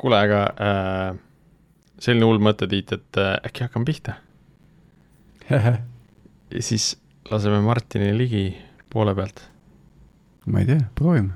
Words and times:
kuule, 0.00 0.20
aga 0.20 0.42
äh, 0.60 1.18
selline 2.02 2.28
hull 2.28 2.42
mõte, 2.42 2.68
Tiit, 2.70 2.92
et 2.96 3.20
äh, 3.20 3.34
äkki 3.48 3.66
hakkame 3.66 3.88
pihta 3.88 4.18
ja 5.50 6.62
siis 6.62 6.94
laseme 7.30 7.60
Martini 7.64 8.12
ligi 8.18 8.46
poole 8.92 9.14
pealt. 9.14 9.44
ma 10.46 10.62
ei 10.62 10.66
tea, 10.72 10.80
proovime. 10.94 11.34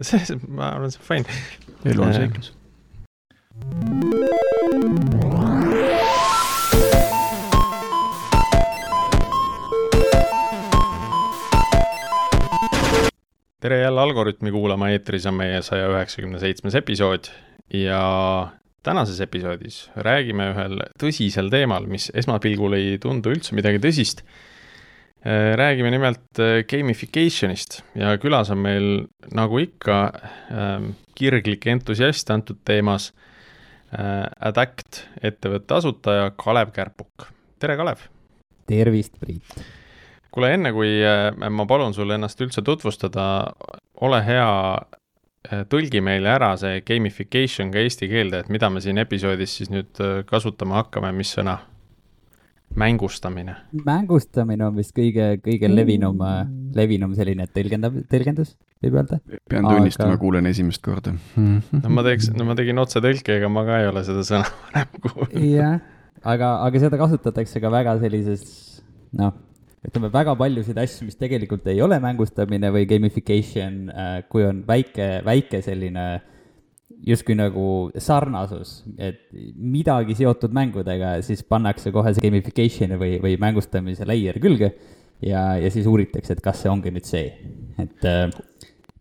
see, 0.00 0.40
ma 0.48 0.74
arvan, 0.76 0.90
see 0.94 1.02
on 1.02 1.06
fine. 1.10 1.38
elu 1.84 2.08
on 2.08 2.14
seiklus. 2.14 2.52
Tere 13.60 13.80
jälle 13.80 14.00
Algorütmi 14.00 14.50
kuulama, 14.50 14.88
eetris 14.94 15.26
on 15.28 15.36
meie 15.36 15.60
saja 15.62 15.88
üheksakümne 15.92 16.40
seitsmes 16.40 16.74
episood 16.80 17.28
ja 17.76 18.00
tänases 18.86 19.20
episoodis 19.20 19.82
räägime 19.96 20.46
ühel 20.54 20.78
tõsisel 21.00 21.50
teemal, 21.52 21.84
mis 21.90 22.08
esmapilgul 22.16 22.78
ei 22.78 22.94
tundu 23.02 23.34
üldse 23.34 23.56
midagi 23.56 23.82
tõsist. 23.82 24.24
räägime 25.60 25.90
nimelt 25.92 26.38
gamification'ist 26.72 27.82
ja 27.94 28.14
külas 28.18 28.50
on 28.50 28.62
meil 28.64 28.86
nagu 29.36 29.58
ikka 29.60 29.96
ähm, 30.48 30.86
kirglik 31.14 31.66
entusiast 31.66 32.30
antud 32.30 32.62
teemas 32.64 33.10
äh,, 33.92 34.24
Adact 34.40 35.02
ettevõtte 35.22 35.76
asutaja 35.76 36.30
Kalev 36.30 36.72
Kärpuk. 36.72 37.28
tere, 37.58 37.76
Kalev! 37.76 38.08
tervist, 38.66 39.20
Priit! 39.20 39.79
Kuule, 40.34 40.52
enne 40.56 40.72
kui 40.74 40.92
äh, 41.04 41.30
ma 41.50 41.66
palun 41.68 41.94
sul 41.96 42.14
ennast 42.14 42.40
üldse 42.44 42.62
tutvustada, 42.66 43.24
ole 44.04 44.20
hea, 44.26 44.52
äh, 45.48 45.64
tõlgi 45.70 46.02
meile 46.04 46.32
ära 46.36 46.52
see 46.60 46.80
gamification 46.86 47.72
ka 47.74 47.82
eesti 47.82 48.10
keelde, 48.10 48.44
et 48.44 48.52
mida 48.52 48.70
me 48.72 48.82
siin 48.84 49.00
episoodis 49.02 49.58
siis 49.58 49.72
nüüd 49.72 50.00
äh, 50.02 50.22
kasutama 50.28 50.82
hakkame, 50.82 51.12
mis 51.16 51.34
sõna? 51.38 51.60
mängustamine. 52.78 53.56
mängustamine 53.82 54.62
on 54.68 54.76
vist 54.76 54.92
kõige, 54.94 55.40
kõige 55.42 55.66
levinum, 55.66 56.20
levinum 56.78 57.16
selline 57.18 57.48
tõlgendab, 57.50 57.96
tõlgendus, 58.06 58.52
võib 58.78 59.00
öelda. 59.00 59.18
pean 59.50 59.66
tunnistama 59.66 60.14
aga..., 60.14 60.20
kuulen 60.22 60.46
esimest 60.46 60.78
korda 60.86 61.16
no 61.34 61.90
ma 61.90 62.06
teeks, 62.06 62.30
no 62.30 62.46
ma 62.46 62.54
tegin 62.54 62.78
otsetõlke, 62.78 63.40
ega 63.40 63.50
ma 63.50 63.66
ka 63.66 63.80
ei 63.82 63.90
ole 63.90 64.04
seda 64.06 64.22
sõna 64.22 64.46
varem 64.68 65.02
kuulnud. 65.02 65.34
jah, 65.50 65.82
aga, 66.22 66.52
aga 66.68 66.84
seda 66.86 67.02
kasutatakse 67.02 67.64
ka 67.64 67.74
väga 67.74 67.98
sellises, 68.04 68.46
noh 69.18 69.34
ütleme, 69.86 70.10
väga 70.12 70.34
paljusid 70.38 70.78
asju, 70.80 71.06
mis 71.08 71.16
tegelikult 71.20 71.68
ei 71.72 71.80
ole 71.84 71.96
mängustamine 72.02 72.70
või 72.74 72.86
gamification, 72.88 73.86
äh, 73.88 74.12
kui 74.28 74.44
on 74.44 74.62
väike, 74.68 75.20
väike 75.26 75.62
selline 75.64 76.06
justkui 77.06 77.36
nagu 77.38 77.64
sarnasus, 77.96 78.82
et 79.00 79.22
midagi 79.32 80.18
seotud 80.18 80.52
mängudega, 80.52 81.16
siis 81.24 81.42
pannakse 81.48 81.92
kohe 81.94 82.12
see 82.12 82.26
gamification'i 82.26 82.98
või, 83.00 83.14
või 83.22 83.38
mängustamise 83.40 84.04
layer 84.08 84.36
külge 84.42 84.74
ja, 85.24 85.54
ja 85.56 85.72
siis 85.72 85.88
uuritakse, 85.88 86.36
et 86.36 86.44
kas 86.44 86.60
see 86.60 86.72
ongi 86.72 86.92
nüüd 86.92 87.08
see, 87.08 87.30
et 87.80 88.04
äh, 88.08 88.26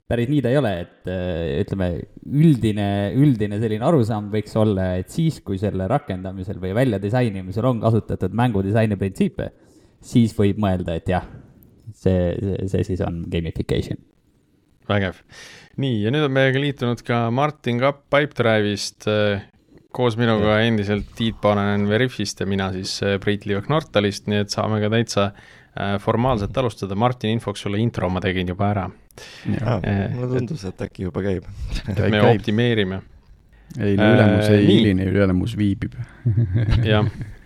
päris 0.09 0.31
nii 0.31 0.43
ta 0.45 0.53
ei 0.53 0.61
ole, 0.61 0.75
et 0.85 1.11
äh, 1.11 1.59
ütleme, 1.65 1.89
üldine, 2.23 2.89
üldine 3.19 3.59
selline 3.59 3.89
arusaam 3.89 4.31
võiks 4.31 4.55
olla, 4.59 4.93
et 5.01 5.11
siis, 5.11 5.41
kui 5.43 5.59
selle 5.59 5.89
rakendamisel 5.91 6.61
või 6.61 6.71
väljadisainimisel 6.77 7.67
on 7.67 7.83
kasutatud 7.83 8.37
mängudisaini 8.37 8.95
printsiipe 9.01 9.51
siis 10.05 10.33
võib 10.37 10.59
mõelda, 10.61 10.95
et 10.99 11.09
jah, 11.11 11.25
see, 11.95 12.33
see, 12.39 12.67
see 12.71 12.87
siis 12.91 13.03
on 13.05 13.23
gamification. 13.31 13.99
vägev. 14.89 15.21
nii, 15.79 16.01
ja 16.03 16.13
nüüd 16.13 16.25
on 16.25 16.33
meiega 16.33 16.61
liitunud 16.61 17.03
ka 17.05 17.27
Martin 17.35 17.79
Kapp 17.81 18.07
Pipedrive'ist 18.13 19.07
äh, 19.11 19.45
koos 19.95 20.17
minuga 20.19 20.57
ja. 20.57 20.65
endiselt 20.69 21.11
Tiit 21.17 21.39
Paananen 21.41 21.87
Veriffist 21.89 22.41
ja 22.41 22.49
mina 22.49 22.71
siis 22.73 22.97
äh, 23.03 23.19
Priit 23.21 23.45
Liivak 23.49 23.69
Nortalist, 23.69 24.27
nii 24.29 24.43
et 24.45 24.53
saame 24.53 24.81
ka 24.83 24.91
täitsa 24.93 25.29
äh, 25.29 25.95
formaalselt 26.01 26.57
alustada. 26.57 26.97
Martin, 26.97 27.37
infoks 27.37 27.65
sulle 27.65 27.81
intro 27.81 28.09
ma 28.09 28.21
tegin 28.23 28.49
juba 28.49 28.71
ära. 28.73 28.89
mulle 29.45 30.27
tundus, 30.31 30.63
et 30.65 30.85
äkki 30.87 31.09
juba 31.09 31.23
käib. 31.25 31.49
et 31.87 32.05
me 32.09 32.21
optimeerime. 32.29 33.01
eile 33.77 34.13
ülemus 34.15 34.47
ei 34.49 34.63
hiline, 34.65 35.11
ülemus 35.11 35.57
viibib. 35.57 35.99
jah 36.87 37.05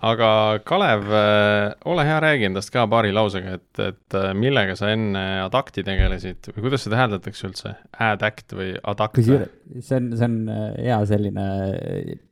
aga 0.00 0.60
Kalev, 0.64 1.04
äh, 1.12 1.74
ole 1.84 2.04
hea, 2.08 2.16
räägi 2.24 2.46
endast 2.48 2.72
ka 2.72 2.86
paari 2.90 3.12
lausega, 3.12 3.58
et, 3.58 3.82
et 3.84 4.16
äh, 4.16 4.30
millega 4.36 4.74
sa 4.78 4.90
enne 4.94 5.22
Adacti 5.44 5.84
tegelesid 5.86 6.50
või 6.54 6.66
kuidas 6.66 6.86
seda 6.86 7.00
hääldatakse 7.02 7.46
üldse, 7.48 7.74
Adact 8.08 8.56
või 8.56 8.72
Adact? 8.80 9.20
see 9.20 9.98
on, 9.98 10.10
see 10.16 10.26
on 10.26 10.36
äh, 10.48 10.66
hea 10.88 10.98
selline, 11.10 11.46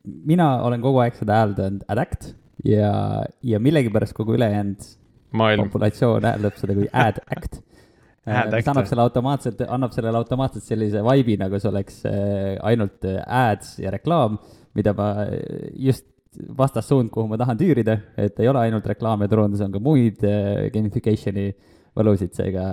mina 0.04 0.50
olen 0.66 0.84
kogu 0.84 1.02
aeg 1.04 1.18
seda 1.20 1.42
hääldanud 1.42 1.86
Adact 1.92 2.32
ja, 2.64 2.92
ja 3.44 3.62
millegipärast 3.62 4.16
kogu 4.16 4.38
ülejäänud 4.38 4.92
populatsioon 5.36 6.28
hääldab 6.28 6.60
seda 6.60 6.76
kui 6.78 6.88
Adact 6.92 7.60
mis 8.28 8.66
annab 8.68 8.84
selle 8.84 9.04
automaatselt, 9.06 9.60
annab 9.72 9.94
sellele 9.94 10.18
automaatselt 10.20 10.64
sellise 10.66 11.00
vibe'i, 11.04 11.38
nagu 11.40 11.56
see 11.56 11.70
oleks 11.70 12.02
ainult 12.68 13.06
ads 13.24 13.78
ja 13.80 13.92
reklaam, 13.94 14.36
mida 14.76 14.92
ma 14.96 15.14
just 15.80 16.04
vastassuund, 16.58 17.10
kuhu 17.12 17.28
ma 17.30 17.38
tahan 17.40 17.58
tüürida, 17.58 17.98
et 18.20 18.38
ei 18.42 18.48
ole 18.50 18.66
ainult 18.66 18.86
reklaam 18.86 19.24
ja 19.24 19.30
turundus, 19.30 19.62
on 19.64 19.74
ka 19.74 19.80
muid 19.82 20.22
äh, 20.26 20.68
gamification'i 20.74 21.48
võlusid, 21.98 22.34
seega, 22.36 22.70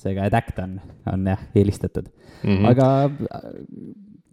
seega 0.00 0.26
Adact 0.28 0.60
on, 0.64 0.76
on 1.12 1.26
jah, 1.32 1.42
eelistatud 1.54 2.10
mm. 2.10 2.50
-hmm. 2.50 2.70
aga 2.72 2.88
äh, 3.06 3.50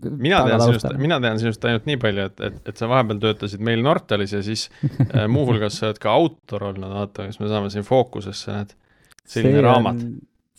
mina 0.09 0.41
tean 0.47 0.63
sinust, 0.65 0.89
mina 1.01 1.19
tean 1.23 1.41
sinust 1.41 1.69
ainult 1.69 1.87
nii 1.89 1.99
palju, 2.01 2.27
et, 2.31 2.45
et, 2.49 2.59
et 2.71 2.81
sa 2.81 2.89
vahepeal 2.91 3.21
töötasid 3.23 3.63
meil 3.63 3.83
Nortalis 3.85 4.33
ja 4.33 4.43
siis 4.45 4.67
äh, 5.07 5.27
muuhulgas 5.35 5.79
sa 5.79 5.91
oled 5.91 6.01
ka 6.01 6.13
autor 6.13 6.69
olnud, 6.71 6.89
vaata, 6.99 7.29
kas 7.29 7.41
me 7.41 7.51
saame 7.51 7.71
siin 7.73 7.85
fookusesse, 7.87 8.53
näed, 8.53 8.73
selline 9.27 9.61
see 9.61 9.67
raamat. 9.67 10.03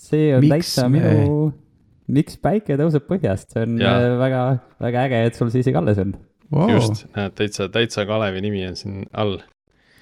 see 0.09 0.31
on 0.39 0.49
täitsa 0.55 0.89
me... 0.89 1.03
minu, 1.03 1.53
miks 2.15 2.39
päike 2.41 2.79
tõuseb 2.81 3.05
põhjast, 3.11 3.53
see 3.53 3.67
on 3.67 3.77
ja. 3.83 3.99
väga, 4.23 4.43
väga 4.81 5.07
äge, 5.09 5.23
et 5.29 5.39
sul 5.39 5.53
see 5.53 5.67
isegi 5.67 5.83
alles 5.83 6.01
on 6.07 6.17
wow.. 6.55 6.71
just, 6.73 7.07
näed, 7.17 7.37
täitsa, 7.39 7.69
täitsa 7.73 8.07
Kalevi 8.09 8.43
nimi 8.45 8.65
on 8.69 8.77
siin 8.79 9.07
all. 9.13 9.39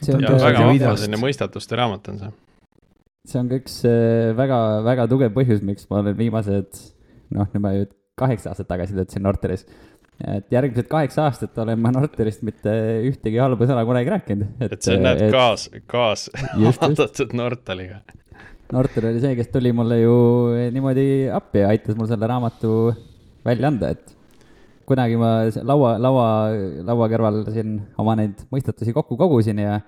ja 0.06 0.18
väga 0.20 0.66
vahva 0.66 0.96
selline 0.96 1.20
mõistatuste 1.22 1.78
raamat 1.78 2.12
on 2.12 2.22
see. 2.22 2.32
see 3.32 3.42
on 3.42 3.50
ka 3.50 3.60
üks 3.62 3.80
äh, 3.88 4.32
väga, 4.38 4.60
väga 4.86 5.08
tugev 5.12 5.34
põhjus, 5.36 5.64
miks 5.66 5.88
ma 5.90 6.02
olen 6.02 6.16
viimased, 6.18 6.82
noh, 7.34 7.50
nüüd 7.52 7.64
ma 7.64 7.76
ju 7.76 7.90
kaheksa 8.16 8.52
aastat 8.52 8.70
tagasi 8.70 8.96
töötasin 8.96 9.24
Nortalis 9.26 9.66
et 10.24 10.46
järgmised 10.52 10.88
kaheksa 10.88 11.26
aastat 11.28 11.58
olen 11.60 11.80
ma 11.80 11.92
Nortalist 11.92 12.44
mitte 12.46 12.72
ühtegi 13.04 13.40
halba 13.40 13.68
sõna 13.68 13.82
kunagi 13.88 14.12
rääkinud. 14.14 14.62
et 14.64 14.78
sa 14.80 14.96
näed 14.96 15.26
et... 15.26 15.32
kaas, 15.34 15.68
kaas 15.90 16.28
vaadatud 16.56 17.34
Nortaliga. 17.36 18.00
Nortal 18.72 19.10
oli 19.12 19.20
see, 19.22 19.36
kes 19.38 19.52
tuli 19.52 19.70
mulle 19.76 20.00
ju 20.00 20.14
niimoodi 20.74 21.28
appi 21.30 21.62
ja 21.62 21.68
aitas 21.74 21.98
mul 21.98 22.08
selle 22.10 22.26
raamatu 22.26 22.70
välja 23.46 23.68
anda, 23.70 23.92
et 23.94 24.16
kunagi 24.86 25.19
ma 25.19 25.30
laua, 25.66 25.97
laua, 26.00 26.26
laua 26.86 27.08
kõrval 27.10 27.41
siin 27.54 27.78
oma 28.00 28.16
neid 28.19 28.44
mõistatusi 28.54 28.94
kokku 28.97 29.19
kogusin 29.20 29.60
ja, 29.62 29.80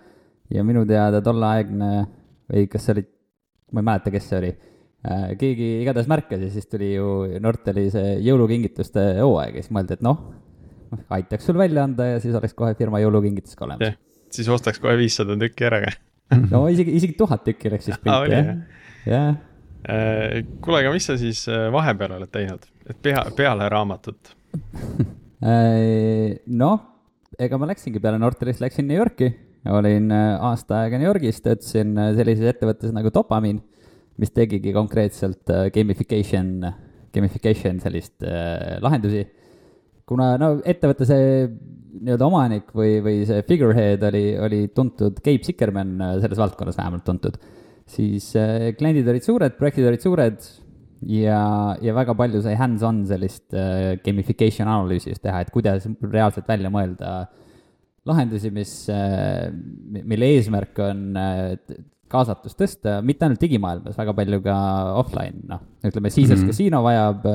ja 0.53 0.65
minu 0.67 0.85
teada 0.89 1.21
tolleaegne 1.25 1.93
või 2.49 2.67
kas 2.71 2.87
see 2.87 2.97
oli, 2.97 3.05
ma 3.75 3.83
ei 3.83 3.89
mäleta, 3.91 4.13
kes 4.15 4.29
see 4.31 4.41
oli, 4.41 4.53
äh, 5.07 5.25
keegi 5.41 5.71
igatahes 5.85 6.11
märkas 6.11 6.43
ja 6.47 6.51
siis 6.53 6.69
tuli 6.71 6.93
ju 6.95 7.09
Nortali 7.45 7.89
see 7.95 8.19
jõulukingituste 8.27 9.09
hooaeg 9.21 9.59
ja 9.59 9.65
siis 9.65 9.75
mõeldi, 9.77 9.99
et 9.99 10.05
noh, 10.07 10.23
aitaks 11.15 11.49
sul 11.49 11.59
välja 11.61 11.85
anda 11.87 12.15
ja 12.15 12.23
siis 12.23 12.37
oleks 12.39 12.57
kohe 12.59 12.75
firma 12.79 13.03
jõulukingitus 13.03 13.59
ka 13.59 13.69
olemas. 13.69 13.99
siis 14.35 14.49
ostaks 14.53 14.81
kohe 14.83 14.97
viissada 15.01 15.37
tükki 15.41 15.69
ära 15.71 15.83
ka. 15.87 15.97
No 16.53 16.67
isegi, 16.69 16.93
isegi 16.93 17.15
tuhat 17.17 17.47
tükki 17.47 17.71
oleks 17.71 17.87
siis 17.89 18.01
printi 18.03 18.35
jah, 18.35 18.49
jah. 19.09 19.37
Äh, 19.89 20.43
kuule, 20.65 20.83
aga 20.83 20.91
mis 20.93 21.07
sa 21.09 21.15
siis 21.17 21.45
äh, 21.49 21.69
vahepeal 21.73 22.19
oled 22.19 22.33
teinud, 22.35 22.67
et 22.91 22.99
pea, 23.05 23.23
peale 23.37 23.69
raamatut 23.73 24.35
noh, 26.63 26.79
ega 27.39 27.61
ma 27.61 27.69
läksingi 27.71 28.03
peale 28.03 28.21
Nortalist, 28.21 28.63
läksin 28.63 28.89
New 28.89 28.99
Yorki, 28.99 29.31
olin 29.69 30.11
äh, 30.15 30.35
aasta 30.49 30.83
aega 30.83 30.99
New 30.99 31.09
Yorgis, 31.09 31.41
töötasin 31.45 31.97
äh, 31.99 32.13
sellises 32.19 32.53
ettevõttes 32.53 32.95
nagu 32.95 33.13
Dopamin, 33.15 33.61
mis 34.19 34.33
tegigi 34.35 34.73
konkreetselt 34.75 35.51
gamification, 35.75 36.49
gamification 37.15 37.83
sellist 37.83 38.27
äh, 38.27 38.79
lahendusi. 38.85 39.27
kuna 40.09 40.39
no 40.41 40.55
ettevõtte 40.65 41.05
see 41.05 41.25
nii-öelda 41.99 42.25
omanik 42.25 42.71
või, 42.77 42.95
või 43.05 43.27
see 43.29 43.43
figurehead 43.45 44.03
oli, 44.09 44.23
oli 44.41 44.61
tuntud, 44.73 45.19
Gabe 45.21 45.45
Sickerman 45.45 45.99
selles 46.23 46.41
valdkonnas 46.41 46.79
vähemalt 46.79 47.05
tuntud, 47.05 47.37
siis 47.89 48.31
äh, 48.37 48.71
kliendid 48.79 49.09
olid 49.09 49.25
suured, 49.25 49.57
projektid 49.59 49.89
olid 49.89 50.05
suured 50.05 50.49
ja, 51.07 51.43
ja 51.83 51.95
väga 51.97 52.15
palju 52.19 52.41
sai 52.45 52.57
hands-on 52.59 53.05
sellist 53.09 53.55
äh, 53.55 53.97
gamification 54.05 54.69
analüüsi 54.69 55.13
just 55.13 55.23
teha, 55.23 55.43
et 55.45 55.53
kuidas 55.55 55.87
reaalselt 56.03 56.49
välja 56.49 56.73
mõelda 56.73 57.13
lahendusi, 58.09 58.51
mis 58.55 58.73
äh,, 58.93 59.49
mille 59.99 60.33
eesmärk 60.39 60.81
on 60.83 61.07
äh, 61.19 61.55
kaasatust 62.09 62.57
tõsta, 62.57 62.99
mitte 63.05 63.27
ainult 63.27 63.43
digimaailmas, 63.43 63.97
väga 63.99 64.15
palju 64.17 64.41
ka 64.45 64.57
offline, 64.97 65.43
noh, 65.51 65.61
ütleme 65.85 66.09
Caesars 66.09 66.41
mm 66.41 66.47
-hmm. 66.47 66.55
Casino 66.55 66.83
vajab, 66.83 67.27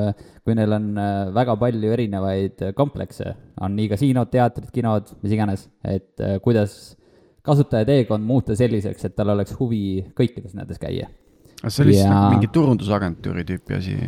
kui 0.44 0.56
neil 0.58 0.72
on 0.72 0.90
äh, 0.98 1.34
väga 1.34 1.56
palju 1.56 1.92
erinevaid 1.94 2.66
komplekse, 2.74 3.34
on 3.60 3.76
nii 3.76 3.88
kasiinod, 3.94 4.30
teatrid, 4.30 4.70
kinod, 4.74 5.14
mis 5.22 5.32
iganes, 5.32 5.68
et 5.84 6.20
äh, 6.20 6.40
kuidas 6.42 6.96
kasutaja 7.44 7.84
teekond 7.84 8.24
muuta 8.24 8.56
selliseks, 8.56 9.04
et 9.04 9.16
tal 9.16 9.34
oleks 9.34 9.54
huvi 9.58 10.04
kõikides 10.16 10.56
nendes 10.56 10.80
käia. 10.80 11.08
Aga 11.64 11.72
see 11.72 11.84
oli 11.86 11.96
siis 11.96 12.04
ja... 12.04 12.12
nagu 12.12 12.36
mingi 12.36 12.50
turundusagentuuri 12.52 13.44
tüüpi 13.48 13.78
asi? 13.78 13.98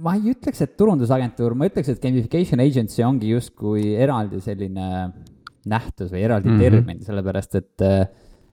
ma 0.00 0.14
ei 0.16 0.32
ütleks, 0.32 0.62
et 0.64 0.76
turundusagentuur, 0.80 1.56
ma 1.58 1.68
ütleks, 1.68 1.90
et 1.92 2.00
gamification 2.00 2.62
agency 2.64 3.04
ongi 3.04 3.32
justkui 3.34 3.94
eraldi 4.00 4.40
selline 4.44 4.88
nähtus 5.68 6.12
või 6.12 6.22
eraldi 6.24 6.48
mm 6.48 6.56
-hmm. 6.56 6.64
termin, 6.64 7.02
sellepärast 7.04 7.58
et 7.60 7.84
äh, 7.84 8.04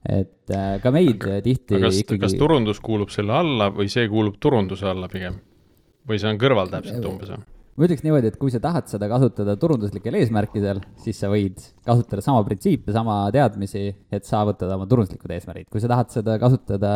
et 0.08 0.56
äh, 0.56 0.80
ka 0.84 0.92
meid 0.94 1.24
tihti 1.44 1.82
kas 1.82 2.02
ikkagi... 2.04 2.22
kas 2.24 2.38
turundus 2.40 2.80
kuulub 2.84 3.12
selle 3.12 3.36
alla 3.36 3.70
või 3.76 3.90
see 3.92 4.08
kuulub 4.12 4.40
turunduse 4.40 4.88
alla 4.88 5.10
pigem? 5.12 5.40
või 6.08 6.20
see 6.22 6.32
on 6.32 6.40
kõrval 6.40 6.72
täpselt 6.72 7.06
umbes 7.10 7.32
või? 7.34 7.44
ma 7.78 7.86
ütleks 7.86 8.04
niimoodi, 8.06 8.32
et 8.32 8.38
kui 8.42 8.54
sa 8.54 8.62
tahad 8.62 8.88
seda 8.90 9.10
kasutada 9.12 9.54
turunduslikel 9.62 10.16
eesmärkidel, 10.18 10.80
siis 11.04 11.20
sa 11.22 11.30
võid 11.30 11.60
kasutada 11.86 12.24
sama 12.26 12.42
printsiipe, 12.48 12.94
sama 12.96 13.20
teadmisi, 13.34 13.92
et 14.10 14.26
saavutada 14.26 14.80
oma 14.80 14.88
turunduslikud 14.90 15.34
eesmärgid. 15.36 15.68
kui 15.70 15.84
sa 15.84 15.92
tahad 15.92 16.10
seda 16.14 16.40
kasutada 16.42 16.94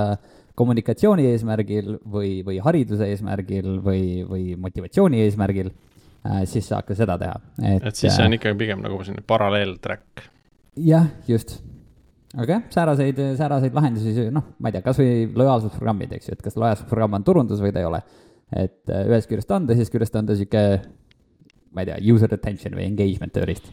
kommunikatsiooni 0.61 1.25
eesmärgil 1.31 1.95
või, 2.05 2.37
või 2.45 2.59
hariduse 2.63 3.09
eesmärgil 3.11 3.79
või, 3.83 4.03
või 4.27 4.53
motivatsiooni 4.61 5.23
eeesmärgil, 5.25 5.73
äh, 6.27 6.43
siis 6.49 6.69
saad 6.69 6.87
ka 6.87 6.97
seda 6.97 7.17
teha. 7.21 7.41
et 7.73 7.91
siis 7.95 8.13
see 8.13 8.27
on 8.27 8.35
äh, 8.35 8.39
ikkagi 8.39 8.59
pigem 8.61 8.85
nagu 8.85 9.01
selline 9.01 9.25
paralleeltrack. 9.27 10.29
jah, 10.77 11.09
just 11.27 11.59
aga 12.37 12.57
jah, 12.57 12.63
sääraseid, 12.71 13.21
sääraseid 13.39 13.75
lahendusi, 13.75 14.29
noh, 14.33 14.53
ma 14.59 14.71
ei 14.71 14.77
tea, 14.77 14.85
kasvõi 14.85 15.27
lojaalsusprogrammid, 15.35 16.15
eks 16.15 16.29
ju, 16.29 16.37
et 16.37 16.43
kas 16.45 16.57
lojaalsusprogramm 16.59 17.19
on 17.19 17.27
turundus 17.27 17.63
või 17.63 17.73
ta 17.75 17.83
ei 17.83 17.89
ole. 17.89 18.01
et 18.51 18.91
äh, 18.91 19.05
ühest 19.07 19.29
küljest 19.31 19.51
on, 19.55 19.67
teisest 19.67 19.93
küljest 19.93 20.15
on 20.19 20.27
ta 20.27 20.35
sihuke, 20.35 20.63
ma 21.71 21.83
ei 21.83 21.87
tea, 21.87 21.99
user 22.13 22.33
attention 22.35 22.75
või 22.75 22.87
engagement 22.89 23.31
tööriist. 23.35 23.69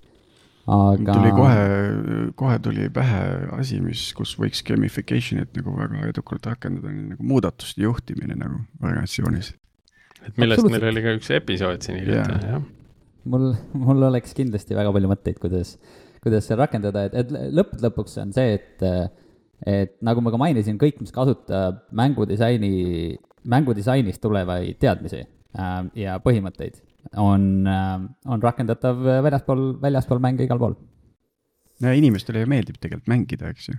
Aga. 0.76 1.14
tuli 1.18 1.34
kohe, 1.36 2.32
kohe 2.38 2.58
tuli 2.64 2.88
pähe 2.94 3.22
asi, 3.58 3.80
mis, 3.84 4.08
kus 4.16 4.34
võiks 4.40 4.64
gamification'it 4.68 5.54
nagu 5.58 5.76
väga 5.76 6.08
edukalt 6.12 6.50
rakendada, 6.50 6.92
nagu 7.14 7.30
muudatuste 7.34 7.84
juhtimine 7.84 8.36
nagu 8.38 8.60
organisatsioonis. 8.82 9.54
et 10.26 10.42
millest 10.42 10.68
meil 10.68 10.90
oli 10.92 11.06
ka 11.06 11.16
üks 11.20 11.32
episood 11.38 11.86
siin 11.86 12.02
hiljuti 12.02 12.18
yeah., 12.18 12.50
jah. 12.56 12.68
mul, 13.28 13.50
mul 13.72 14.10
oleks 14.10 14.36
kindlasti 14.36 14.76
väga 14.78 14.92
palju 14.94 15.10
mõtteid, 15.14 15.40
kuidas 15.42 15.76
kuidas 16.22 16.48
seda 16.48 16.64
rakendada, 16.64 17.06
et, 17.08 17.16
et 17.16 17.32
lõppude 17.54 17.84
lõpuks 17.86 18.18
on 18.22 18.34
see, 18.36 18.58
et, 18.58 18.84
et 19.68 19.96
nagu 20.04 20.22
ma 20.24 20.32
ka 20.34 20.40
mainisin, 20.40 20.78
kõik, 20.80 21.00
mis 21.02 21.14
kasutab 21.14 21.84
mängudisaini, 21.96 22.72
mängudisainist 23.48 24.22
tulevaid 24.22 24.80
teadmisi 24.82 25.22
äh, 25.22 25.80
ja 25.98 26.18
põhimõtteid, 26.24 26.80
on 27.16 27.66
äh,, 27.66 27.96
on 28.26 28.42
rakendatav 28.42 29.00
väljaspool, 29.24 29.80
väljaspool 29.82 30.20
mänge 30.22 30.44
igal 30.44 30.58
pool. 30.58 30.76
ja 31.80 31.94
inimestele 31.94 32.44
ju 32.44 32.50
meeldib 32.50 32.80
tegelikult 32.80 33.08
mängida, 33.10 33.52
eks 33.54 33.68
ju 33.70 33.78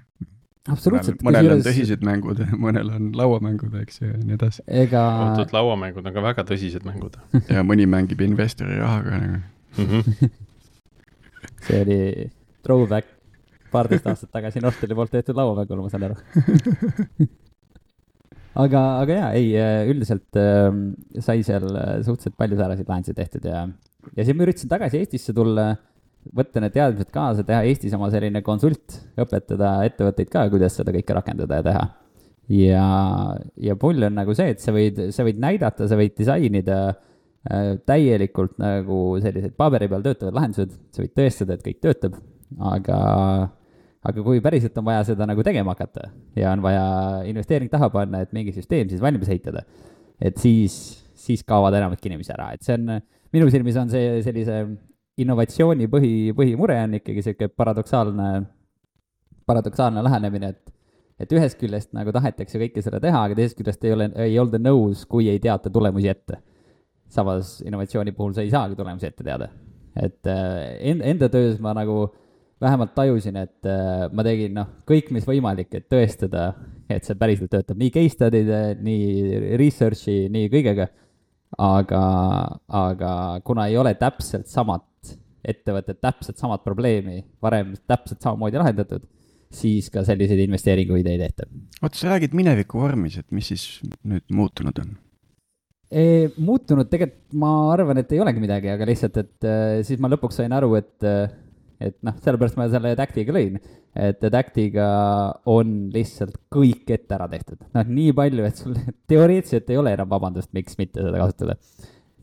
absoluutselt. 0.67 1.21
mõnel, 1.25 1.51
on 1.53 1.63
tõsised 1.65 2.03
mängud, 2.05 2.41
mõnel 2.65 2.91
on 2.95 3.11
lauamängud, 3.17 3.75
eks 3.83 4.01
ju, 4.01 4.11
ja 4.11 4.17
nii 4.19 4.37
edasi. 4.37 4.65
ega. 4.67 5.03
oot-oot, 5.25 5.53
lauamängud 5.55 6.09
on 6.09 6.15
ka 6.15 6.25
väga 6.25 6.45
tõsised 6.49 6.85
mängud 6.87 7.19
ja 7.53 7.63
mõni 7.67 7.87
mängib 7.89 8.23
investori 8.25 8.79
rahaga 8.79 9.21
nagu 9.21 9.41
mm. 9.77 9.85
-hmm. 9.85 10.33
see 11.67 11.83
oli 11.85 12.01
throwback 12.63 13.15
paarteist 13.71 14.07
aastat 14.09 14.31
tagasi 14.33 14.63
Norstali 14.63 14.95
poolt 14.97 15.11
tehtud 15.13 15.37
lauamängule, 15.37 15.85
ma 15.85 15.89
saan 15.93 16.09
aru 16.09 16.17
aga, 18.55 18.81
aga 19.03 19.19
jaa, 19.19 19.29
ei, 19.37 19.51
üldiselt 19.91 20.39
äh, 20.39 20.71
sai 21.21 21.43
seal 21.45 21.67
suhteliselt 22.05 22.37
palju 22.39 22.59
sääraseid 22.59 22.89
lahendusi 22.89 23.17
tehtud 23.17 23.45
ja, 23.49 23.67
ja 24.15 24.25
siis 24.25 24.35
ma 24.35 24.45
üritasin 24.47 24.71
tagasi 24.71 25.01
Eestisse 25.01 25.35
tulla, 25.37 25.71
võtta 26.35 26.63
need 26.63 26.75
teadmised 26.75 27.11
kaasa, 27.13 27.45
teha 27.47 27.61
Eestis 27.69 27.95
oma 27.97 28.09
selline 28.13 28.41
konsult, 28.45 28.99
õpetada 29.19 29.79
ettevõtteid 29.89 30.31
ka, 30.33 30.47
kuidas 30.53 30.79
seda 30.79 30.95
kõike 30.95 31.17
rakendada 31.17 31.61
ja 31.61 31.67
teha. 31.69 31.85
ja, 32.55 32.87
ja 33.69 33.77
pull 33.79 34.09
on 34.09 34.17
nagu 34.19 34.35
see, 34.37 34.55
et 34.55 34.63
sa 34.63 34.73
võid, 34.75 35.09
sa 35.15 35.27
võid 35.27 35.39
näidata, 35.41 35.87
sa 35.89 35.99
võid 35.99 36.17
disainida 36.17 36.81
äh, 36.89 37.77
täielikult 37.89 38.57
nagu 38.61 39.19
sellised 39.23 39.55
paberi 39.59 39.89
peal 39.91 40.05
töötavad 40.05 40.41
lahendused, 40.41 40.75
sa 40.95 41.05
võid 41.05 41.15
tõestada, 41.17 41.57
et 41.57 41.65
kõik 41.65 41.81
töötab 41.85 42.19
aga, 42.57 42.99
aga 44.07 44.23
kui 44.23 44.39
päriselt 44.43 44.77
on 44.79 44.87
vaja 44.87 45.03
seda 45.11 45.27
nagu 45.27 45.43
tegema 45.43 45.75
hakata 45.75 46.09
ja 46.39 46.53
on 46.53 46.63
vaja 46.63 46.83
investeering 47.27 47.71
taha 47.71 47.89
panna, 47.91 48.23
et 48.23 48.31
mingi 48.35 48.53
süsteem 48.55 48.87
siis 48.91 49.01
valmis 49.03 49.27
ehitada, 49.31 49.65
et 50.21 50.39
siis, 50.39 50.73
siis 51.19 51.43
kaovad 51.47 51.75
enamik 51.79 52.05
inimesi 52.07 52.31
ära, 52.35 52.53
et 52.55 52.63
see 52.63 52.77
on, 52.77 52.99
minu 53.35 53.49
silmis 53.51 53.79
on 53.81 53.91
see 53.91 54.21
sellise 54.25 54.61
innovatsiooni 55.19 55.89
põhi, 55.91 56.13
põhimure 56.35 56.77
on 56.85 56.95
ikkagi 57.01 57.25
sihuke 57.25 57.49
paradoksaalne, 57.51 58.29
paradoksaalne 59.49 60.03
lähenemine, 60.07 60.53
et 60.55 60.75
et 61.19 61.33
ühest 61.35 61.57
küljest 61.59 61.89
nagu 61.91 62.13
tahetakse 62.15 62.55
kõike 62.61 62.79
seda 62.79 63.01
teha, 63.03 63.25
aga 63.27 63.35
teisest 63.35 63.57
küljest 63.59 63.81
ei 63.83 63.91
ole, 63.91 64.05
ei 64.23 64.37
olda 64.39 64.55
nõus, 64.55 65.01
kui 65.03 65.25
ei 65.27 65.41
teata 65.43 65.67
tulemusi 65.67 66.07
ette. 66.07 66.37
samas 67.11 67.57
innovatsiooni 67.65 68.13
puhul 68.15 68.31
sa 68.37 68.45
ei 68.45 68.51
saagi 68.53 68.77
tulemusi 68.77 69.09
ette 69.09 69.23
teada. 69.27 69.49
et 69.99 70.23
enda, 70.23 71.03
enda 71.11 71.29
töös 71.29 71.59
ma 71.59 71.73
nagu 71.75 72.05
äh, 72.05 72.28
vähemalt 72.61 72.95
tajusin, 72.95 73.37
et 73.39 73.67
äh, 73.69 74.07
ma 74.13 74.25
tegin 74.25 74.57
noh, 74.57 74.71
kõik, 74.89 75.13
mis 75.15 75.27
võimalik, 75.27 75.71
et 75.77 75.87
tõestada, 75.91 76.51
et 76.91 77.05
see 77.07 77.17
päriselt 77.19 77.51
töötab 77.53 77.79
nii 77.79 77.93
case 77.95 78.15
study'de, 78.17 78.61
nii 78.83 79.55
research'i, 79.59 80.25
nii 80.33 80.49
kõigega. 80.51 80.89
aga, 81.57 82.01
aga 82.77 83.11
kuna 83.43 83.65
ei 83.67 83.77
ole 83.77 83.95
täpselt 83.97 84.47
samat 84.47 84.85
ettevõtet, 85.41 85.97
täpselt 85.97 86.37
samat 86.37 86.61
probleemi 86.63 87.23
varem 87.41 87.73
täpselt 87.89 88.21
samamoodi 88.21 88.59
lahendatud, 88.59 89.07
siis 89.49 89.89
ka 89.89 90.03
selliseid 90.05 90.43
investeeringuid 90.43 91.07
ei 91.09 91.17
tehta. 91.17 91.47
oota, 91.81 91.95
sa 91.97 92.11
räägid 92.11 92.35
mineviku 92.37 92.83
vormis, 92.83 93.17
et 93.17 93.31
mis 93.31 93.49
siis 93.49 93.79
nüüd 94.03 94.27
muutunud 94.35 94.83
on? 94.83 94.97
E, 95.89 96.29
muutunud 96.37 96.85
tegelikult 96.91 97.33
ma 97.41 97.51
arvan, 97.73 97.97
et 97.97 98.11
ei 98.13 98.21
olegi 98.21 98.43
midagi, 98.43 98.69
aga 98.69 98.85
lihtsalt, 98.85 99.15
et 99.23 99.47
äh, 99.47 99.79
siis 99.87 100.01
ma 100.01 100.11
lõpuks 100.11 100.37
sain 100.37 100.53
aru, 100.53 100.75
et 100.77 101.07
äh, 101.07 101.31
et 101.79 101.95
noh, 102.05 102.15
sellepärast 102.23 102.57
ma 102.59 102.67
selle 102.71 102.93
Adactiga 102.95 103.35
lõin, 103.35 103.59
et 103.97 104.23
Adactiga 104.27 104.87
on 105.49 105.75
lihtsalt 105.93 106.35
kõik 106.53 106.89
ette 106.95 107.15
ära 107.15 107.29
tehtud, 107.31 107.61
noh, 107.75 107.93
nii 107.99 108.15
palju, 108.17 108.47
et 108.47 108.59
sul 108.59 108.75
teoreetiliselt 109.11 109.71
ei 109.71 109.79
ole 109.81 109.95
enam 109.97 110.11
vabandust, 110.11 110.51
miks 110.55 110.79
mitte 110.79 111.05
seda 111.05 111.21
kasutada. 111.21 111.57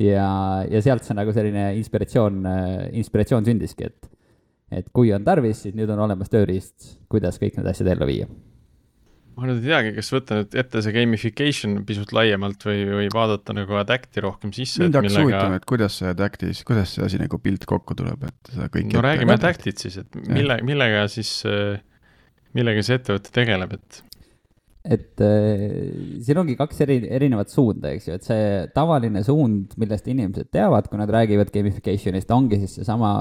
ja, 0.03 0.29
ja 0.71 0.83
sealt 0.85 1.07
see 1.07 1.17
nagu 1.17 1.33
selline 1.37 1.71
inspiratsioon, 1.81 2.43
inspiratsioon 3.01 3.49
sündiski, 3.49 3.89
et, 3.89 4.11
et 4.83 4.93
kui 4.93 5.15
on 5.17 5.25
tarvis, 5.25 5.65
siis 5.65 5.79
nüüd 5.79 5.91
on 5.95 6.05
olemas 6.09 6.33
tööriist, 6.33 6.99
kuidas 7.13 7.41
kõik 7.43 7.59
need 7.59 7.73
asjad 7.73 7.95
ellu 7.97 8.13
viia 8.13 8.29
ma 9.37 9.49
nüüd 9.51 9.61
ei 9.61 9.69
teagi, 9.69 9.93
kas 9.99 10.09
võtta 10.15 10.39
nüüd 10.41 10.57
ette 10.63 10.83
see 10.85 10.95
gamification 10.97 11.77
pisut 11.89 12.15
laiemalt 12.17 12.63
või, 12.65 12.87
või 12.89 13.11
vaadata 13.13 13.57
nagu 13.57 13.77
Adacti 13.77 14.25
rohkem 14.25 14.55
sisse. 14.57 14.81
mind 14.83 14.97
hakkas 14.97 15.13
millega... 15.13 15.27
huvitama, 15.27 15.61
et 15.61 15.69
kuidas 15.69 15.99
see 16.01 16.11
Adactis, 16.13 16.63
kuidas 16.69 16.97
see 16.97 17.05
asi 17.05 17.21
nagu 17.21 17.41
pilt 17.43 17.69
kokku 17.69 17.97
tuleb, 17.99 18.25
et 18.31 18.53
seda 18.55 18.71
kõike. 18.73 18.95
no 18.97 19.05
räägime 19.05 19.37
Adactit 19.37 19.85
siis, 19.85 20.01
et 20.01 20.21
mille, 20.25 20.59
millega 20.67 21.05
siis, 21.13 21.33
millega 22.57 22.85
see 22.87 23.01
ettevõte 23.01 23.35
tegeleb, 23.37 23.77
et 23.77 24.03
et 24.87 25.21
äh, 25.25 25.65
siin 26.23 26.39
ongi 26.39 26.55
kaks 26.59 26.85
eri, 26.85 27.01
erinevat 27.19 27.51
suunda, 27.51 27.91
eks 27.97 28.07
ju, 28.07 28.17
et 28.17 28.27
see 28.27 28.49
tavaline 28.75 29.23
suund, 29.27 29.75
millest 29.83 30.07
inimesed 30.11 30.53
teavad, 30.55 30.87
kui 30.89 31.01
nad 31.01 31.11
räägivad 31.11 31.51
gamification'ist, 31.55 32.31
ongi 32.35 32.61
siis 32.63 32.79
seesama 32.79 33.13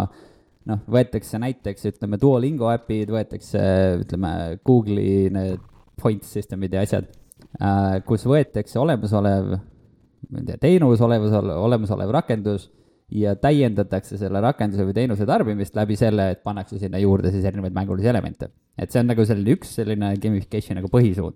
noh, 0.70 0.84
võetakse 0.90 1.40
näiteks, 1.42 1.88
ütleme, 1.92 2.20
Duolingo 2.22 2.70
äpid, 2.72 3.10
võetakse, 3.14 3.64
ütleme, 4.04 4.36
Google'i 4.66 5.32
need 5.34 5.72
point 6.02 6.24
system'id 6.28 6.74
ja 6.76 6.84
asjad, 6.86 7.08
äh, 7.60 8.00
kus 8.08 8.26
võetakse 8.30 8.80
olemasolev, 8.82 9.56
ma 10.30 10.42
ei 10.42 10.50
tea, 10.50 10.62
teenus, 10.62 11.04
olemasolev, 11.06 11.62
olemasolev 11.68 12.14
rakendus 12.16 12.70
ja 13.14 13.36
täiendatakse 13.38 14.18
selle 14.18 14.42
rakenduse 14.42 14.86
või 14.88 14.96
teenuse 14.98 15.28
tarbimist 15.30 15.76
läbi 15.78 15.98
selle, 16.00 16.32
et 16.34 16.42
pannakse 16.46 16.80
sinna 16.82 17.00
juurde 17.02 17.32
siis 17.34 17.46
erinevaid 17.46 17.76
mängulisi 17.76 18.10
elemente. 18.10 18.50
et 18.78 18.92
see 18.92 19.00
on 19.00 19.08
nagu 19.08 19.24
selline 19.26 19.54
üks 19.56 19.76
selline 19.78 20.16
gamification 20.22 20.80
nagu 20.80 20.90
põhisuund. 20.92 21.36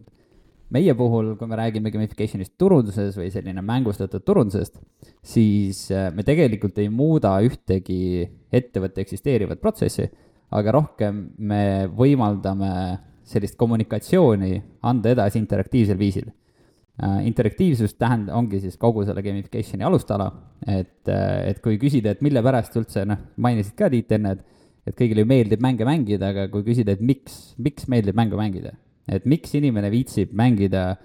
meie 0.69 0.93
puhul, 0.93 1.35
kui 1.37 1.47
me 1.47 1.57
räägime 1.57 1.91
gamification'ist 1.93 2.57
turunduses 2.57 3.15
või 3.17 3.29
selline 3.33 3.61
mängustatud 3.61 4.25
turundusest, 4.25 4.79
siis 5.21 5.91
äh, 5.91 6.09
me 6.13 6.23
tegelikult 6.23 6.77
ei 6.77 6.89
muuda 6.89 7.37
ühtegi 7.41 8.27
ettevõtte 8.51 9.01
eksisteerivat 9.01 9.61
protsessi, 9.61 10.09
aga 10.51 10.71
rohkem 10.73 11.29
me 11.37 11.87
võimaldame 11.93 12.99
sellist 13.29 13.57
kommunikatsiooni 13.59 14.61
anda 14.89 15.13
edasi 15.13 15.39
interaktiivsel 15.41 15.97
viisil 15.99 16.29
äh,. 16.29 17.25
interaktiivsus 17.29 17.95
tähend-, 17.99 18.31
ongi 18.33 18.61
siis 18.63 18.77
kogu 18.77 19.05
selle 19.07 19.23
gamification'i 19.25 19.85
alustala, 19.87 20.29
et, 20.65 21.07
äh, 21.07 21.49
et 21.51 21.61
kui 21.63 21.77
küsida, 21.81 22.15
et 22.15 22.23
mille 22.25 22.43
pärast 22.45 22.75
üldse, 22.79 23.05
noh, 23.07 23.21
mainisid 23.37 23.77
ka 23.79 23.91
Tiit 23.93 24.17
enne, 24.17 24.37
et 24.37 24.47
et 24.89 24.95
kõigile 24.97 25.21
ju 25.21 25.29
meeldib 25.29 25.61
mänge 25.61 25.85
mängida, 25.85 26.31
aga 26.33 26.47
kui 26.49 26.63
küsida, 26.65 26.95
et 26.95 27.01
miks, 27.05 27.53
miks 27.61 27.85
meeldib 27.91 28.17
mängu 28.17 28.39
mängida, 28.39 28.73
et 29.11 29.25
miks 29.29 29.51
inimene 29.57 29.91
viitsib 29.93 30.31
mängida, 30.37 30.95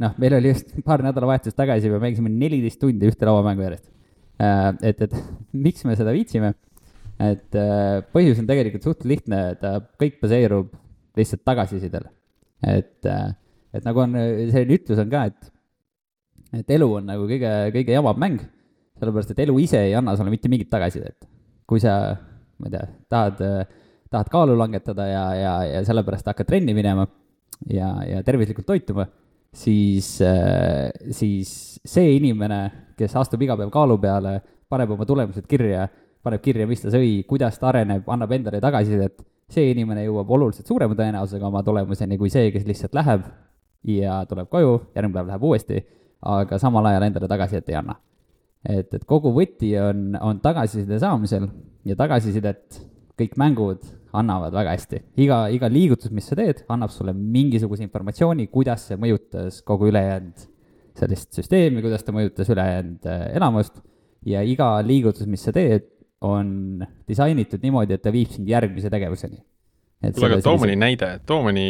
noh, 0.00 0.14
meil 0.22 0.38
oli 0.38 0.54
just 0.54 0.72
paar 0.88 1.04
nädalavahetust 1.04 1.58
tagasi, 1.58 1.90
me 1.92 2.00
mängisime 2.02 2.32
neliteist 2.32 2.80
tundi 2.80 3.10
ühte 3.10 3.28
lauamängu 3.28 3.66
järjest. 3.66 3.90
Äh, 4.40 4.70
et, 4.90 5.02
et 5.04 5.18
miks 5.66 5.84
me 5.88 5.98
seda 5.98 6.14
viitsime? 6.16 6.54
et 7.22 7.54
põhjus 8.10 8.40
on 8.42 8.46
tegelikult 8.48 8.82
suht 8.82 9.04
lihtne, 9.06 9.36
ta 9.60 9.76
kõik 10.02 10.16
baseerub 10.18 10.72
lihtsalt 11.18 11.44
tagasisidel. 11.46 12.08
et, 12.66 13.06
äh, 13.06 13.34
et 13.74 13.84
nagu 13.84 14.00
on, 14.04 14.14
selline 14.50 14.78
ütlus 14.78 15.00
on 15.02 15.10
ka, 15.12 15.24
et, 15.30 15.50
et 16.60 16.76
elu 16.76 16.88
on 16.98 17.08
nagu 17.10 17.26
kõige, 17.28 17.50
kõige 17.74 17.96
jamam 17.96 18.20
mäng, 18.20 18.44
sellepärast 19.00 19.34
et 19.34 19.42
elu 19.44 19.56
ise 19.60 19.80
ei 19.88 19.96
anna 19.98 20.14
sulle 20.16 20.32
mitte 20.32 20.48
mingit 20.48 20.70
tagasisidet. 20.70 21.26
kui 21.66 21.80
sa, 21.80 22.14
ma 22.60 22.68
ei 22.68 22.76
tea, 22.76 22.86
tahad, 23.10 23.42
tahad 24.12 24.30
kaalu 24.32 24.56
langetada 24.58 25.06
ja, 25.08 25.24
ja, 25.34 25.52
ja 25.64 25.84
sellepärast 25.84 26.26
hakkad 26.28 26.48
trenni 26.48 26.74
minema 26.76 27.06
ja, 27.72 27.90
ja 28.04 28.22
tervislikult 28.22 28.66
toituma, 28.68 29.06
siis, 29.54 30.10
siis 31.10 31.54
see 31.80 32.16
inimene, 32.18 32.60
kes 32.98 33.16
astub 33.16 33.42
iga 33.42 33.56
päev 33.58 33.72
kaalu 33.72 33.96
peale, 34.02 34.38
paneb 34.70 34.92
oma 34.94 35.06
tulemused 35.08 35.48
kirja, 35.48 35.88
paneb 36.24 36.42
kirja, 36.44 36.68
mis 36.68 36.84
ta 36.84 36.92
sõi, 36.92 37.22
kuidas 37.28 37.58
ta 37.60 37.70
areneb, 37.72 38.06
annab 38.12 38.36
endale 38.36 38.60
tagasisidet 38.62 39.24
see 39.52 39.70
inimene 39.72 40.06
jõuab 40.06 40.30
oluliselt 40.36 40.68
suurema 40.68 40.96
tõenäosusega 40.98 41.48
oma 41.48 41.62
tulemuseni 41.66 42.18
kui 42.20 42.32
see, 42.32 42.50
kes 42.54 42.64
lihtsalt 42.68 42.96
läheb 42.96 43.26
ja 43.88 44.22
tuleb 44.28 44.48
koju, 44.52 44.78
järgmine 44.96 45.18
päev 45.18 45.30
läheb 45.32 45.44
uuesti, 45.44 45.82
aga 46.24 46.58
samal 46.60 46.88
ajal 46.88 47.08
endale 47.08 47.28
tagasisidet 47.28 47.68
ei 47.72 47.78
anna. 47.80 47.98
et, 48.64 48.94
et 48.96 49.04
kogu 49.04 49.34
võti 49.36 49.74
on, 49.76 50.14
on 50.20 50.40
tagasiside 50.40 50.98
saamisel 50.98 51.50
ja 51.84 51.96
tagasisidet 51.96 52.80
kõik 53.18 53.36
mängud 53.38 53.84
annavad 54.14 54.54
väga 54.54 54.72
hästi. 54.74 55.02
iga, 55.20 55.44
iga 55.52 55.68
liigutus, 55.68 56.10
mis 56.14 56.26
sa 56.30 56.38
teed, 56.38 56.64
annab 56.72 56.92
sulle 56.94 57.12
mingisuguse 57.12 57.84
informatsiooni, 57.84 58.46
kuidas 58.52 58.88
see 58.88 58.98
mõjutas 59.00 59.60
kogu 59.66 59.90
ülejäänud 59.90 60.46
sellist 60.94 61.34
süsteemi, 61.34 61.82
kuidas 61.82 62.06
ta 62.06 62.14
mõjutas 62.14 62.50
ülejäänud 62.54 63.08
elamust 63.34 63.82
ja 64.26 64.42
iga 64.46 64.78
liigutus, 64.86 65.26
mis 65.28 65.42
sa 65.44 65.52
teed, 65.54 65.90
on 66.24 66.84
disainitud 67.08 67.62
niimoodi, 67.64 67.96
et 67.96 68.04
ta 68.04 68.12
viib 68.14 68.32
sind 68.32 68.48
järgmise 68.48 68.90
tegevuseni. 68.92 69.42
kuule, 70.04 70.32
aga 70.32 70.40
too 70.44 70.56
mõni 70.60 70.76
näide, 70.78 71.10
too 71.28 71.40
mõni, 71.44 71.66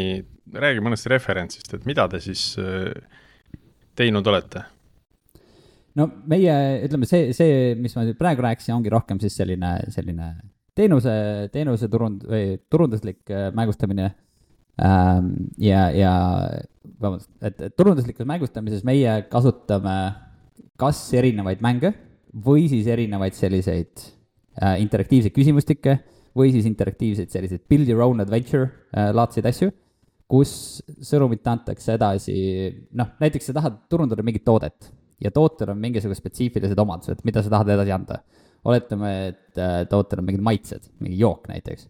räägi 0.54 0.82
mõnest 0.84 1.08
referentsist, 1.10 1.74
et 1.76 1.86
mida 1.88 2.06
te 2.10 2.20
siis 2.22 2.52
äh, 2.62 2.90
teinud 3.98 4.26
olete? 4.30 4.64
no 5.98 6.08
meie, 6.30 6.54
ütleme 6.86 7.06
see, 7.08 7.30
see, 7.36 7.74
mis 7.78 7.94
ma 7.96 8.06
nüüd 8.06 8.18
praegu 8.18 8.44
rääkisin, 8.44 8.74
ongi 8.76 8.92
rohkem 8.92 9.20
siis 9.22 9.36
selline, 9.38 9.76
selline 9.94 10.32
teenuse, 10.74 11.14
teenuse 11.54 11.88
turund- 11.90 12.26
või 12.28 12.58
turunduslik 12.70 13.22
äh, 13.30 13.50
mängustamine 13.54 14.10
ähm,. 14.82 15.30
ja, 15.62 15.86
ja 15.94 16.14
vabandust, 16.98 17.30
et, 17.42 17.62
turunduslikus 17.78 18.26
mängustamises 18.28 18.82
meie 18.86 19.20
kasutame 19.30 19.96
kas 20.80 21.06
erinevaid 21.14 21.62
mänge 21.64 21.94
või 22.34 22.66
siis 22.70 22.88
erinevaid 22.90 23.36
selliseid 23.38 24.08
interaktiivseid 24.54 25.34
küsimustikke 25.34 25.98
või 26.38 26.50
siis 26.54 26.66
interaktiivseid 26.68 27.32
selliseid 27.32 27.64
build 27.70 27.88
your 27.90 28.02
own 28.04 28.22
adventure 28.22 28.66
äh, 28.66 29.10
laadseid 29.14 29.46
asju, 29.50 29.70
kus 30.30 30.82
sõnumit 31.04 31.46
antakse 31.50 31.94
edasi, 31.98 32.36
noh, 32.98 33.14
näiteks 33.22 33.50
sa 33.50 33.56
tahad 33.58 33.84
turundada 33.92 34.24
mingit 34.26 34.44
toodet 34.46 34.90
ja 35.22 35.30
tootel 35.34 35.72
on 35.74 35.80
mingisugused 35.82 36.22
spetsiifilised 36.22 36.80
omadused, 36.80 37.22
mida 37.26 37.42
sa 37.44 37.52
tahad 37.52 37.70
edasi 37.76 37.94
anda. 37.94 38.22
oletame, 38.64 39.08
et 39.28 39.58
äh, 39.60 39.82
tootel 39.88 40.22
on 40.22 40.24
mingid 40.24 40.42
maitsed, 40.44 40.86
mingi 41.04 41.18
jook 41.20 41.50
näiteks, 41.50 41.84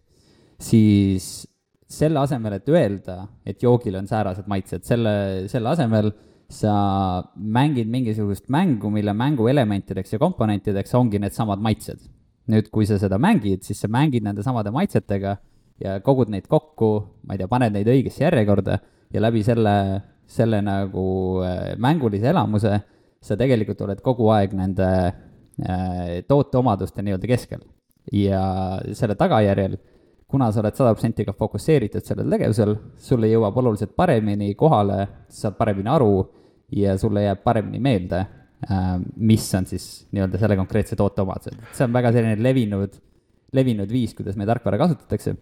siis 0.59 1.47
selle 1.87 2.19
asemel, 2.19 2.57
et 2.57 2.67
öelda, 2.67 3.21
et 3.47 3.63
joogil 3.63 3.95
on 3.95 4.09
säärased 4.09 4.49
maitsed, 4.51 4.83
selle, 4.83 5.13
selle 5.47 5.71
asemel 5.71 6.11
sa 6.51 6.73
mängid 7.35 7.87
mingisugust 7.89 8.49
mängu, 8.51 8.91
mille 8.91 9.13
mängu 9.15 9.47
elementideks 9.47 10.13
ja 10.13 10.19
komponentideks 10.19 10.93
ongi 10.99 11.21
needsamad 11.23 11.63
maitsed 11.63 12.03
nüüd, 12.51 12.69
kui 12.73 12.87
sa 12.87 12.97
seda 13.01 13.17
mängid, 13.21 13.63
siis 13.65 13.79
sa 13.81 13.89
mängid 13.91 14.25
nende 14.25 14.43
samade 14.45 14.73
maitsetega 14.73 15.37
ja 15.81 15.99
kogud 16.05 16.31
neid 16.31 16.47
kokku, 16.51 16.91
ma 17.25 17.35
ei 17.35 17.41
tea, 17.41 17.49
paned 17.51 17.73
neid 17.75 17.89
õigesse 17.91 18.23
järjekorda 18.25 18.77
ja 19.13 19.23
läbi 19.23 19.41
selle, 19.45 19.75
selle 20.29 20.61
nagu 20.65 21.07
äh, 21.45 21.73
mängulise 21.81 22.29
elamuse 22.31 22.77
sa 23.25 23.37
tegelikult 23.39 23.81
oled 23.87 24.03
kogu 24.05 24.29
aeg 24.35 24.53
nende 24.57 24.87
äh, 25.07 26.21
tooteomaduste 26.29 27.03
nii-öelda 27.05 27.31
keskel. 27.33 27.65
ja 28.13 28.77
selle 28.93 29.15
tagajärjel, 29.17 29.79
kuna 30.29 30.51
sa 30.53 30.61
oled 30.61 30.75
sada 30.77 30.91
protsenti 30.93 31.25
ka 31.25 31.33
fokusseeritud 31.33 32.05
sellel 32.05 32.29
tegevusel, 32.29 32.75
sulle 33.01 33.31
jõuab 33.31 33.57
oluliselt 33.57 33.95
paremini 33.97 34.51
kohale, 34.55 35.07
saad 35.29 35.57
paremini 35.57 35.89
aru 35.89 36.19
ja 36.77 36.93
sulle 37.01 37.23
jääb 37.25 37.41
paremini 37.43 37.81
meelde 37.81 38.21
mis 39.15 39.47
on 39.57 39.67
siis 39.69 40.05
nii-öelda 40.15 40.39
selle 40.41 40.55
konkreetse 40.57 40.97
toote 40.97 41.21
omadused. 41.21 41.57
see 41.75 41.85
on 41.85 41.93
väga 41.93 42.11
selline 42.15 42.37
levinud, 42.41 42.95
levinud 43.53 43.91
viis, 43.91 44.15
kuidas 44.17 44.37
meie 44.39 44.49
tarkvara 44.49 44.79
kasutatakse. 44.81 45.35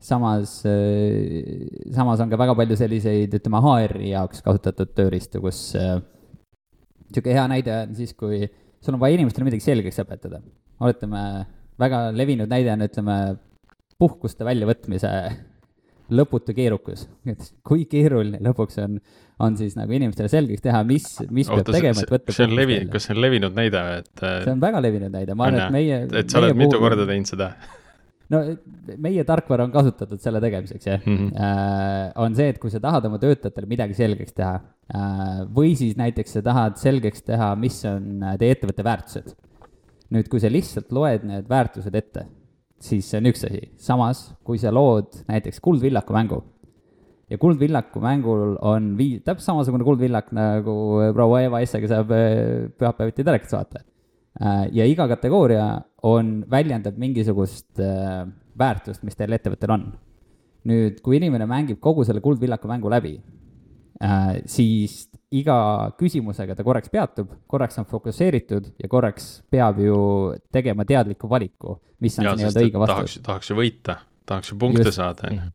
samas, 0.00 0.62
äh, 0.64 1.92
samas 1.92 2.20
on 2.24 2.30
ka 2.30 2.38
väga 2.40 2.54
palju 2.56 2.76
selliseid, 2.80 3.34
ütleme, 3.36 3.60
HR-i 3.60 4.14
jaoks 4.14 4.40
kasutatud 4.42 4.94
tööriistu, 4.96 5.42
kus 5.44 5.74
niisugune 5.76 7.34
äh, 7.34 7.36
hea 7.36 7.46
näide 7.52 7.76
on 7.82 7.94
siis, 7.98 8.14
kui 8.16 8.48
sul 8.80 8.96
on 8.96 9.02
vaja 9.02 9.18
inimestele 9.18 9.44
midagi 9.44 9.66
selgeks 9.66 10.00
õpetada. 10.02 10.40
oletame, 10.80 11.46
väga 11.78 12.08
levinud 12.16 12.48
näide 12.50 12.72
on, 12.72 12.86
ütleme, 12.88 13.20
puhkuste 14.00 14.46
väljavõtmise 14.48 15.10
lõputu 16.10 16.54
keerukus. 16.56 17.06
et 17.28 17.52
kui 17.62 17.84
keeruline 17.84 18.40
lõpuks 18.42 18.80
on 18.82 18.98
on 19.40 19.56
siis 19.58 19.76
nagu 19.78 19.96
inimestele 19.96 20.30
selgeks 20.32 20.64
teha, 20.64 20.82
mis, 20.88 21.08
mis 21.32 21.48
Oota, 21.50 21.64
peab 21.64 21.76
tegema, 21.78 22.04
et 22.04 22.14
võtta. 22.14 22.36
see 22.36 22.46
on 22.46 22.56
levi-, 22.58 22.80
kas 22.92 23.08
see 23.08 23.16
on 23.16 23.22
levinud 23.24 23.56
näide, 23.56 23.82
et? 24.00 24.14
Äh, 24.20 24.38
see 24.44 24.54
on 24.54 24.62
väga 24.62 24.82
levinud 24.84 25.14
näide, 25.14 25.36
ma 25.38 25.48
arvan, 25.48 25.66
et 25.66 25.76
meie. 25.76 26.00
et 26.22 26.32
sa 26.32 26.42
oled 26.42 26.56
mitu 26.58 26.76
puhul... 26.76 26.88
korda 26.88 27.06
teinud 27.08 27.30
seda? 27.30 27.52
no 28.30 28.40
meie 29.02 29.24
tarkvara 29.26 29.66
on 29.66 29.72
kasutatud 29.74 30.22
selle 30.22 30.40
tegemiseks, 30.42 30.86
jah 30.86 31.00
mm. 31.02 31.16
-hmm. 31.16 31.30
Äh, 31.34 32.12
on 32.22 32.36
see, 32.36 32.48
et 32.52 32.58
kui 32.62 32.70
sa 32.70 32.80
tahad 32.80 33.06
oma 33.08 33.18
töötajatele 33.18 33.66
midagi 33.70 33.96
selgeks 33.98 34.36
teha 34.36 34.54
äh, 34.54 35.40
või 35.56 35.74
siis 35.78 35.96
näiteks 35.98 36.38
sa 36.38 36.42
tahad 36.42 36.78
selgeks 36.80 37.24
teha, 37.26 37.54
mis 37.56 37.80
on 37.90 38.22
äh, 38.22 38.36
teie 38.38 38.56
ettevõtte 38.56 38.86
väärtused. 38.86 39.34
nüüd, 40.10 40.28
kui 40.28 40.40
sa 40.42 40.50
lihtsalt 40.50 40.92
loed 40.92 41.24
need 41.26 41.48
väärtused 41.48 41.94
ette, 41.94 42.26
siis 42.82 43.10
see 43.10 43.18
on 43.18 43.26
üks 43.30 43.44
asi. 43.46 43.70
samas, 43.76 44.32
kui 44.44 44.58
sa 44.58 44.72
lood 44.74 45.22
näiteks 45.28 45.60
Kuldvillaku 45.60 46.12
mängu 46.12 46.44
ja 47.30 47.38
Kuldvillaku 47.38 48.02
mängul 48.02 48.56
on 48.66 48.94
vii-, 48.98 49.20
täpselt 49.24 49.46
samasugune 49.52 49.86
Kuldvillak, 49.86 50.32
nagu 50.36 50.74
proua 51.14 51.44
Eva 51.46 51.62
Essega 51.64 51.90
saab 51.90 52.12
äh, 52.16 52.68
pühapäeviti 52.78 53.24
telekat 53.26 53.52
vaadata. 53.54 53.84
Äh, 54.40 54.62
ja 54.74 54.86
iga 54.88 55.06
kategooria 55.10 55.66
on, 56.06 56.40
väljendab 56.50 56.98
mingisugust 56.98 57.82
äh, 57.82 58.24
väärtust, 58.58 59.04
mis 59.06 59.18
teil 59.18 59.38
ettevõttel 59.38 59.76
on. 59.76 59.90
nüüd, 60.68 60.98
kui 61.00 61.16
inimene 61.16 61.46
mängib 61.48 61.78
kogu 61.80 62.04
selle 62.04 62.20
Kuldvillaku 62.20 62.68
mängu 62.68 62.90
läbi, 62.92 63.14
siis 64.44 65.06
iga 65.32 65.54
küsimusega 65.96 66.52
ta 66.56 66.64
korraks 66.64 66.92
peatub, 66.92 67.30
korraks 67.48 67.80
on 67.80 67.86
fokusseeritud 67.88 68.68
ja 68.80 68.88
korraks 68.92 69.30
peab 69.52 69.80
ju 69.80 69.96
tegema 70.52 70.84
teadliku 70.88 71.28
valiku, 71.32 71.78
mis 72.04 72.18
on 72.20 72.28
nii-öelda 72.28 72.64
õige 72.66 72.80
vastus. 72.80 73.16
tahaks, 73.16 73.16
tahaks 73.24 73.50
ju 73.52 73.56
võita, 73.56 73.96
tahaks 74.28 74.52
ju 74.52 74.58
punkte 74.60 74.84
Just. 74.84 75.00
saada, 75.00 75.32
on 75.32 75.40
ju 75.40 75.48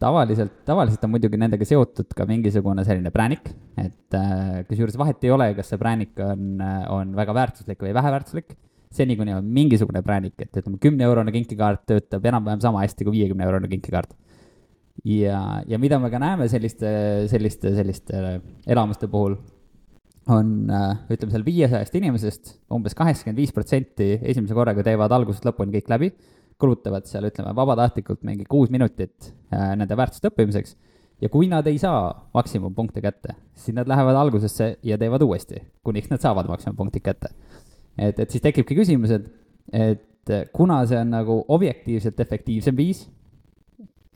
tavaliselt, 0.00 0.62
tavaliselt 0.68 1.04
on 1.04 1.12
muidugi 1.14 1.38
nendega 1.40 1.66
seotud 1.68 2.14
ka 2.16 2.26
mingisugune 2.28 2.84
selline 2.86 3.12
präänik, 3.14 3.52
et 3.80 4.16
äh, 4.16 4.62
kusjuures 4.68 4.96
vahet 5.00 5.22
ei 5.26 5.34
ole, 5.34 5.50
kas 5.58 5.70
see 5.72 5.80
präänik 5.80 6.18
on, 6.24 6.56
äh, 6.64 6.82
on 6.94 7.12
väga 7.18 7.36
väärtuslik 7.36 7.84
või 7.84 7.94
väheväärtuslik. 7.96 8.56
seni, 8.90 9.14
kuni 9.14 9.30
on 9.30 9.46
mingisugune 9.46 10.00
präänik, 10.02 10.34
et 10.42 10.56
ütleme, 10.58 10.80
kümne-eurone 10.82 11.30
kinkikaart 11.30 11.84
töötab 11.86 12.24
enam-vähem 12.26 12.58
sama 12.64 12.80
hästi 12.82 13.06
kui 13.06 13.20
viiekümne-eurone 13.20 13.68
kinkikaart. 13.70 14.16
ja, 15.04 15.62
ja 15.66 15.78
mida 15.78 15.98
me 15.98 16.10
ka 16.10 16.18
näeme 16.18 16.48
selliste, 16.48 16.90
selliste, 17.30 17.74
selliste 17.76 18.40
elamuste 18.66 19.06
puhul, 19.08 19.36
on, 20.26 20.70
äh, 20.70 20.96
ütleme 21.12 21.32
seal 21.32 21.44
viiesajast 21.46 21.94
inimesest 22.00 22.56
umbes 22.72 22.96
kaheksakümmend 22.98 23.38
viis 23.38 23.52
protsenti 23.52 24.12
esimese 24.20 24.56
korraga 24.56 24.82
teevad 24.86 25.12
algusest 25.12 25.46
lõpuni 25.46 25.76
kõik 25.76 25.92
läbi 25.92 26.10
kulutavad 26.60 27.08
seal, 27.08 27.26
ütleme, 27.28 27.54
vabatahtlikult 27.56 28.22
mingi 28.26 28.46
kuus 28.48 28.70
minutit 28.72 29.32
äh, 29.52 29.72
nende 29.78 29.96
väärtuste 29.98 30.30
õppimiseks. 30.30 30.76
ja 31.20 31.28
kui 31.28 31.48
nad 31.48 31.66
ei 31.68 31.78
saa 31.78 32.30
maksimumpunkte 32.34 33.02
kätte, 33.04 33.34
siis 33.54 33.76
nad 33.76 33.88
lähevad 33.88 34.16
algusesse 34.16 34.76
ja 34.82 34.98
teevad 34.98 35.22
uuesti, 35.22 35.60
kuniks 35.84 36.10
nad 36.10 36.22
saavad 36.22 36.48
maksimumpunktid 36.48 37.04
kätte. 37.04 37.32
et, 37.98 38.18
et 38.18 38.30
siis 38.30 38.42
tekibki 38.42 38.74
küsimus, 38.78 39.10
et, 39.10 39.26
et 39.72 40.36
kuna 40.52 40.84
see 40.86 41.00
on 41.00 41.10
nagu 41.10 41.40
objektiivselt 41.48 42.20
efektiivsem 42.20 42.76
viis 42.76 43.08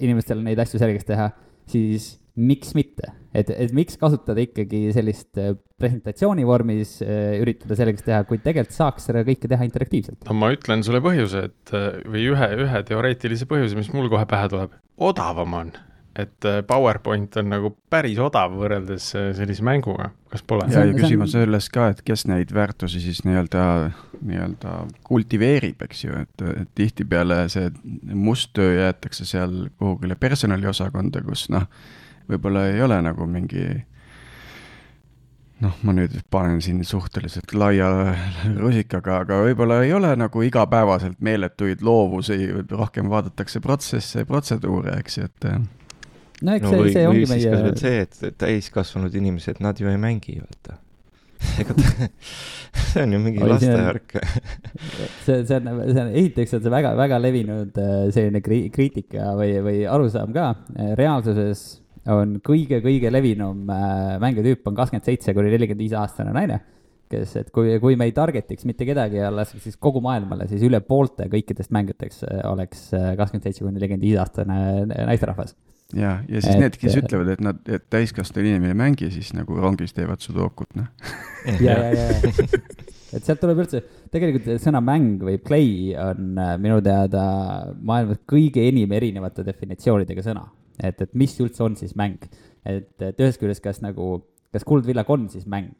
inimestele 0.00 0.42
neid 0.42 0.58
asju 0.58 0.80
selgeks 0.80 1.06
teha, 1.08 1.30
siis 1.70 2.14
miks 2.34 2.74
mitte, 2.74 3.12
et, 3.34 3.50
et 3.50 3.72
miks 3.76 3.96
kasutada 4.00 4.42
ikkagi 4.42 4.88
sellist 4.94 5.38
äh, 5.38 5.54
presentatsiooni 5.80 6.46
vormis, 6.46 6.96
äh, 7.04 7.38
üritada 7.42 7.78
selgeks 7.78 8.06
teha, 8.06 8.22
kuid 8.28 8.42
tegelikult 8.44 8.74
saaks 8.74 9.08
seda 9.10 9.22
kõike 9.26 9.50
teha 9.50 9.66
interaktiivselt. 9.68 10.24
no 10.26 10.38
ma 10.38 10.50
ütlen 10.54 10.82
sulle 10.86 11.02
põhjuse, 11.04 11.46
et 11.50 11.74
äh, 11.76 12.02
või 12.10 12.28
ühe, 12.34 12.50
ühe 12.66 12.84
teoreetilise 12.90 13.48
põhjuse, 13.50 13.78
mis 13.78 13.90
mul 13.94 14.10
kohe 14.12 14.26
pähe 14.30 14.50
tuleb, 14.52 14.78
odavam 15.10 15.60
on. 15.62 15.74
Et 16.14 16.46
PowerPoint 16.68 17.40
on 17.40 17.48
nagu 17.50 17.72
päris 17.90 18.20
odav 18.22 18.52
võrreldes 18.54 19.08
sellise 19.34 19.64
mänguga, 19.66 20.12
kas 20.30 20.44
pole? 20.46 20.68
ja, 20.70 20.84
ja 20.86 20.94
küsimus 20.94 21.32
on 21.34 21.42
selles 21.42 21.66
ka, 21.74 21.88
et 21.90 22.04
kes 22.06 22.22
neid 22.30 22.52
väärtusi 22.54 23.02
siis 23.02 23.24
nii-öelda, 23.26 23.64
nii-öelda 24.20 24.76
kultiveerib, 25.10 25.82
eks 25.82 26.04
ju, 26.04 26.20
et, 26.22 26.46
et 26.62 26.70
tihtipeale 26.78 27.40
see 27.50 27.66
must 28.14 28.52
töö 28.54 28.76
jäetakse 28.76 29.26
seal 29.26 29.64
kuhugile 29.74 30.14
personaliosakonda, 30.14 31.24
kus 31.26 31.48
noh, 31.50 31.66
võib-olla 32.30 32.68
ei 32.72 32.80
ole 32.84 33.00
nagu 33.04 33.26
mingi 33.28 33.64
noh, 35.64 35.76
ma 35.86 35.94
nüüd 35.96 36.16
panen 36.32 36.60
siin 36.64 36.82
suhteliselt 36.86 37.54
laia 37.56 37.88
rusikaga, 38.56 39.20
aga 39.24 39.40
võib-olla 39.46 39.80
ei 39.84 39.92
ole 39.96 40.12
nagu 40.18 40.44
igapäevaselt 40.46 41.20
meeletuid 41.24 41.84
loovusi, 41.84 42.38
rohkem 42.70 43.10
vaadatakse 43.12 43.62
protsesse 43.64 44.24
ja 44.24 44.28
protseduure, 44.28 44.98
eks 45.02 45.18
ju, 45.20 45.28
et. 45.30 45.50
no 46.42 46.56
eks 46.56 46.66
no, 46.68 46.72
see, 46.76 46.94
see 46.96 47.04
ongi 47.10 47.28
meie. 47.30 47.76
see, 47.80 48.06
et 48.06 48.40
täiskasvanud 48.40 49.14
inimesed, 49.20 49.62
nad 49.64 49.80
ju 49.80 49.90
ei 49.90 50.00
mängi, 50.00 50.40
vaata 50.42 50.80
ega 51.60 51.74
ta, 51.76 52.08
see 52.88 53.02
on 53.04 53.12
ju 53.12 53.18
mingi 53.20 53.40
lasteaiavärk 53.44 54.14
see, 55.26 55.42
see 55.44 55.56
on, 55.58 55.66
see 55.90 56.00
on, 56.00 56.08
esiteks 56.08 56.54
on 56.56 56.62
see 56.64 56.72
väga, 56.72 56.94
väga 56.96 57.18
levinud 57.20 57.80
äh, 57.82 57.94
selline 58.14 58.40
kri-, 58.44 58.70
kriitika 58.72 59.34
või, 59.36 59.58
või 59.66 59.82
arusaam 59.90 60.32
ka. 60.32 60.46
reaalsuses 60.96 61.66
on 62.12 62.38
kõige-kõige 62.44 63.10
levinum 63.12 63.68
äh, 63.72 64.14
mängutüüp 64.22 64.66
on 64.68 64.76
kakskümmend 64.76 65.08
seitse 65.08 65.34
kuni 65.36 65.52
nelikümmend 65.52 65.84
viis 65.84 65.94
aastane 65.96 66.34
naine, 66.36 66.60
kes, 67.12 67.36
et 67.40 67.52
kui, 67.54 67.76
kui 67.82 67.98
me 68.00 68.08
ei 68.08 68.16
target'iks 68.16 68.66
mitte 68.68 68.86
kedagi 68.88 69.20
ja 69.22 69.30
laskaks 69.32 69.68
siis 69.68 69.78
kogu 69.80 70.02
maailmale, 70.04 70.48
siis 70.50 70.64
üle 70.66 70.80
poolte 70.84 71.28
kõikidest 71.32 71.72
mängudest 71.74 72.26
äh, 72.28 72.42
oleks 72.50 72.90
äh, 72.96 73.12
kakskümmend 73.18 73.48
seitse 73.48 73.64
kuni 73.64 73.78
nelikümmend 73.78 74.04
viis 74.04 74.20
aastane 74.20 74.58
naisterahvas. 74.90 75.56
Ja, 75.94 76.16
ja 76.26 76.40
siis 76.40 76.56
et, 76.56 76.60
need, 76.62 76.76
kes 76.80 76.96
ütlevad, 76.98 77.28
et 77.36 77.42
nad, 77.44 77.58
et 77.70 77.84
täiskasvanud 77.92 78.48
inimene 78.48 78.72
ei 78.72 78.78
mängi, 78.78 79.10
siis 79.14 79.30
nagu 79.36 79.56
rongis 79.60 79.92
teevad 79.94 80.24
sudokut, 80.24 80.72
noh. 80.78 80.88
ja, 81.62 81.76
ja, 81.92 82.06
ja, 82.08 82.38
et 83.14 83.22
sealt 83.22 83.38
tuleb 83.38 83.60
üldse, 83.62 83.82
tegelikult 84.10 84.64
sõna 84.64 84.80
mäng 84.82 85.22
või 85.22 85.36
play 85.44 85.92
on 86.00 86.40
minu 86.64 86.80
teada 86.82 87.22
maailmas 87.78 88.24
kõige 88.26 88.64
enim 88.66 88.96
erinevate 88.96 89.44
definitsioonidega 89.46 90.24
sõna 90.24 90.48
et, 90.82 91.00
et 91.00 91.14
mis 91.14 91.34
üldse 91.40 91.64
on 91.64 91.76
siis 91.78 91.94
mäng. 91.98 92.22
et, 92.64 92.90
et 93.02 93.20
ühest 93.20 93.40
küljest, 93.40 93.62
kas 93.64 93.82
nagu, 93.84 94.24
kas 94.54 94.64
Kuldvillak 94.66 95.10
on 95.10 95.28
siis 95.32 95.46
mäng? 95.50 95.74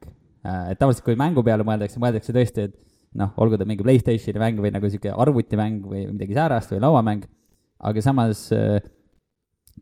Äh, 0.45 0.73
et 0.75 0.81
tavaliselt, 0.81 1.05
kui 1.07 1.17
mängu 1.19 1.45
peale 1.47 1.67
mõeldakse, 1.67 2.01
mõeldakse 2.03 2.35
tõesti, 2.37 2.69
et 2.69 2.77
noh, 3.19 3.33
olgu 3.41 3.59
ta 3.59 3.67
mingi 3.69 3.87
Playstationi 3.87 4.43
mäng 4.43 4.61
või 4.63 4.75
nagu 4.75 4.91
sihuke 4.91 5.13
arvutimäng 5.13 5.87
või 5.89 6.07
midagi 6.11 6.37
säärast 6.37 6.75
või 6.75 6.83
lauamäng, 6.85 7.27
aga 7.85 8.05
samas 8.05 8.47
äh, 8.55 8.79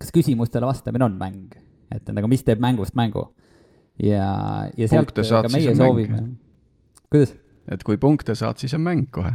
kas 0.00 0.12
küsimustele 0.14 0.68
vastamine 0.68 1.08
on 1.08 1.18
mäng? 1.20 1.58
et 1.92 2.08
nagu, 2.08 2.28
mis 2.30 2.44
teeb 2.44 2.60
mängust 2.62 2.96
mängu? 2.96 3.26
ja, 4.00 4.68
ja 4.76 4.88
sealt 4.88 5.12
ka 5.12 5.48
meie 5.52 5.74
soovime. 5.76 6.24
kuidas? 7.12 7.34
et 7.68 7.82
kui 7.86 7.98
punkte 8.00 8.36
saad, 8.38 8.60
siis 8.62 8.74
on 8.78 8.86
mäng 8.86 9.10
kohe 9.12 9.34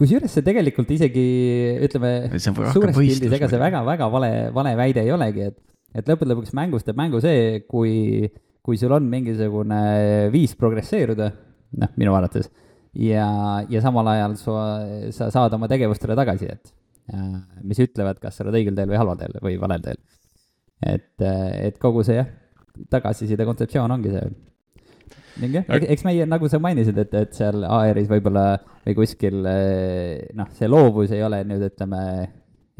kusjuures 0.00 0.32
see 0.32 0.44
tegelikult 0.44 0.90
isegi, 0.92 1.24
ütleme, 1.86 2.10
suures 2.42 2.96
pildis, 2.96 3.32
ega 3.32 3.48
see 3.50 3.60
väga-väga 3.60 4.08
vale, 4.12 4.30
vale 4.54 4.74
väide 4.78 5.04
ei 5.04 5.12
olegi, 5.14 5.48
et, 5.50 5.58
et 5.96 6.10
lõppude 6.10 6.34
lõpuks 6.34 6.54
mängus 6.56 6.86
teeb 6.86 6.98
mängu 7.00 7.20
see, 7.24 7.62
kui, 7.70 8.28
kui 8.66 8.80
sul 8.80 8.94
on 8.96 9.08
mingisugune 9.10 9.80
viis 10.34 10.56
progresseeruda, 10.58 11.30
noh, 11.82 11.94
minu 12.00 12.16
arvates, 12.16 12.50
ja, 13.00 13.28
ja 13.72 13.84
samal 13.84 14.12
ajal 14.12 14.36
su, 14.40 14.56
sa 15.16 15.30
saad 15.32 15.56
oma 15.56 15.68
tegevustele 15.72 16.16
tagasisidet, 16.18 16.74
mis 17.64 17.80
ütlevad, 17.84 18.20
kas 18.20 18.36
sa 18.36 18.44
oled 18.44 18.60
õigel 18.60 18.76
teel 18.76 18.90
või 18.92 19.00
halval 19.00 19.20
teel 19.20 19.40
või 19.44 19.56
valel 19.62 19.84
teel. 19.84 20.02
et, 20.84 21.12
et 21.22 21.78
kogu 21.80 22.04
see 22.04 22.18
jah, 22.18 22.28
tagasiside 22.92 23.46
kontseptsioon 23.48 23.96
ongi 23.96 24.12
see 24.12 24.28
jah, 25.42 25.66
eks 25.92 26.04
meie, 26.06 26.24
nagu 26.28 26.48
sa 26.50 26.60
mainisid, 26.62 26.96
et, 27.02 27.12
et 27.18 27.36
seal 27.36 27.64
AR-is 27.68 28.08
võib-olla 28.10 28.46
või 28.86 28.96
kuskil 28.96 29.44
eh, 29.50 30.26
noh, 30.36 30.48
see 30.56 30.68
loovus 30.70 31.12
ei 31.14 31.22
ole 31.26 31.42
nüüd 31.48 31.66
ütleme 31.68 32.00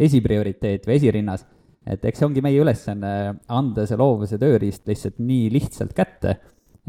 esiprioriteet 0.07 0.89
või 0.89 0.99
esirinnas, 0.99 1.47
et 1.87 2.05
eks 2.09 2.21
see 2.21 2.29
ongi 2.29 2.43
meie 2.45 2.61
ülesanne 2.63 3.13
anda 3.53 3.87
see 3.89 3.99
loovuse 4.01 4.41
tööriist 4.41 4.89
lihtsalt 4.89 5.21
nii 5.23 5.49
lihtsalt 5.55 5.95
kätte, 5.97 6.37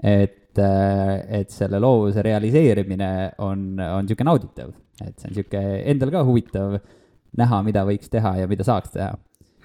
et, 0.01 0.58
eh, 0.62 1.13
et 1.41 1.53
selle 1.53 1.82
loovuse 1.84 2.23
realiseerimine 2.25 3.12
on, 3.43 3.69
on 3.82 4.06
niisugune 4.06 4.32
nauditav, 4.32 4.73
et 5.03 5.15
see 5.15 5.30
on 5.30 5.36
niisugune 5.36 5.80
endal 5.93 6.13
ka 6.15 6.25
huvitav 6.27 6.77
näha, 7.38 7.63
mida 7.65 7.84
võiks 7.88 8.12
teha 8.12 8.38
ja 8.41 8.49
mida 8.49 8.65
saaks 8.67 8.95
teha. 8.95 9.15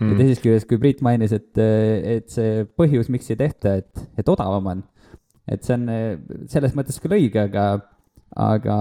Hmm.. 0.00 0.14
ja 0.14 0.22
teisest 0.22 0.42
küljest, 0.42 0.66
kui 0.66 0.80
Priit 0.80 1.02
mainis, 1.04 1.34
et, 1.36 1.52
et 1.58 2.32
see 2.32 2.64
põhjus, 2.78 3.10
miks 3.12 3.28
ei 3.30 3.38
tehta, 3.38 3.76
et, 3.82 4.06
et 4.18 4.30
odavam 4.32 4.70
on 4.72 4.80
et 5.50 5.64
see 5.66 5.78
on 5.78 5.88
eh, 5.92 6.14
selles 6.52 6.76
mõttes 6.78 7.00
küll 7.02 7.16
õige, 7.16 7.46
aga, 7.48 7.66
aga 8.38 8.76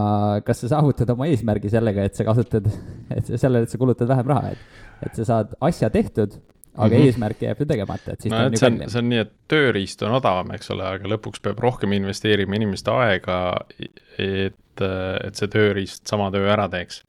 kas 0.46 0.64
sa 0.64 0.76
saavutad 0.76 1.10
oma 1.14 1.30
eesmärgi 1.32 1.72
sellega, 1.74 2.06
et 2.08 2.18
sa 2.18 2.28
kasutad, 2.28 2.70
et 3.16 3.34
sellele, 3.34 3.66
et 3.66 3.74
sa 3.74 3.82
kulutad 3.82 4.10
vähem 4.12 4.32
raha, 4.34 4.54
et, 4.56 4.82
et 5.08 5.22
sa 5.22 5.28
saad 5.34 5.56
asja 5.70 5.92
tehtud, 5.94 6.38
aga 6.72 6.88
mm 6.96 7.02
-hmm. 7.02 7.06
eesmärk 7.06 7.42
jääb 7.42 7.60
ju 7.60 7.66
tegemata, 7.66 8.14
et 8.14 8.22
siis 8.22 8.32
no, 8.32 8.38
ta 8.38 8.46
on 8.46 8.54
ju 8.54 8.60
kallim. 8.60 8.90
see 8.90 9.00
on 9.00 9.10
nii, 9.10 9.24
et 9.26 9.32
tööriist 9.52 10.06
on 10.08 10.14
odavam, 10.16 10.54
eks 10.56 10.72
ole, 10.72 10.86
aga 10.88 11.10
lõpuks 11.16 11.42
peab 11.44 11.60
rohkem 11.60 11.92
investeerima 11.98 12.56
inimeste 12.56 12.92
aega, 12.92 13.40
et, 13.80 14.84
et 14.86 15.36
see 15.36 15.48
tööriist 15.52 16.08
sama 16.08 16.30
töö 16.32 16.48
ära 16.48 16.70
teeks 16.70 17.04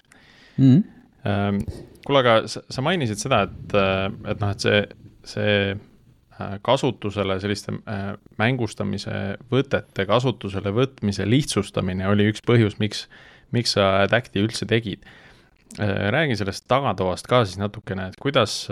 mm. 0.56 0.82
-hmm. 1.24 1.62
kuule, 2.06 2.18
aga 2.18 2.48
sa, 2.48 2.64
sa 2.70 2.82
mainisid 2.82 3.22
seda, 3.22 3.42
et, 3.42 3.74
et 4.26 4.40
noh, 4.40 4.50
et 4.50 4.60
see, 4.60 4.86
see 5.24 5.78
kasutusele 6.66 7.38
selliste 7.42 7.74
äh, 7.74 8.12
mängustamise 8.40 9.38
võtete 9.52 10.06
kasutusele 10.08 10.72
võtmise 10.74 11.26
lihtsustamine 11.28 12.08
oli 12.10 12.28
üks 12.32 12.44
põhjus, 12.46 12.78
miks, 12.82 13.06
miks 13.54 13.76
sa 13.76 14.02
Adacti 14.02 14.42
üldse 14.42 14.68
tegid. 14.68 15.06
Äh, 15.78 16.10
räägi 16.14 16.38
sellest 16.40 16.66
tagatoast 16.70 17.28
ka 17.30 17.44
siis 17.46 17.60
natukene, 17.60 18.10
et 18.12 18.20
kuidas, 18.22 18.64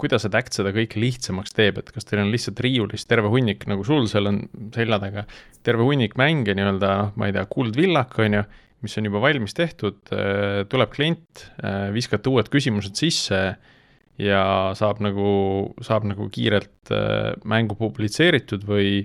kuidas 0.00 0.26
Adact 0.28 0.58
seda 0.58 0.74
kõike 0.76 1.00
lihtsamaks 1.02 1.56
teeb, 1.56 1.80
et 1.80 1.92
kas 1.94 2.08
teil 2.08 2.24
on 2.24 2.32
lihtsalt 2.34 2.60
riiulis 2.64 3.06
terve 3.10 3.32
hunnik, 3.32 3.66
nagu 3.70 3.86
sul 3.86 4.08
seal 4.10 4.30
on 4.30 4.42
selja 4.76 5.00
taga, 5.02 5.26
terve 5.66 5.86
hunnik 5.86 6.18
mänge 6.20 6.56
nii-öelda, 6.56 6.94
noh, 7.04 7.12
ma 7.20 7.30
ei 7.30 7.36
tea, 7.36 7.46
kuldvillak, 7.50 8.18
on 8.22 8.40
ju, 8.40 8.46
mis 8.84 8.96
on 8.96 9.10
juba 9.10 9.20
valmis 9.20 9.52
tehtud, 9.52 9.98
tuleb 10.72 10.92
klient, 10.94 11.42
viskate 11.92 12.30
uued 12.32 12.48
küsimused 12.48 12.96
sisse 12.96 13.40
ja 14.20 14.44
saab 14.78 15.00
nagu, 15.04 15.32
saab 15.84 16.06
nagu 16.10 16.28
kiirelt 16.32 16.92
äh, 16.94 17.32
mängu 17.48 17.76
publitseeritud 17.78 18.66
või 18.68 19.04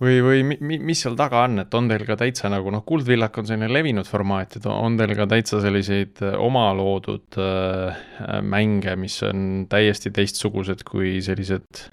või, 0.00 0.20
või 0.24 0.44
mi, 0.48 0.78
mis 0.80 1.02
seal 1.04 1.16
taga 1.18 1.44
on, 1.46 1.60
et 1.62 1.74
on 1.76 1.88
teil 1.90 2.06
ka 2.08 2.16
täitsa 2.20 2.50
nagu 2.52 2.72
noh, 2.72 2.84
Kuldvillak 2.88 3.36
on 3.40 3.48
selline 3.48 3.70
levinud 3.72 4.08
formaat, 4.08 4.56
et 4.56 4.68
on 4.70 4.96
teil 5.00 5.14
ka 5.18 5.26
täitsa 5.30 5.60
selliseid 5.64 6.22
äh, 6.24 6.36
oma 6.40 6.70
loodud 6.76 7.40
äh, 7.40 8.00
mänge, 8.42 8.96
mis 9.00 9.20
on 9.26 9.66
täiesti 9.70 10.12
teistsugused 10.16 10.86
kui 10.88 11.18
sellised 11.24 11.84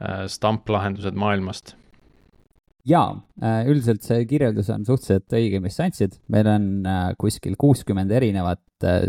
äh, 0.00 0.24
stamplahendused 0.30 1.18
maailmast? 1.18 1.76
jaa, 2.88 3.12
äh, 3.44 3.62
üldiselt 3.68 4.04
see 4.06 4.24
kirjeldus 4.28 4.70
on 4.72 4.86
suhteliselt 4.88 5.36
õige, 5.36 5.60
mis 5.62 5.76
sa 5.76 5.86
andsid, 5.88 6.16
meil 6.32 6.48
on 6.48 6.68
äh, 6.88 7.06
kuskil 7.20 7.58
kuuskümmend 7.60 8.12
erinevat 8.16 8.62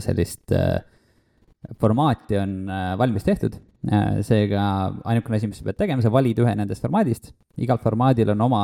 sellist 0.04 0.52
äh, 0.52 0.82
formaati 1.80 2.38
on 2.42 2.54
äh, 2.70 2.94
valmis 2.98 3.26
tehtud, 3.26 3.58
äh, 3.92 4.22
seega 4.26 4.62
ainukene 5.06 5.38
asi, 5.38 5.50
mis 5.50 5.62
sa 5.62 5.68
pead 5.68 5.80
tegema, 5.84 6.04
sa 6.04 6.12
valid 6.14 6.40
ühe 6.42 6.54
nendest 6.58 6.84
formaadist, 6.84 7.32
igal 7.62 7.82
formaadil 7.82 8.34
on 8.34 8.48
oma 8.48 8.64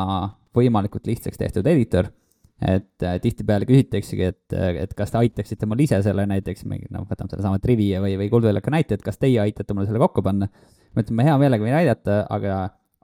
võimalikult 0.58 1.06
lihtsaks 1.10 1.38
tehtud 1.38 1.68
editor, 1.70 2.10
et 2.58 3.06
äh, 3.06 3.20
tihtipeale 3.22 3.68
küsitaksegi, 3.70 4.32
et, 4.32 4.58
et 4.86 4.96
kas 4.98 5.14
te 5.14 5.22
aitaksite 5.22 5.70
mul 5.70 5.86
ise 5.86 6.02
selle 6.06 6.26
näiteks, 6.30 6.66
noh, 6.66 7.06
võtame 7.06 7.30
sellesama 7.34 7.62
Trivia 7.62 8.02
või, 8.02 8.18
või 8.18 8.32
Kuldväljaku 8.34 8.74
näite, 8.74 8.98
et 8.98 9.06
kas 9.06 9.22
teie 9.22 9.38
aitate 9.44 9.78
mulle 9.78 9.90
selle 9.90 10.02
kokku 10.02 10.26
panna. 10.26 10.50
ma 10.96 11.06
ütlen, 11.06 11.20
ma 11.20 11.30
hea 11.30 11.38
meelega 11.38 11.68
võin 11.68 11.78
aidata, 11.78 12.24
aga 12.34 12.58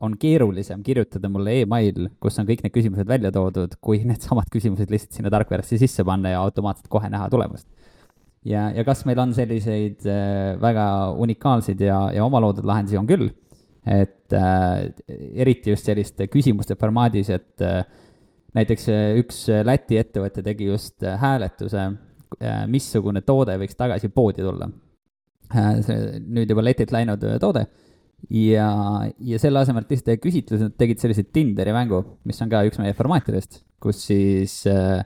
on 0.04 0.18
keerulisem 0.20 0.82
kirjutada 0.84 1.30
mulle 1.32 1.54
email, 1.62 2.10
kus 2.20 2.42
on 2.42 2.50
kõik 2.50 2.66
need 2.66 2.74
küsimused 2.74 3.08
välja 3.08 3.30
toodud, 3.32 3.78
kui 3.80 4.02
needsamad 4.10 4.50
küsimused 4.52 4.90
lihtsalt 4.92 5.22
sinna 5.22 5.32
tarkvarasse 5.32 5.78
sisse 5.80 6.04
panna 6.04 6.34
ja 6.34 6.42
automaatselt 6.42 6.90
kohe 6.92 7.14
näha 7.14 7.30
tulemust 7.32 7.70
ja, 8.48 8.68
ja 8.76 8.84
kas 8.88 9.04
meil 9.08 9.20
on 9.24 9.34
selliseid 9.36 10.06
äh, 10.10 10.54
väga 10.62 10.86
unikaalseid 11.24 11.82
ja, 11.84 12.00
ja 12.16 12.26
omaloodud 12.26 12.68
lahendusi, 12.68 13.00
on 13.00 13.10
küll. 13.10 13.30
et 13.84 14.34
äh, 14.34 14.94
eriti 15.44 15.74
just 15.74 15.90
selliste 15.90 16.30
küsimuste 16.32 16.78
formaadis, 16.80 17.30
et 17.36 17.64
äh, 17.64 17.84
näiteks 18.56 18.90
äh, 18.94 19.06
üks 19.20 19.46
Läti 19.66 20.00
ettevõte 20.00 20.44
tegi 20.46 20.70
just 20.70 21.04
äh, 21.04 21.18
hääletuse 21.20 21.84
äh,, 21.84 22.64
missugune 22.72 23.22
toode 23.28 23.58
võiks 23.60 23.76
tagasi 23.80 24.10
poodi 24.10 24.46
tulla 24.46 24.70
äh,. 25.52 25.82
nüüd 26.24 26.50
juba 26.50 26.64
letilt 26.64 26.96
läinud 26.96 27.28
toode 27.44 27.68
ja, 28.32 28.70
ja 29.20 29.40
selle 29.42 29.64
asemel, 29.64 29.84
et 29.84 29.94
lihtsalt 29.94 30.12
teha 30.12 30.22
küsitluse, 30.22 30.70
nad 30.70 30.78
tegid 30.80 31.02
sellise 31.02 31.26
Tinderi 31.34 31.74
mängu, 31.76 32.04
mis 32.28 32.40
on 32.44 32.52
ka 32.52 32.64
üks 32.68 32.80
meie 32.82 32.96
formaatidest, 32.98 33.64
kus 33.84 34.06
siis 34.08 34.62
äh, 34.70 35.04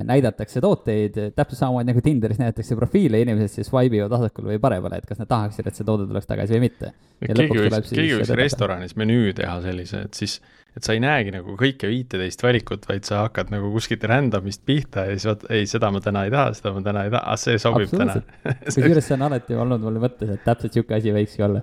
näidatakse 0.00 0.60
tooteid 0.64 1.18
täpselt 1.36 1.58
samamoodi 1.58 1.90
nagu 1.90 2.00
Tinderis 2.04 2.40
näidatakse 2.40 2.76
profiile, 2.78 3.20
inimesed 3.20 3.52
siis 3.52 3.68
swipe 3.68 3.98
ivad 3.98 4.12
vasakule 4.12 4.54
või 4.54 4.62
paremale, 4.62 5.02
et 5.02 5.08
kas 5.08 5.20
nad 5.20 5.28
tahaksid, 5.28 5.68
et 5.68 5.76
see 5.76 5.86
toode 5.88 6.06
tuleks 6.08 6.28
tagasi 6.30 6.56
või 6.56 6.64
mitte. 6.64 6.92
keegi 7.20 7.58
võiks, 7.66 7.92
keegi 7.92 8.16
võiks 8.16 8.32
restoranis 8.40 8.96
menüü 8.96 9.34
teha 9.36 9.58
sellise, 9.64 10.06
et 10.08 10.16
siis, 10.16 10.38
et 10.76 10.86
sa 10.86 10.96
ei 10.96 11.02
näegi 11.04 11.34
nagu 11.36 11.58
kõike 11.60 11.90
viiteist 11.92 12.44
valikut, 12.44 12.88
vaid 12.88 13.04
sa 13.08 13.26
hakkad 13.26 13.52
nagu 13.52 13.68
kuskilt 13.74 14.08
random'ist 14.08 14.64
pihta 14.68 15.04
ja 15.10 15.18
siis 15.18 15.28
vot, 15.28 15.44
ei, 15.52 15.68
seda 15.68 15.92
ma 15.92 16.00
täna 16.04 16.24
ei 16.24 16.32
taha, 16.32 16.56
seda 16.56 16.72
ma 16.78 16.84
täna 16.88 17.04
ei 17.04 17.12
taha, 17.12 17.36
ah 17.36 17.42
see 17.44 17.60
sobib 17.60 17.92
täna. 17.92 18.16
Kusjuures 18.64 19.10
see 19.10 19.18
on 19.18 19.28
alati 19.28 19.60
olnud 19.60 19.84
mul 19.84 20.00
mõttes, 20.06 20.32
et 20.32 20.44
täpselt 20.48 20.72
sihuke 20.72 20.96
asi 20.96 21.12
võikski 21.12 21.44
olla 21.44 21.60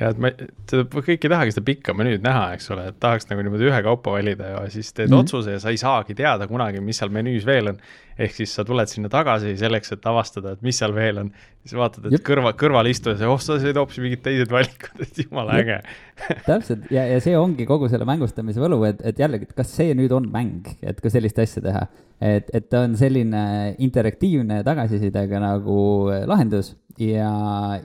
ja 0.00 0.08
et 0.12 0.20
ma, 0.22 0.30
seda 0.70 0.84
kõik 0.88 1.26
ei 1.26 1.30
tahagi 1.30 1.54
seda 1.54 1.64
pikka 1.66 1.94
menüüd 1.96 2.22
näha, 2.24 2.46
eks 2.56 2.70
ole, 2.72 2.86
et 2.92 2.98
tahaks 3.02 3.28
nagu 3.28 3.44
niimoodi 3.44 3.68
ühekaupa 3.68 4.14
valida 4.14 4.54
ja 4.54 4.62
siis 4.72 4.92
teed 4.92 5.10
mm 5.10 5.14
-hmm. 5.14 5.26
otsuse 5.26 5.56
ja 5.56 5.60
sa 5.60 5.72
ei 5.72 5.80
saagi 5.80 6.16
teada 6.16 6.48
kunagi, 6.48 6.80
mis 6.80 7.00
seal 7.00 7.12
menüüs 7.12 7.46
veel 7.46 7.74
on. 7.74 7.82
ehk 8.18 8.34
siis 8.36 8.54
sa 8.54 8.64
tuled 8.64 8.86
sinna 8.88 9.08
tagasi 9.08 9.56
selleks, 9.56 9.92
et 9.92 10.06
avastada, 10.06 10.52
et 10.52 10.62
mis 10.62 10.78
seal 10.78 10.94
veel 10.94 11.18
on. 11.18 11.30
siis 11.64 11.74
vaatad, 11.76 12.06
et 12.06 12.12
Jep. 12.12 12.24
kõrva, 12.28 12.52
kõrval 12.52 12.88
istuja, 12.88 13.16
see, 13.16 13.26
oh, 13.26 13.40
sa 13.40 13.58
said 13.60 13.76
hoopis 13.76 13.98
mingid 13.98 14.22
teised 14.22 14.50
valikud, 14.50 15.00
et 15.00 15.18
jumala 15.24 15.58
äge 15.60 15.80
täpselt 16.50 16.90
ja, 16.90 17.06
ja 17.06 17.20
see 17.20 17.36
ongi 17.38 17.66
kogu 17.66 17.88
selle 17.88 18.04
mängustamise 18.04 18.60
võlu, 18.60 18.82
et, 18.88 19.00
et 19.04 19.18
jällegi, 19.18 19.48
et 19.48 19.56
kas 19.56 19.76
see 19.76 19.94
nüüd 19.94 20.12
on 20.12 20.28
mäng, 20.32 20.68
et 20.82 21.00
ka 21.00 21.10
sellist 21.10 21.38
asja 21.38 21.62
teha. 21.62 21.86
et, 22.20 22.48
et 22.52 22.68
ta 22.68 22.80
on 22.80 22.96
selline 22.96 23.74
interaktiivne 23.78 24.62
tagasisidega 24.64 25.40
nagu 25.40 26.08
lahendus 26.26 26.76
ja, 27.00 27.30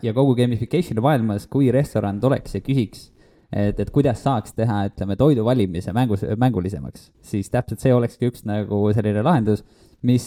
ja 0.04 0.13
kogu 0.15 0.36
gamification'i 0.38 1.04
maailmas, 1.04 1.48
kui 1.52 1.72
restoran 1.74 2.20
tuleks 2.22 2.58
ja 2.58 2.62
küsiks, 2.65 3.10
et, 3.52 3.80
et 3.80 3.91
kuidas 3.93 4.22
saaks 4.26 4.56
teha, 4.58 4.84
ütleme, 4.91 5.17
toidu 5.20 5.46
valimise 5.48 5.93
mängus, 5.96 6.26
mängulisemaks, 6.39 7.10
siis 7.26 7.52
täpselt 7.54 7.84
see 7.84 7.93
olekski 7.96 8.32
üks 8.32 8.46
nagu 8.48 8.82
selline 8.96 9.24
lahendus, 9.26 9.63
mis, 10.08 10.26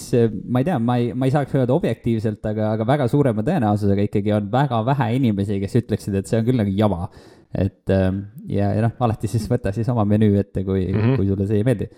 ma 0.48 0.62
ei 0.62 0.68
tea, 0.68 0.78
ma 0.82 0.96
ei, 1.00 1.10
ma 1.14 1.28
ei 1.28 1.34
saaks 1.34 1.54
öelda 1.58 1.76
objektiivselt, 1.76 2.40
aga, 2.50 2.72
aga 2.76 2.86
väga 2.88 3.10
suurema 3.10 3.44
tõenäosusega 3.46 4.06
ikkagi 4.08 4.34
on 4.36 4.48
väga 4.52 4.80
vähe 4.88 5.10
inimesi, 5.18 5.60
kes 5.62 5.76
ütleksid, 5.82 6.16
et 6.18 6.30
see 6.30 6.40
on 6.40 6.48
küll 6.48 6.62
nagu 6.62 6.74
jama. 6.74 7.10
et 7.50 7.90
ähm, 7.90 8.18
ja, 8.46 8.68
ja 8.76 8.84
noh, 8.84 8.92
alati 9.02 9.26
siis 9.26 9.48
võta 9.50 9.72
siis 9.74 9.88
oma 9.90 10.04
menüü 10.06 10.36
ette, 10.38 10.62
kui 10.62 10.84
mm, 10.86 11.00
-hmm. 11.00 11.16
kui 11.18 11.26
sulle 11.26 11.46
see 11.50 11.58
ei 11.58 11.64
meeldi 11.66 11.88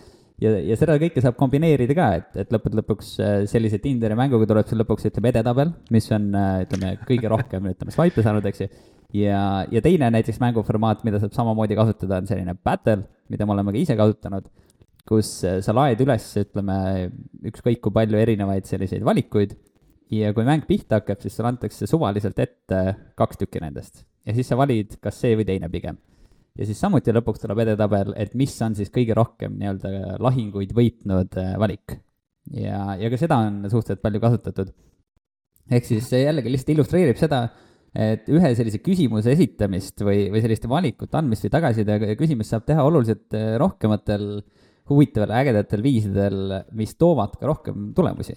ja, 0.42 0.52
ja 0.66 0.78
seda 0.78 0.96
kõike 1.00 1.22
saab 1.24 1.36
kombineerida 1.38 1.96
ka, 1.96 2.08
et, 2.20 2.40
et 2.44 2.54
lõppude 2.54 2.80
lõpuks 2.80 3.12
äh, 3.22 3.36
sellise 3.50 3.80
Tinderi 3.82 4.16
mänguga 4.18 4.48
tuleb 4.50 4.68
sul 4.68 4.80
lõpuks, 4.82 5.06
ütleme, 5.10 5.32
edetabel, 5.32 5.72
mis 5.94 6.08
on, 6.14 6.28
äh, 6.38 6.64
ütleme, 6.66 6.94
kõige 7.08 7.30
rohkem, 7.32 7.70
ütleme, 7.72 7.94
swipe'e 7.94 8.26
saanud, 8.26 8.48
eks 8.50 8.64
ju. 8.64 8.68
ja, 9.22 9.40
ja 9.72 9.84
teine 9.84 10.10
näiteks 10.14 10.40
mänguformaat, 10.42 11.06
mida 11.08 11.22
saab 11.22 11.34
samamoodi 11.36 11.78
kasutada, 11.78 12.20
on 12.22 12.30
selline 12.30 12.56
battle, 12.58 13.06
mida 13.32 13.48
me 13.48 13.56
oleme 13.56 13.74
ka 13.74 13.82
ise 13.82 13.98
kasutanud, 13.98 14.48
kus 15.08 15.34
äh, 15.48 15.60
sa 15.64 15.74
laed 15.76 16.00
üles, 16.04 16.28
ütleme, 16.42 16.78
ükskõik 17.52 17.82
kui 17.84 17.98
palju 18.00 18.22
erinevaid 18.22 18.68
selliseid 18.70 19.04
valikuid 19.06 19.56
ja 20.12 20.32
kui 20.36 20.46
mäng 20.46 20.66
pihta 20.68 21.00
hakkab, 21.00 21.22
siis 21.22 21.36
sulle 21.38 21.54
antakse 21.54 21.88
suvaliselt 21.88 22.38
ette 22.42 22.86
kaks 23.18 23.40
tükki 23.40 23.62
nendest 23.62 24.04
ja 24.26 24.34
siis 24.36 24.48
sa 24.50 24.58
valid, 24.58 24.98
kas 25.02 25.18
see 25.22 25.34
või 25.38 25.46
teine 25.48 25.70
pigem 25.72 25.96
ja 26.58 26.68
siis 26.68 26.80
samuti 26.80 27.14
lõpuks 27.14 27.42
tuleb 27.42 27.62
edetabel, 27.64 28.12
et 28.20 28.34
mis 28.38 28.54
on 28.64 28.76
siis 28.78 28.92
kõige 28.92 29.16
rohkem 29.16 29.56
nii-öelda 29.60 30.18
lahinguid 30.22 30.74
võitnud 30.76 31.38
äh, 31.40 31.52
valik. 31.60 31.98
ja, 32.52 32.94
ja 33.00 33.10
ka 33.12 33.20
seda 33.20 33.40
on 33.46 33.62
suhteliselt 33.68 34.02
palju 34.04 34.22
kasutatud. 34.22 34.72
ehk 35.70 35.88
siis 35.88 36.08
see 36.10 36.24
jällegi 36.26 36.52
lihtsalt 36.52 36.74
illustreerib 36.76 37.20
seda, 37.20 37.44
et 37.92 38.28
ühe 38.32 38.54
sellise 38.56 38.80
küsimuse 38.84 39.32
esitamist 39.32 40.00
või, 40.04 40.26
või 40.32 40.42
selliste 40.44 40.68
valikute 40.68 41.18
andmist 41.20 41.44
või 41.46 41.56
tagasiside 41.56 42.16
küsimist 42.20 42.52
saab 42.52 42.68
teha 42.68 42.84
oluliselt 42.84 43.36
äh, 43.38 43.54
rohkematel 43.60 44.42
huvitavatel, 44.90 45.36
ägedatel 45.38 45.84
viisidel, 45.84 46.40
mis 46.76 46.96
toovad 46.98 47.36
ka 47.38 47.46
rohkem 47.48 47.92
tulemusi 47.96 48.34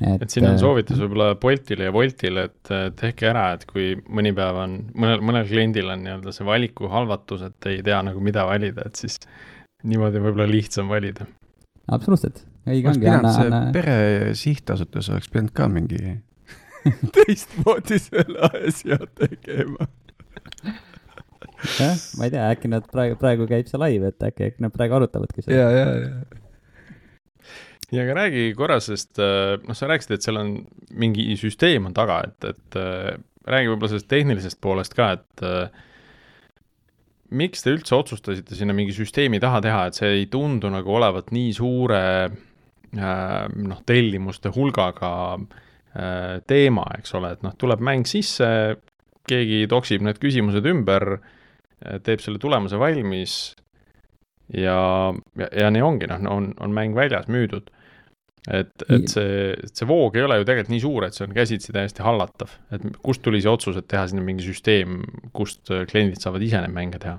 et, 0.00 0.24
et 0.24 0.32
siin 0.32 0.46
on 0.48 0.56
äh, 0.56 0.60
soovitus 0.60 1.00
võib-olla 1.02 1.34
Boltile 1.40 1.88
ja 1.88 1.94
Woltile, 1.94 2.48
et 2.50 2.72
tehke 2.98 3.30
ära, 3.30 3.46
et 3.56 3.66
kui 3.70 3.94
mõni 4.08 4.34
päev 4.36 4.60
on, 4.64 4.76
mõnel, 4.94 5.24
mõnel 5.24 5.48
kliendil 5.48 5.90
on 5.94 6.04
nii-öelda 6.04 6.34
see 6.34 6.46
valiku 6.48 6.90
halvatus, 6.92 7.46
et 7.48 7.70
ei 7.70 7.80
tea 7.86 8.00
nagu 8.06 8.22
mida 8.24 8.46
valida, 8.48 8.88
et 8.88 9.00
siis 9.00 9.20
niimoodi 9.84 10.22
võib-olla 10.24 10.48
lihtsam 10.50 10.92
valida. 10.92 11.26
absoluutselt, 11.92 12.44
õige 12.66 12.92
ongi. 12.92 13.02
oleks 13.02 13.02
pidanud 13.04 13.36
see 13.36 13.50
anna... 13.50 13.64
pere 13.74 13.98
sihtasutus 14.38 15.10
oleks 15.12 15.32
pidanud 15.32 15.54
ka 15.56 15.68
mingi 15.72 16.00
teistmoodi 17.16 18.00
selle 18.02 18.50
asja 18.50 18.98
tegema 19.18 19.90
jah, 21.78 21.98
ma 22.18 22.26
ei 22.26 22.32
tea, 22.34 22.46
äkki 22.52 22.70
nad 22.72 22.86
praegu, 22.92 23.18
praegu 23.20 23.46
käib 23.50 23.68
see 23.70 23.80
live, 23.80 24.10
et 24.12 24.26
äkki, 24.28 24.50
äkki 24.50 24.64
nad 24.64 24.74
praegu 24.74 24.98
arutavadki 24.98 25.44
seda. 25.44 25.60
ja, 25.60 25.70
ja, 25.70 25.92
ja 26.02 26.42
ja 27.94 28.04
aga 28.04 28.16
räägi 28.18 28.44
korra, 28.58 28.80
sest 28.82 29.20
äh, 29.22 29.54
noh, 29.62 29.76
sa 29.76 29.88
rääkisid, 29.90 30.16
et 30.16 30.26
seal 30.26 30.40
on 30.40 30.54
mingi 30.98 31.26
süsteem 31.38 31.88
on 31.88 31.96
taga, 31.96 32.20
et, 32.28 32.48
et 32.50 32.78
äh, 32.80 33.14
räägi 33.50 33.70
võib-olla 33.70 33.92
sellest 33.92 34.10
tehnilisest 34.10 34.60
poolest 34.64 34.96
ka, 34.98 35.10
et 35.18 35.44
äh, 35.46 35.84
miks 37.34 37.64
te 37.64 37.74
üldse 37.74 37.96
otsustasite 37.96 38.56
sinna 38.58 38.76
mingi 38.76 38.94
süsteemi 38.96 39.40
taha 39.42 39.62
teha, 39.64 39.84
et 39.88 39.98
see 39.98 40.10
ei 40.20 40.26
tundu 40.30 40.70
nagu 40.72 40.96
olevat 40.98 41.32
nii 41.34 41.54
suure 41.56 42.02
noh, 42.94 43.78
tellimuste 43.82 44.52
hulgaga 44.54 45.08
teema, 46.46 46.84
eks 46.94 47.16
ole, 47.18 47.32
et 47.34 47.40
noh, 47.42 47.56
tuleb 47.58 47.80
mäng 47.82 48.06
sisse, 48.06 48.46
keegi 49.26 49.64
toksib 49.70 50.04
need 50.06 50.20
küsimused 50.22 50.68
ümber, 50.70 51.16
teeb 52.06 52.22
selle 52.22 52.38
tulemuse 52.38 52.78
valmis 52.78 53.34
ja, 54.52 54.78
ja, 55.40 55.48
ja 55.64 55.72
nii 55.72 55.84
ongi, 55.84 56.10
noh, 56.10 56.22
on, 56.30 56.52
on 56.60 56.76
mäng 56.76 56.96
väljas, 56.96 57.30
müüdud. 57.32 57.70
Et, 58.52 58.82
et 58.92 59.06
see, 59.08 59.54
see 59.72 59.86
voog 59.88 60.18
ei 60.18 60.26
ole 60.26 60.36
ju 60.36 60.44
tegelikult 60.44 60.74
nii 60.74 60.82
suur, 60.82 61.04
et 61.06 61.16
see 61.16 61.24
on 61.24 61.32
käsitsi 61.32 61.72
täiesti 61.72 62.04
hallatav, 62.04 62.50
et 62.76 62.82
kust 63.00 63.22
tuli 63.24 63.40
see 63.40 63.48
otsus, 63.48 63.78
et 63.80 63.88
teha 63.88 64.02
sinna 64.10 64.24
mingi 64.24 64.44
süsteem, 64.44 64.98
kust 65.32 65.72
kliendid 65.88 66.20
saavad 66.20 66.44
ise 66.44 66.60
neid 66.60 66.74
mänge 66.76 67.00
teha? 67.00 67.16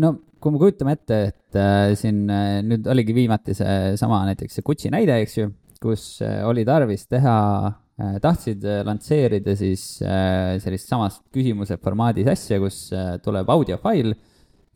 no 0.00 0.16
kui 0.44 0.52
me 0.52 0.60
kujutame 0.60 0.96
ette, 0.98 1.20
et 1.30 1.58
äh, 1.58 1.94
siin 1.98 2.24
äh, 2.32 2.58
nüüd 2.66 2.88
oligi 2.90 3.14
viimati 3.16 3.54
seesama 3.56 4.24
näiteks 4.28 4.58
see 4.58 4.66
Gucci 4.66 4.90
näide, 4.92 5.16
eks 5.24 5.38
ju, 5.38 5.48
kus 5.82 6.04
äh, 6.24 6.42
oli 6.48 6.66
tarvis 6.68 7.06
teha 7.08 7.36
äh,, 7.68 8.18
tahtsid 8.24 8.66
äh, 8.68 8.82
lansseerida 8.86 9.54
siis 9.56 9.86
äh, 10.04 10.56
sellist 10.62 10.90
samast 10.90 11.22
küsimuse 11.34 11.78
formaadis 11.80 12.28
asja, 12.34 12.60
kus 12.62 12.86
äh, 12.92 13.14
tuleb 13.24 13.52
audiofail 13.54 14.12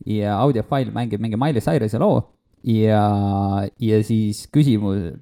ja 0.06 0.38
audiofail 0.38 0.92
mängib 0.94 1.22
mingi 1.22 1.38
Miley 1.40 1.64
Cyrusi 1.64 1.98
loo 2.00 2.20
ja, 2.66 3.02
ja 3.80 4.02
siis 4.06 4.44
küsimus, 4.54 5.14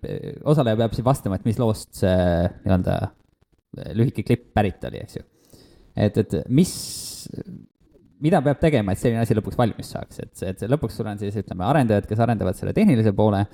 osaleja 0.45 0.79
peab 0.81 0.97
siis 0.97 1.07
vastama, 1.07 1.39
et 1.39 1.47
mis 1.49 1.61
loost 1.61 2.01
see 2.01 2.17
nii-öelda 2.65 2.99
lühike 3.97 4.25
klipp 4.25 4.51
pärit 4.57 4.85
oli, 4.89 5.03
eks 5.05 5.19
ju. 5.19 5.27
et, 6.07 6.17
et 6.23 6.37
mis, 6.49 6.73
mida 8.25 8.41
peab 8.45 8.61
tegema, 8.63 8.95
et 8.95 9.03
selline 9.03 9.23
asi 9.25 9.37
lõpuks 9.37 9.59
valmis 9.59 9.93
saaks, 9.93 10.23
et, 10.25 10.43
et 10.49 10.67
lõpuks 10.71 10.97
sul 10.97 11.11
on 11.11 11.21
siis, 11.21 11.37
ütleme, 11.43 11.67
arendajad, 11.69 12.09
kes 12.09 12.25
arendavad 12.25 12.59
selle 12.59 12.75
tehnilise 12.77 13.13
poole, 13.17 13.45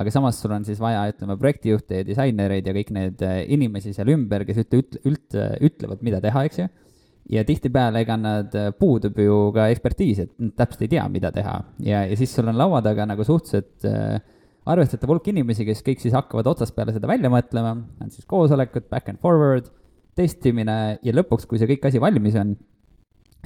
aga 0.00 0.12
samas 0.14 0.38
sul 0.42 0.54
on 0.54 0.66
siis 0.66 0.82
vaja, 0.82 1.06
ütleme, 1.12 1.38
projektijuhte 1.38 2.02
ja 2.02 2.06
disainereid 2.06 2.66
ja 2.66 2.74
kõik 2.74 2.92
need 2.94 3.24
inimesi 3.50 3.94
seal 3.94 4.10
ümber, 4.14 4.46
kes 4.48 4.64
ütle, 4.64 4.82
ütle, 4.84 5.14
ütle, 5.14 5.48
ütlevad, 5.70 6.06
mida 6.06 6.22
teha, 6.22 6.46
eks 6.46 6.64
ju 6.64 6.70
ja 7.30 7.44
tihtipeale, 7.46 8.02
ega 8.04 8.16
nad, 8.18 8.54
äh, 8.58 8.70
puudub 8.76 9.18
ju 9.22 9.38
ka 9.54 9.68
ekspertiis, 9.70 10.24
et 10.24 10.32
nad 10.42 10.54
täpselt 10.58 10.84
ei 10.86 10.94
tea, 10.96 11.06
mida 11.12 11.30
teha. 11.34 11.56
Ja, 11.86 12.04
ja 12.08 12.18
siis 12.18 12.32
sul 12.34 12.50
on 12.50 12.58
laua 12.58 12.82
taga 12.84 13.06
nagu 13.08 13.26
suhteliselt 13.26 13.86
äh, 13.88 14.18
arvestatav 14.70 15.12
hulk 15.12 15.30
inimesi, 15.30 15.66
kes 15.68 15.84
kõik 15.86 16.02
siis 16.02 16.16
hakkavad 16.16 16.50
otsast 16.50 16.74
peale 16.76 16.94
seda 16.94 17.10
välja 17.10 17.30
mõtlema, 17.32 17.76
on 18.02 18.10
siis 18.12 18.26
koosolekud, 18.30 18.88
back 18.90 19.12
and 19.12 19.22
forward, 19.22 19.70
testimine 20.18 20.98
ja 21.06 21.14
lõpuks, 21.14 21.46
kui 21.48 21.60
see 21.60 21.70
kõik 21.70 21.86
asi 21.88 22.02
valmis 22.02 22.36
on, 22.40 22.56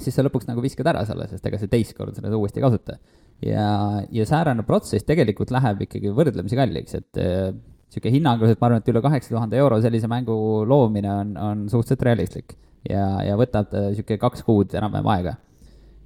siis 0.00 0.16
sa 0.16 0.24
lõpuks 0.24 0.48
nagu 0.48 0.64
viskad 0.64 0.88
ära 0.90 1.04
selle, 1.06 1.28
sest 1.30 1.44
ega 1.46 1.60
sa 1.60 1.68
teist 1.70 1.94
korda 1.96 2.16
seda 2.18 2.34
uuesti 2.34 2.60
ei 2.60 2.64
kasuta. 2.64 2.98
ja, 3.44 3.68
ja 4.10 4.26
säärane 4.26 4.64
protsess 4.66 5.04
tegelikult 5.06 5.52
läheb 5.54 5.84
ikkagi 5.86 6.10
võrdlemisi 6.14 6.56
kalliks, 6.56 6.96
et 6.96 7.20
niisugune 7.20 8.10
äh, 8.10 8.16
hinnanguliselt 8.16 8.60
ma 8.62 8.70
arvan, 8.70 8.82
et 8.82 8.90
üle 8.90 9.04
kaheksa 9.04 9.36
tuhande 9.36 9.60
euro 9.60 9.78
sellise 9.84 10.08
mängu 10.10 10.34
loomine 10.66 11.12
on, 11.12 11.36
on 11.36 11.66
suhteliselt 11.68 12.08
realistlik 12.08 12.56
ja, 12.88 13.06
ja 13.24 13.38
võtab 13.40 13.72
niisugune 13.72 14.20
kaks 14.22 14.44
kuud 14.46 14.74
enam-vähem 14.76 15.08
aega. 15.14 15.36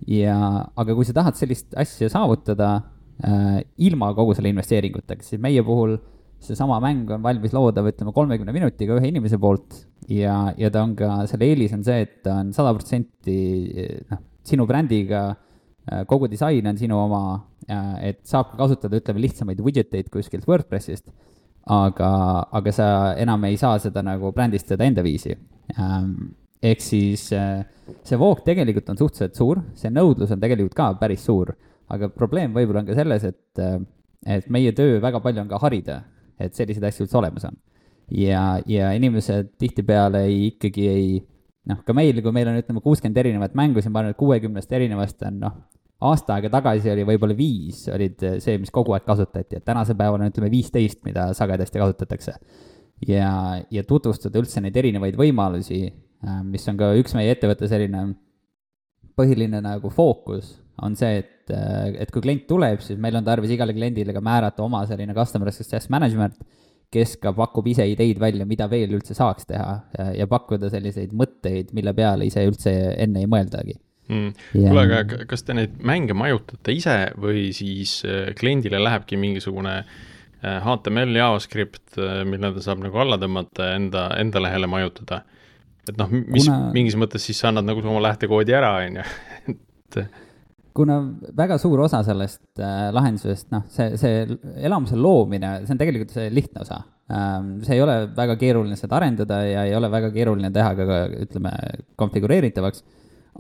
ja, 0.06 0.36
aga 0.78 0.94
kui 0.94 1.08
sa 1.08 1.16
tahad 1.16 1.38
sellist 1.38 1.74
asja 1.78 2.10
saavutada 2.12 2.70
äh, 3.24 3.58
ilma 3.88 4.12
kogu 4.16 4.36
selle 4.36 4.52
investeeringutega, 4.54 5.26
siis 5.26 5.42
meie 5.42 5.64
puhul 5.66 5.98
seesama 6.42 6.78
mäng 6.82 7.10
on 7.10 7.22
valmis 7.22 7.54
loodav, 7.54 7.88
ütleme, 7.90 8.14
kolmekümne 8.14 8.54
minutiga 8.54 8.96
ühe 8.98 9.10
inimese 9.10 9.40
poolt 9.42 9.74
ja, 10.10 10.52
ja 10.58 10.70
ta 10.70 10.84
on 10.86 10.94
ka, 10.98 11.10
selle 11.30 11.48
eelis 11.50 11.74
on 11.76 11.84
see, 11.86 12.04
et 12.06 12.20
ta 12.24 12.38
on 12.42 12.52
sada 12.56 12.72
protsenti 12.76 13.38
noh, 14.10 14.22
sinu 14.46 14.66
brändiga 14.68 15.22
äh,, 15.32 16.04
kogu 16.08 16.30
disain 16.30 16.66
on 16.70 16.78
sinu 16.80 17.00
oma 17.02 17.22
äh,, 17.66 18.12
et 18.12 18.22
saab 18.28 18.52
ka 18.52 18.62
kasutada, 18.62 19.00
ütleme, 19.02 19.24
lihtsamaid 19.26 19.62
widget 19.64 19.98
eid 19.98 20.12
kuskilt 20.14 20.46
WordPressist, 20.48 21.08
aga, 21.68 22.10
aga 22.54 22.74
sa 22.74 22.88
enam 23.20 23.44
ei 23.50 23.58
saa 23.60 23.76
seda 23.82 24.04
nagu 24.06 24.30
brändistada 24.36 24.86
enda 24.86 25.04
viisi 25.04 25.34
ähm, 25.74 26.30
ehk 26.62 26.83
siis 26.83 27.29
äh, 27.37 27.64
see 28.05 28.18
voog 28.18 28.44
tegelikult 28.47 28.88
on 28.92 28.99
suhteliselt 29.01 29.38
suur, 29.38 29.62
see 29.79 29.90
nõudlus 29.94 30.33
on 30.35 30.42
tegelikult 30.42 30.77
ka 30.77 30.92
päris 31.01 31.25
suur, 31.27 31.55
aga 31.88 32.11
probleem 32.12 32.55
võib-olla 32.57 32.83
on 32.83 32.90
ka 32.90 32.99
selles, 32.99 33.25
et, 33.25 33.62
äh, 33.62 33.81
et 34.38 34.49
meie 34.53 34.75
töö 34.77 34.99
väga 35.03 35.23
palju 35.25 35.44
on 35.44 35.51
ka 35.51 35.61
harida 35.62 36.03
et 36.42 36.59
selliseid 36.59 36.87
asju 36.88 37.07
üldse 37.07 37.18
olemas 37.18 37.47
on. 37.49 37.57
ja, 38.14 38.61
ja 38.66 38.92
inimesed 38.97 39.55
tihtipeale 39.61 40.25
ei, 40.29 40.53
ikkagi 40.53 40.87
ei, 40.88 41.09
noh, 41.68 41.83
ka 41.85 41.97
meil, 41.97 42.23
kui 42.25 42.33
meil 42.35 42.49
on, 42.51 42.61
ütleme, 42.62 42.83
kuuskümmend 42.85 43.21
erinevat 43.21 43.57
mängu, 43.59 43.83
siis 43.83 43.92
ma 43.92 44.03
arvan, 44.03 44.16
et 44.16 44.21
kuuekümnest 44.21 44.73
erinevast 44.73 45.27
on, 45.29 45.42
noh, 45.42 45.59
aasta 46.09 46.38
aega 46.38 46.51
tagasi 46.55 46.92
oli 46.94 47.05
võib-olla 47.09 47.37
viis, 47.37 47.85
olid 47.92 48.23
see, 48.40 48.57
mis 48.62 48.73
kogu 48.73 48.94
aeg 48.97 49.05
kasutati, 49.05 49.59
et 49.59 49.66
tänasel 49.66 49.99
päeval 49.99 50.23
on, 50.23 50.33
ütleme, 50.33 50.51
viisteist, 50.53 51.03
mida 51.05 51.29
sagedasti 51.37 51.83
kasutatakse. 51.83 52.38
ja, 53.09 53.33
ja 53.71 53.85
tutvustada 53.85 54.40
üldse 54.40 54.62
neid 54.64 54.77
erinevaid 54.79 55.18
võimalusi, 55.18 55.83
äh, 55.90 56.08
mis 56.42 56.64
on 56.70 56.78
ka 56.81 56.92
üks 56.98 57.14
meie 57.14 57.31
ettevõtte 57.35 57.68
selline 57.70 58.09
põhiline 59.18 59.61
nagu 59.64 59.90
fookus, 59.92 60.54
on 60.85 60.94
see, 60.98 61.22
et, 61.22 61.50
äh, 61.54 61.90
et 62.04 62.12
kui 62.14 62.22
klient 62.24 62.46
tuleb, 62.50 62.83
siis 62.85 63.00
meil 63.02 63.18
on 63.18 63.26
tarvis 63.26 63.52
igale 63.54 63.74
kliendile 63.76 64.14
ka 64.14 64.22
määrata 64.24 64.62
oma 64.64 64.85
selline 64.87 65.16
customer 65.16 65.50
success 65.54 65.90
management, 65.92 66.38
kes 66.92 67.18
ka 67.20 67.35
pakub 67.37 67.66
ise 67.68 67.85
ideid 67.90 68.20
välja, 68.22 68.46
mida 68.48 68.68
veel 68.70 68.94
üldse 68.96 69.16
saaks 69.16 69.48
teha 69.48 69.72
ja, 69.98 70.07
ja 70.22 70.26
pakkuda 70.31 70.70
selliseid 70.72 71.12
mõtteid, 71.16 71.74
mille 71.76 71.92
peale 71.96 72.28
ise 72.28 72.46
üldse 72.48 72.72
enne 72.96 73.24
ei 73.24 73.28
mõeldagi 73.28 73.74
mm.. 74.09 74.31
kuule, 74.54 74.85
aga 74.87 75.26
kas 75.28 75.44
te 75.44 75.57
neid 75.59 75.74
mänge 75.85 76.16
majutate 76.16 76.72
ise 76.72 76.96
või 77.20 77.50
siis 77.57 77.98
äh, 78.09 78.31
kliendile 78.38 78.81
lähebki 78.81 79.20
mingisugune 79.20 79.83
HTML, 80.38 81.11
äh, 81.11 81.18
JavaScript, 81.18 81.98
mille 82.31 82.54
ta 82.54 82.62
saab 82.62 82.87
nagu 82.87 83.02
alla 83.02 83.18
tõmmata 83.20 83.72
ja 83.72 83.83
enda, 83.83 84.07
enda 84.22 84.46
lehele 84.46 84.70
majutada? 84.70 85.24
Et 85.92 86.01
noh, 86.01 86.11
mis 86.12 86.46
Kuna... 86.46 86.70
mingis 86.74 86.96
mõttes 87.01 87.24
siis 87.24 87.38
sa 87.40 87.53
annad 87.53 87.68
nagu 87.68 87.85
oma 87.85 88.03
lähtekoodi 88.09 88.57
ära, 88.57 88.74
on 88.85 89.01
ju, 89.01 89.07
et 89.88 90.03
kuna 90.79 90.98
väga 91.37 91.59
suur 91.59 91.83
osa 91.87 92.01
sellest 92.07 92.61
äh, 92.62 92.88
lahendusest, 92.94 93.48
noh, 93.55 93.64
see, 93.72 93.96
see 93.98 94.22
elamuse 94.66 94.98
loomine, 94.98 95.59
see 95.64 95.74
on 95.74 95.81
tegelikult 95.81 96.14
see 96.14 96.29
lihtne 96.35 96.62
osa 96.62 96.79
ähm,. 97.14 97.57
see 97.66 97.79
ei 97.79 97.83
ole 97.83 97.96
väga 98.16 98.37
keeruline 98.40 98.79
seda 98.79 98.98
arendada 99.01 99.40
ja 99.46 99.64
ei 99.66 99.74
ole 99.79 99.90
väga 99.90 100.12
keeruline 100.14 100.53
teha 100.55 100.74
ka, 100.79 101.01
ütleme, 101.27 101.55
konfigureeritavaks. 101.98 102.85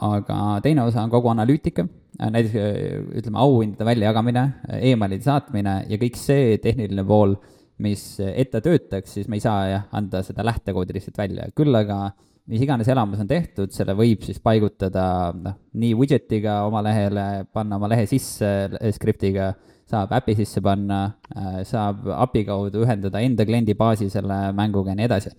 aga 0.08 0.38
teine 0.64 0.84
osa 0.86 1.04
on 1.04 1.12
kogu 1.14 1.30
analüütika 1.30 1.86
äh,, 1.86 2.32
näiteks 2.34 2.58
äh, 2.58 2.80
ütleme, 3.22 3.38
auhindade 3.44 3.86
väljajagamine 3.92 4.46
emailide 4.92 5.28
saatmine 5.28 5.82
ja 5.88 6.00
kõik 6.00 6.18
see 6.18 6.56
tehniline 6.64 7.06
pool, 7.06 7.36
mis, 7.84 8.08
et 8.18 8.50
ta 8.50 8.62
töötaks, 8.64 9.14
siis 9.14 9.30
me 9.30 9.38
ei 9.38 9.44
saa 9.44 9.68
jah, 9.70 9.86
anda 9.94 10.24
seda 10.26 10.46
lähtekoodi 10.46 10.96
lihtsalt 10.96 11.20
välja, 11.22 11.46
küll 11.54 11.78
aga 11.78 12.08
äh, 12.08 12.16
mis 12.48 12.62
iganes 12.64 12.88
elamus 12.88 13.20
on 13.22 13.28
tehtud, 13.28 13.72
selle 13.74 13.94
võib 13.96 14.22
siis 14.24 14.40
paigutada 14.40 15.04
noh, 15.36 15.56
nii 15.78 15.94
widget'iga 15.98 16.62
oma 16.68 16.82
lehele, 16.86 17.26
panna 17.52 17.76
oma 17.76 17.90
lehe 17.92 18.06
sisse 18.08 18.48
skriptiga, 18.96 19.52
saab 19.88 20.12
äpi 20.18 20.36
sisse 20.38 20.62
panna, 20.64 21.04
äh, 21.34 21.60
saab 21.68 22.08
API 22.24 22.44
kaudu 22.48 22.84
ühendada 22.84 23.22
enda 23.24 23.46
kliendi 23.48 23.76
baasi 23.76 24.08
selle 24.12 24.40
mänguga 24.56 24.94
ja 24.94 25.00
nii 25.00 25.08
edasi. 25.08 25.34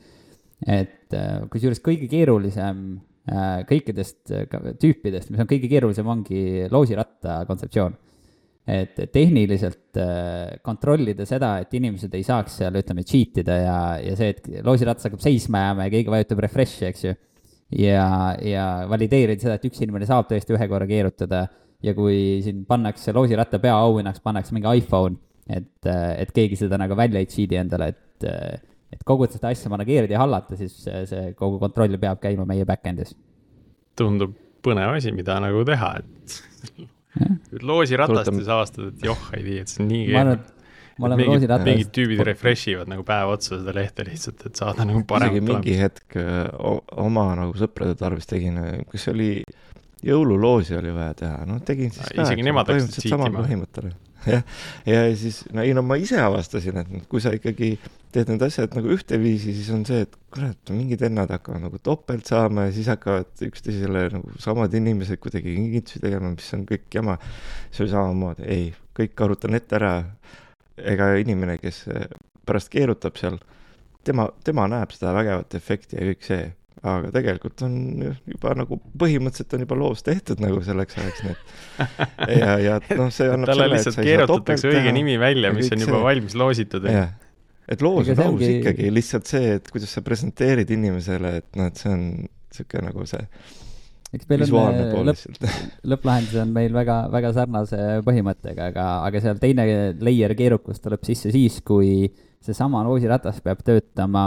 et 0.67 1.15
äh, 1.15 1.45
kusjuures 1.49 1.79
kõige 1.79 2.09
keerulisem 2.11 2.99
äh, 3.31 3.61
kõikidest 3.69 4.33
tüüpidest, 4.81 5.31
mis 5.31 5.39
on 5.39 5.47
kõige 5.49 5.69
keerulisem, 5.71 6.07
ongi 6.07 6.67
loosiratta 6.71 7.43
kontseptsioon 7.47 7.95
et 8.69 8.99
tehniliselt 9.13 9.97
äh, 9.97 10.59
kontrollida 10.65 11.25
seda, 11.27 11.55
et 11.63 11.73
inimesed 11.77 12.13
ei 12.17 12.25
saaks 12.25 12.59
seal, 12.61 12.75
ütleme, 12.79 13.05
cheat 13.07 13.39
ida 13.41 13.55
ja, 13.63 13.77
ja 14.03 14.17
see, 14.19 14.33
et 14.35 14.65
loosiratas 14.65 15.07
hakkab 15.07 15.23
seisma 15.23 15.63
jääma 15.63 15.87
ja 15.87 15.93
keegi 15.95 16.13
vajutab 16.13 16.43
refresh'i, 16.45 16.89
eks 16.89 17.05
ju. 17.07 17.15
ja, 17.81 18.09
ja 18.45 18.65
valideerida 18.89 19.41
seda, 19.41 19.57
et 19.57 19.65
üks 19.69 19.81
inimene 19.85 20.09
saab 20.09 20.29
tõesti 20.29 20.53
ühe 20.57 20.69
korra 20.69 20.89
keerutada 20.89 21.47
ja 21.85 21.95
kui 21.97 22.39
siin 22.45 22.65
pannakse 22.69 23.13
loosiratta 23.15 23.61
peaauhinnaks, 23.63 24.21
pannakse 24.25 24.53
mingi 24.55 24.75
iPhone, 24.81 25.17
et, 25.49 25.89
et 25.89 26.35
keegi 26.35 26.59
seda 26.59 26.77
nagu 26.81 26.97
välja 26.99 27.23
ei 27.23 27.29
cheat'i 27.31 27.57
endale, 27.57 27.89
et, 27.95 28.27
et 28.93 29.07
kogu 29.07 29.29
seda 29.31 29.53
asja 29.53 29.71
manageerida 29.71 30.17
ja 30.17 30.21
hallata, 30.25 30.59
siis 30.59 30.75
see, 30.83 31.01
see 31.09 31.33
kogu 31.39 31.57
kontroll 31.61 31.97
peab 32.01 32.21
käima 32.21 32.45
meie 32.49 32.67
back-end'is. 32.69 33.15
tundub 33.97 34.35
põnev 34.63 34.93
asi, 34.97 35.15
mida 35.15 35.39
nagu 35.41 35.63
teha, 35.67 35.95
et 36.03 36.89
loosiratast 37.61 38.31
ja 38.31 38.45
sa 38.45 38.57
avastad, 38.59 38.89
et 38.93 39.05
joh, 39.09 39.27
ei 39.37 39.45
tea, 39.45 39.65
et 39.65 39.71
see 39.71 39.83
on 39.83 39.89
nii 39.91 40.01
keeruline. 40.09 40.43
ma 40.99 41.09
olen 41.09 41.23
loosiratast. 41.29 41.69
mingid 41.69 41.93
tüübid 41.95 42.23
refresh 42.27 42.73
ivad 42.73 42.91
nagu 42.91 43.05
päev 43.07 43.33
otsa 43.35 43.55
seda 43.55 43.75
lehte 43.75 44.05
lihtsalt, 44.07 44.45
et 44.49 44.61
saada 44.61 44.85
nagu 44.89 45.01
paremat 45.09 45.39
isegi 45.39 45.47
mingi 45.47 45.79
hetk 45.79 46.19
oma 47.07 47.31
nagu 47.39 47.55
sõprade 47.59 47.97
tarvis 47.99 48.29
tegin, 48.29 48.59
kas 48.91 49.07
see 49.07 49.15
oli 49.15 49.31
jõululoosi 50.05 50.77
oli 50.79 50.93
vaja 50.95 51.17
teha, 51.23 51.41
noh 51.49 51.63
tegin 51.65 51.91
siis 51.95 52.13
ka. 52.13 52.27
isegi 52.27 52.45
nemad 52.45 52.69
hakkasid 52.69 53.01
siitima. 53.01 53.31
põhimõttele 53.41 53.95
jah, 54.33 54.43
ja 54.87 55.01
siis 55.17 55.43
no 55.55 55.63
ei 55.63 55.73
no 55.75 55.83
ma 55.85 55.97
ise 55.99 56.19
avastasin, 56.21 56.81
et 56.81 57.07
kui 57.11 57.21
sa 57.23 57.31
ikkagi 57.35 57.75
teed 58.13 58.31
need 58.31 58.43
asjad 58.45 58.73
nagu 58.77 58.91
ühteviisi, 58.95 59.53
siis 59.53 59.69
on 59.73 59.83
see, 59.87 60.01
et 60.07 60.15
kurat, 60.33 60.71
mingid 60.73 61.01
vennad 61.03 61.29
hakkavad 61.33 61.61
nagu 61.67 61.79
topelt 61.83 62.29
saama 62.29 62.67
ja 62.67 62.73
siis 62.75 62.89
hakkavad 62.89 63.43
üksteisele 63.49 64.07
nagu 64.15 64.33
samad 64.41 64.73
inimesed 64.79 65.21
kuidagi 65.21 65.53
kingitusi 65.55 66.01
tegema, 66.03 66.33
mis 66.33 66.49
on 66.57 66.65
kõik 66.69 66.87
jama. 66.99 67.19
see 67.69 67.85
oli 67.85 67.93
samamoodi, 67.93 68.47
ei, 68.49 68.71
kõik 68.97 69.25
arutan 69.25 69.59
ette 69.59 69.77
ära. 69.77 69.93
ega 70.79 71.09
inimene, 71.19 71.57
kes 71.59 71.83
pärast 72.47 72.69
keerutab 72.71 73.17
seal, 73.19 73.35
tema, 74.07 74.29
tema 74.47 74.63
näeb 74.71 74.93
seda 74.95 75.11
vägevat 75.13 75.55
efekti 75.59 75.99
ja 75.99 76.05
kõik 76.07 76.23
see 76.23 76.45
aga 76.79 77.11
tegelikult 77.11 77.63
on 77.67 77.73
juba 78.07 78.53
nagu 78.55 78.77
põhimõtteliselt 79.01 79.55
on 79.57 79.63
juba 79.65 79.77
loos 79.79 80.03
tehtud 80.05 80.39
nagu 80.43 80.61
selleks 80.63 80.99
ajaks, 80.99 81.23
nii 81.25 81.33
et 81.35 82.35
ja, 82.39 82.51
ja 82.63 82.75
noh, 82.95 83.09
see 83.11 83.27
annab 83.27 83.51
talle 83.51 83.69
lihtsalt 83.73 83.99
keerutatakse 83.99 84.71
õige 84.71 84.93
nimi 84.95 85.17
välja, 85.19 85.51
mis 85.55 85.71
on 85.73 85.83
juba 85.83 85.97
see... 85.97 86.05
valmis 86.07 86.37
loositud. 86.39 86.87
et 86.87 87.83
loos 87.83 88.11
on 88.13 88.21
aus 88.23 88.33
ongi... 88.33 88.51
ikkagi 88.61 88.91
lihtsalt 88.95 89.27
see, 89.27 89.57
et 89.59 89.71
kuidas 89.73 89.91
sa 89.91 90.03
presenteerid 90.05 90.71
inimesele, 90.75 91.33
et 91.41 91.59
noh, 91.59 91.71
et 91.71 91.81
see 91.81 91.91
on 91.91 92.05
niisugune 92.23 92.85
nagu 92.87 93.07
see 93.09 93.25
eks 94.15 94.29
meil 94.31 94.45
on 94.47 94.77
äh, 94.79 94.93
lõpp, 95.09 95.49
lõpplahendus 95.91 96.37
on 96.41 96.53
meil 96.55 96.71
väga, 96.73 97.01
väga 97.13 97.33
sarnase 97.35 97.89
põhimõttega, 98.07 98.71
aga, 98.71 98.85
aga 99.09 99.23
seal 99.25 99.41
teine 99.41 99.67
layer 99.99 100.33
keerukus 100.39 100.79
tuleb 100.81 101.03
sisse 101.05 101.33
siis, 101.35 101.59
kui 101.65 102.07
seesama 102.39 102.85
loosiratas 102.87 103.43
peab 103.43 103.61
töötama 103.67 104.23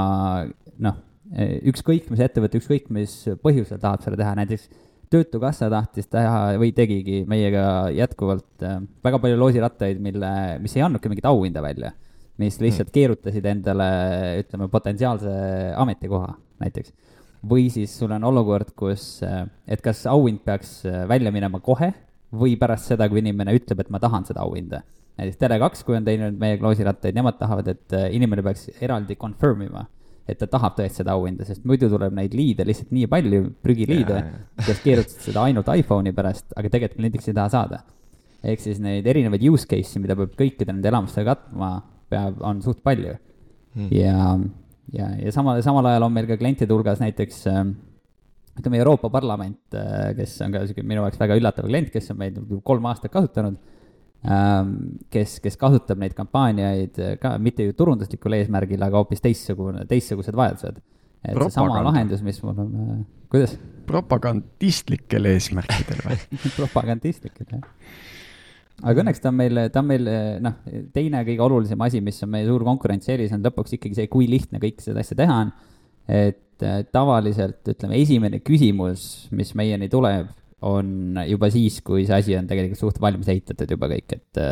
noh 0.84 1.00
ükskõik 1.32 2.10
mis 2.12 2.20
ettevõte, 2.20 2.60
ükskõik 2.60 2.90
mis 2.92 3.12
põhjusel 3.40 3.80
tahab 3.80 4.02
seda 4.04 4.18
teha, 4.20 4.34
näiteks 4.36 4.68
Töötukassa 5.12 5.68
tahtis 5.68 6.08
teha 6.08 6.54
või 6.60 6.70
tegigi 6.72 7.18
meiega 7.28 7.90
jätkuvalt 7.92 8.64
äh, 8.64 8.78
väga 9.04 9.18
palju 9.20 9.36
loosirattaid, 9.36 9.98
mille, 10.00 10.30
mis 10.62 10.72
ei 10.78 10.84
andnudki 10.86 11.10
mingit 11.12 11.28
auhinda 11.28 11.60
välja. 11.64 11.92
mis 12.40 12.56
lihtsalt 12.58 12.88
mm. 12.88 12.92
keerutasid 12.94 13.44
endale, 13.46 13.88
ütleme, 14.40 14.70
potentsiaalse 14.72 15.34
ametikoha 15.76 16.32
näiteks. 16.64 16.94
või 17.44 17.68
siis 17.70 17.92
sul 17.98 18.10
on 18.16 18.24
olukord, 18.24 18.72
kus, 18.76 19.20
äh, 19.22 19.44
et 19.68 19.84
kas 19.84 20.06
auhind 20.06 20.40
peaks 20.44 20.86
äh, 20.86 21.04
välja 21.08 21.32
minema 21.32 21.60
kohe 21.60 21.92
või 22.32 22.56
pärast 22.56 22.88
seda, 22.88 23.08
kui 23.08 23.20
inimene 23.20 23.52
ütleb, 23.52 23.84
et 23.84 23.90
ma 23.90 24.00
tahan 24.00 24.24
seda 24.24 24.40
auhinda. 24.40 24.80
näiteks 25.20 25.36
Tele2, 25.44 25.84
kui 25.84 25.96
on 25.96 26.08
teinud 26.08 26.40
meiega 26.40 26.64
loosirattaid, 26.64 27.14
nemad 27.14 27.36
tahavad, 27.36 27.68
et 27.68 27.98
inimene 28.16 28.42
peaks 28.42 28.70
eraldi 28.80 29.20
confirm 29.20 29.68
ima 29.68 29.84
et 30.28 30.38
ta 30.38 30.46
tahab 30.50 30.76
tõesti 30.78 31.02
seda 31.02 31.16
auhinda, 31.16 31.46
sest 31.46 31.64
muidu 31.68 31.88
tuleb 31.90 32.14
neid 32.14 32.34
liide 32.36 32.66
lihtsalt 32.66 32.92
nii 32.94 33.08
palju, 33.10 33.42
prügiliide, 33.64 34.20
kes 34.60 34.82
keerutasid 34.84 35.28
seda 35.28 35.46
ainult 35.48 35.70
iPhone'i 35.72 36.14
pärast, 36.14 36.48
aga 36.54 36.70
tegelikult 36.70 37.00
kliendiks 37.00 37.30
ei 37.30 37.36
taha 37.38 37.52
saada. 37.52 37.82
ehk 38.42 38.62
siis 38.62 38.80
neid 38.82 39.06
erinevaid 39.06 39.42
use 39.46 39.66
case'i, 39.70 40.00
mida 40.02 40.16
peab 40.18 40.34
kõikide 40.38 40.72
nende 40.72 40.90
elamustega 40.90 41.34
katma, 41.34 41.72
peab, 42.10 42.40
on 42.42 42.62
suht 42.62 42.82
palju. 42.82 43.14
Hmm.. 43.72 43.88
ja, 43.94 44.36
ja, 44.92 45.08
ja 45.16 45.32
samal, 45.32 45.62
samal 45.64 45.86
ajal 45.88 46.08
on 46.08 46.12
meil 46.12 46.26
ka 46.28 46.36
klientide 46.36 46.74
hulgas 46.74 47.00
näiteks 47.00 47.46
äh, 47.48 47.62
ütleme, 48.58 48.82
Euroopa 48.82 49.08
Parlament, 49.10 49.62
äh, 49.74 50.10
kes 50.18 50.34
on 50.44 50.52
ka 50.54 50.66
sihuke 50.66 50.84
minu 50.84 51.06
jaoks 51.06 51.22
väga 51.22 51.38
üllatav 51.40 51.70
klient, 51.70 51.88
kes 51.94 52.10
on 52.12 52.20
meid 52.20 52.42
kolm 52.66 52.90
aastat 52.90 53.14
kasutanud 53.14 53.56
Ähm, 53.56 53.81
kes, 54.22 55.38
kes 55.42 55.58
kasutab 55.58 55.98
neid 55.98 56.14
kampaaniaid 56.14 56.98
ka 57.22 57.34
mitte 57.42 57.66
ju 57.66 57.74
turunduslikul 57.74 58.36
eesmärgil, 58.38 58.82
aga 58.86 59.00
hoopis 59.00 59.22
teistsugune, 59.24 59.82
teistsugused 59.90 60.36
vajadused. 60.38 60.78
et 61.26 61.38
seesama 61.38 61.82
lahendus, 61.86 62.22
mis 62.22 62.38
mul 62.42 62.54
on, 62.54 62.70
äh, 62.70 63.02
kuidas? 63.30 63.56
propagandistlikel 63.86 65.26
eesmärkidel 65.32 66.04
või 66.06 66.18
propagandistlikel, 66.60 67.48
jah. 67.50 67.64
aga 68.82 69.02
õnneks 69.02 69.22
ta 69.22 69.32
on 69.32 69.38
meil, 69.40 69.64
ta 69.74 69.82
on 69.82 69.90
meil 69.90 70.12
noh, 70.42 70.60
teine 70.94 71.24
kõige 71.26 71.46
olulisem 71.48 71.82
asi, 71.82 72.02
mis 72.02 72.22
on 72.22 72.30
meie 72.30 72.46
suur 72.46 72.62
konkurentsieelis, 72.66 73.34
on 73.34 73.42
lõpuks 73.42 73.74
ikkagi 73.78 73.98
see, 73.98 74.12
kui 74.12 74.30
lihtne 74.30 74.62
kõik 74.62 74.78
seda 74.86 75.02
asja 75.02 75.18
teha 75.18 75.40
on. 75.48 75.50
et 76.06 76.62
äh, 76.62 76.84
tavaliselt 76.94 77.74
ütleme, 77.74 77.98
esimene 77.98 78.38
küsimus, 78.38 79.26
mis 79.34 79.50
meieni 79.58 79.90
tuleb 79.90 80.30
on 80.62 81.18
juba 81.28 81.50
siis, 81.52 81.80
kui 81.84 82.06
see 82.06 82.18
asi 82.18 82.36
on 82.38 82.48
tegelikult 82.50 82.80
suht 82.80 83.00
valmis 83.02 83.30
ehitatud 83.32 83.70
juba 83.74 83.90
kõik, 83.90 84.16
et, 84.16 84.42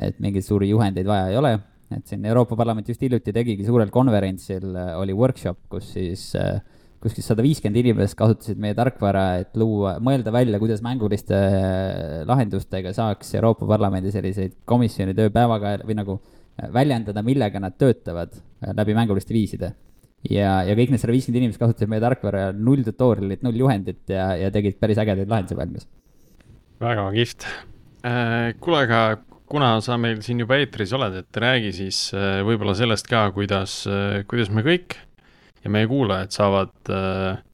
et 0.00 0.18
mingeid 0.22 0.46
suuri 0.46 0.70
juhendeid 0.70 1.08
vaja 1.08 1.30
ei 1.32 1.38
ole. 1.40 1.58
et 1.90 2.06
siin 2.06 2.24
Euroopa 2.24 2.54
Parlament 2.54 2.86
just 2.86 3.00
hiljuti 3.02 3.32
tegigi 3.34 3.64
suurel 3.66 3.90
konverentsil, 3.90 4.68
oli 5.00 5.14
workshop, 5.16 5.58
kus 5.72 5.88
siis, 5.96 6.28
kus 7.02 7.16
siis 7.16 7.26
sada 7.26 7.42
viiskümmend 7.42 7.80
inimest 7.82 8.14
kasutasid 8.18 8.60
meie 8.62 8.76
tarkvara, 8.78 9.24
et 9.42 9.56
luua, 9.58 9.96
mõelda 9.98 10.30
välja, 10.30 10.60
kuidas 10.62 10.84
mänguliste 10.86 11.40
lahendustega 12.28 12.94
saaks 12.94 13.34
Euroopa 13.40 13.66
Parlamendi 13.66 14.12
selliseid 14.14 14.60
komisjoni 14.70 15.16
tööpäevaga 15.18 15.80
või 15.82 15.98
nagu 15.98 16.20
väljendada, 16.72 17.22
millega 17.22 17.60
nad 17.60 17.76
töötavad 17.78 18.34
äh, 18.34 18.74
läbi 18.76 18.94
mänguliste 18.94 19.34
viiside. 19.34 19.72
Ja, 20.28 20.60
ja 20.66 20.76
kõik 20.78 20.92
need 20.92 21.02
sada 21.02 21.14
viiskümmend 21.16 21.42
inimest 21.42 21.62
kasutasid 21.62 21.90
meie 21.90 22.02
tarkvara 22.04 22.50
null 22.56 22.84
tutorial'it, 22.86 23.44
null 23.46 23.62
juhendit 23.62 24.02
ja, 24.12 24.32
ja 24.38 24.52
tegid 24.54 24.78
päris 24.82 25.00
ägedaid 25.00 25.30
lahendusi 25.30 25.58
valmis. 25.58 25.88
väga 26.80 27.10
kihvt. 27.16 27.46
kuule, 28.60 28.82
aga 28.86 29.02
kuna 29.50 29.76
sa 29.84 29.98
meil 30.00 30.20
siin 30.24 30.42
juba 30.44 30.60
eetris 30.60 30.92
oled, 30.96 31.20
et 31.22 31.42
räägi 31.44 31.72
siis 31.76 32.02
võib-olla 32.46 32.76
sellest 32.78 33.08
ka, 33.10 33.28
kuidas, 33.36 33.82
kuidas 34.30 34.52
me 34.54 34.64
kõik 34.66 34.98
ja 35.64 35.72
meie 35.72 35.88
kuulajad 35.90 36.32
saavad 36.32 36.92
äh, 36.92 37.40
Äh, 37.40 37.49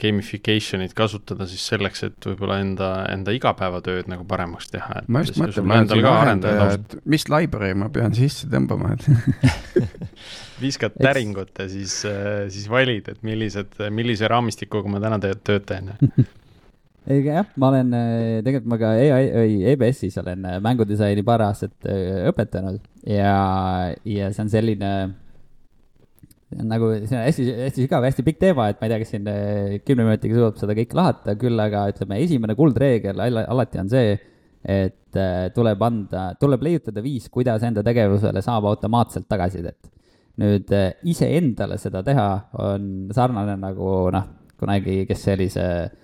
gamification'it 0.00 0.94
kasutada 0.96 1.46
siis 1.50 1.64
selleks, 1.70 2.04
et 2.08 2.28
võib-olla 2.28 2.58
enda, 2.62 2.90
enda 3.12 3.34
igapäevatööd 3.34 4.08
nagu 4.10 4.26
paremaks 4.28 4.70
teha. 4.72 5.02
ma 5.08 5.24
just 5.24 5.38
mõtlen, 5.40 5.66
ma 5.68 5.80
olen 5.80 5.90
siin 5.92 6.08
arendaja, 6.10 6.68
et 6.78 6.96
mis 7.16 7.26
library 7.32 7.76
ma 7.78 7.90
pean 7.94 8.16
sisse 8.16 8.48
tõmbama, 8.52 8.94
et 8.94 9.74
viskad 10.64 10.96
täringut 11.00 11.52
ja 11.58 11.68
siis, 11.70 12.00
äh, 12.08 12.46
siis 12.52 12.68
valid, 12.70 13.10
et 13.12 13.26
millised, 13.26 13.76
millise 13.94 14.30
raamistikuga 14.30 14.90
ma 14.92 15.02
täna 15.02 15.20
tööd 15.20 15.66
teen 15.68 15.92
ei 17.10 17.20
jah, 17.26 17.48
ma 17.60 17.72
olen, 17.72 17.92
äh, 17.98 18.38
tegelikult 18.46 18.70
ma 18.74 18.80
ka 18.80 18.94
EI, 19.00 19.58
EBS-is 19.74 20.16
olen 20.22 20.48
mängudisaini 20.64 21.26
paar 21.26 21.48
aastat 21.50 21.90
õpetanud 22.30 22.80
ja, 23.10 23.36
ja 24.08 24.32
see 24.32 24.46
on 24.46 24.52
selline 24.52 24.94
nagu 26.62 26.90
see 27.04 27.16
on 27.16 27.24
hästi, 27.24 27.46
hästi 27.64 27.86
sügav, 27.86 28.04
hästi 28.06 28.24
pikk 28.26 28.38
teema, 28.42 28.68
et 28.70 28.78
ma 28.80 28.86
ei 28.86 28.92
tea, 28.92 29.00
kas 29.02 29.10
siin 29.14 29.26
eh, 29.30 29.78
kümne 29.86 30.06
minutiga 30.06 30.36
suudab 30.38 30.60
seda 30.60 30.76
kõike 30.78 30.98
lahata, 30.98 31.34
küll 31.40 31.64
aga 31.64 31.86
ütleme, 31.92 32.20
esimene 32.24 32.56
kuldreegel 32.58 33.24
alati 33.24 33.82
on 33.82 33.90
see, 33.92 34.14
et 34.74 35.18
eh, 35.20 35.48
tuleb 35.56 35.82
anda, 35.84 36.28
tuleb 36.40 36.62
leiutada 36.66 37.02
viis, 37.04 37.26
kuidas 37.32 37.64
enda 37.66 37.84
tegevusele 37.86 38.42
saab 38.44 38.70
automaatselt 38.70 39.28
tagasisidet. 39.30 39.90
nüüd 40.42 40.70
eh, 40.74 40.88
iseendale 41.06 41.78
seda 41.78 42.02
teha 42.02 42.28
on 42.62 43.10
sarnane 43.14 43.54
nagu 43.60 43.90
noh, 44.14 44.24
kunagi, 44.58 45.04
kes 45.06 45.20
sellise 45.28 45.66
äh, 45.66 46.03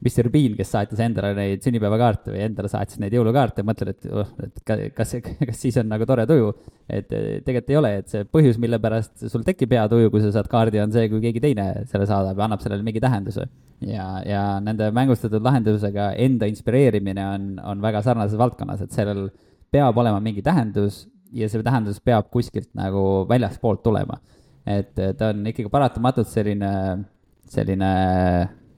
Mr 0.00 0.30
Bean, 0.32 0.54
kes 0.56 0.70
saatis 0.72 1.00
endale 1.04 1.34
neid 1.36 1.64
sünnipäevakaarte 1.64 2.32
või 2.32 2.40
endale 2.46 2.70
saatis 2.72 2.96
neid 3.02 3.12
jõulukaarte, 3.12 3.64
mõtled, 3.68 3.90
et 3.92 4.06
oh, 4.08 4.28
et 4.46 4.62
kas, 4.96 5.12
kas 5.20 5.58
siis 5.60 5.76
on 5.82 5.90
nagu 5.92 6.06
tore 6.08 6.24
tuju. 6.28 6.54
et 6.88 7.12
eh, 7.12 7.26
tegelikult 7.44 7.70
ei 7.70 7.76
ole, 7.76 7.90
et 8.00 8.08
see 8.08 8.24
põhjus, 8.24 8.56
mille 8.62 8.78
pärast 8.80 9.26
sul 9.28 9.44
tekib 9.44 9.74
hea 9.76 9.82
tuju, 9.92 10.10
kui 10.12 10.22
sa 10.24 10.32
saad 10.32 10.48
kaardi, 10.50 10.80
on 10.80 10.94
see, 10.94 11.04
kui 11.12 11.20
keegi 11.26 11.42
teine 11.44 11.66
selle 11.90 12.08
saadab 12.08 12.40
ja 12.40 12.46
annab 12.46 12.64
sellele 12.64 12.86
mingi 12.86 13.02
tähenduse. 13.04 13.44
ja, 13.84 14.06
ja 14.24 14.44
nende 14.64 14.88
mängustatud 14.96 15.44
lahendusega 15.44 16.14
enda 16.24 16.48
inspireerimine 16.48 17.26
on, 17.34 17.52
on 17.60 17.84
väga 17.84 18.00
sarnases 18.06 18.40
valdkonnas, 18.40 18.80
et 18.86 18.96
sellel 18.96 19.28
peab 19.70 20.00
olema 20.00 20.20
mingi 20.24 20.40
tähendus 20.42 21.04
ja 21.36 21.48
see 21.48 21.60
tähendus 21.62 22.00
peab 22.00 22.32
kuskilt 22.32 22.72
nagu 22.74 23.26
väljaspoolt 23.28 23.84
tulema. 23.84 24.16
et 24.64 24.96
ta 24.96 25.30
on 25.34 25.44
ikkagi 25.52 25.68
paratamatult 25.68 26.32
selline, 26.32 26.72
selline 27.52 27.92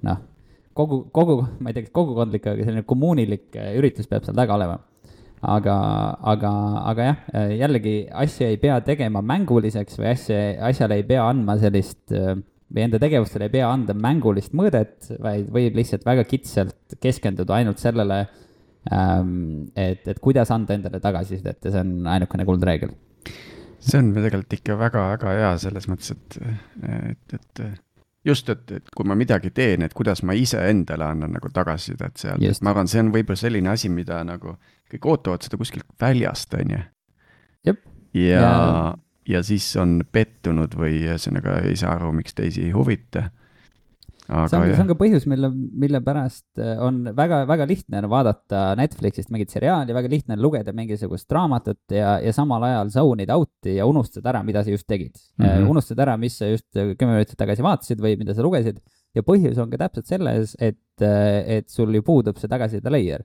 noh 0.02 0.20
kogu, 0.76 1.02
kogu, 1.14 1.36
ma 1.60 1.70
ei 1.70 1.76
tea, 1.76 1.86
kas 1.86 1.94
kogukondlik, 1.96 2.46
aga 2.48 2.66
selline 2.66 2.86
kommuunilik 2.88 3.60
äh, 3.60 3.74
üritus 3.80 4.08
peab 4.10 4.26
seal 4.26 4.38
taga 4.38 4.56
olema. 4.58 4.78
aga, 5.42 5.74
aga, 6.32 6.50
aga 6.92 7.06
jah, 7.08 7.22
äh, 7.34 7.52
jällegi 7.58 7.96
asja 8.24 8.46
ei 8.52 8.60
pea 8.62 8.76
tegema 8.86 9.24
mänguliseks 9.26 9.98
või 9.98 10.12
asja, 10.12 10.38
asjale 10.68 11.00
ei 11.00 11.06
pea 11.08 11.24
andma 11.26 11.56
sellist 11.58 12.14
äh, 12.14 12.36
või 12.72 12.86
enda 12.86 13.00
tegevustele 13.02 13.48
ei 13.48 13.54
pea 13.56 13.68
anda 13.68 13.96
mängulist 13.96 14.54
mõõdet, 14.56 15.10
vaid 15.22 15.50
võib 15.52 15.76
lihtsalt 15.76 16.06
väga 16.08 16.24
kitsalt 16.28 16.96
keskenduda 17.02 17.58
ainult 17.58 17.82
sellele, 17.82 18.22
ähm, 18.94 19.72
et, 19.76 20.06
et 20.08 20.20
kuidas 20.22 20.52
anda 20.54 20.76
endale 20.78 21.02
tagasisidet 21.02 21.58
ja 21.66 21.74
see 21.74 21.82
on 21.84 22.08
ainukene 22.14 22.46
kuldreegel. 22.48 22.94
see 23.82 23.98
on 23.98 24.12
tegelikult 24.14 24.56
ikka 24.56 24.78
väga-väga 24.78 25.36
hea 25.40 25.54
selles 25.66 25.90
mõttes, 25.90 26.14
et, 26.14 26.38
et, 26.86 27.36
et 27.36 27.82
just, 28.26 28.48
et, 28.52 28.70
et 28.78 28.90
kui 28.96 29.08
ma 29.08 29.16
midagi 29.18 29.50
teen, 29.54 29.82
et 29.86 29.94
kuidas 29.96 30.22
ma 30.26 30.36
iseendale 30.38 31.06
annan 31.08 31.34
nagu 31.36 31.50
tagasisidet 31.52 32.20
sealt, 32.20 32.42
et 32.46 32.62
ma 32.62 32.72
arvan, 32.74 32.90
see 32.90 33.02
on 33.02 33.12
võib-olla 33.14 33.40
selline 33.40 33.72
asi, 33.72 33.90
mida 33.92 34.22
nagu 34.26 34.56
kõik 34.92 35.08
ootavad 35.14 35.46
seda 35.46 35.58
kuskilt 35.60 35.88
väljast, 36.00 36.54
on 36.58 36.76
ju. 36.76 36.82
ja, 37.66 37.76
ja, 38.42 38.48
ja 39.28 39.44
siis 39.46 39.66
on 39.80 40.00
pettunud 40.12 40.74
või 40.78 41.00
ühesõnaga 41.02 41.60
ei 41.66 41.78
saa 41.80 41.96
aru, 41.96 42.12
miks 42.16 42.36
teisi 42.38 42.66
ei 42.66 42.74
huvita 42.76 43.30
see 44.48 44.58
on, 44.58 44.70
see 44.72 44.82
on 44.82 44.90
ka 44.90 44.96
põhjus, 44.98 45.26
mille, 45.30 45.50
mille 45.52 46.00
pärast 46.04 46.60
äh, 46.60 46.80
on 46.82 47.02
väga-väga 47.16 47.66
lihtne 47.68 48.00
on 48.02 48.08
vaadata 48.12 48.62
Netflixist 48.78 49.32
mingit 49.34 49.52
seriaali, 49.54 49.94
väga 49.96 50.10
lihtne 50.12 50.36
on 50.36 50.42
lugeda 50.44 50.74
mingisugust 50.76 51.32
raamatut 51.34 51.94
ja, 51.94 52.16
ja 52.22 52.32
samal 52.36 52.64
ajal 52.68 52.92
zone 52.94 53.26
id 53.26 53.34
out'i 53.34 53.76
ja 53.78 53.86
unustad 53.88 54.26
ära, 54.32 54.42
mida 54.46 54.64
sa 54.64 54.74
just 54.74 54.88
tegid 54.90 55.14
mm. 55.14 55.46
-hmm. 55.46 55.68
unustad 55.74 56.02
ära, 56.04 56.16
mis 56.20 56.38
sa 56.40 56.50
just 56.50 56.68
kümme 56.72 57.16
minutit 57.16 57.38
tagasi 57.38 57.64
vaatasid 57.64 58.02
või 58.02 58.16
mida 58.20 58.34
sa 58.34 58.44
lugesid. 58.46 58.80
ja 59.14 59.22
põhjus 59.22 59.58
on 59.60 59.70
ka 59.70 59.80
täpselt 59.84 60.08
selles, 60.08 60.56
et, 60.58 61.00
äh, 61.04 61.58
et 61.58 61.68
sul 61.68 61.94
ju 61.94 62.02
puudub 62.02 62.38
see 62.38 62.48
tagasiside 62.48 62.90
layer 62.90 63.24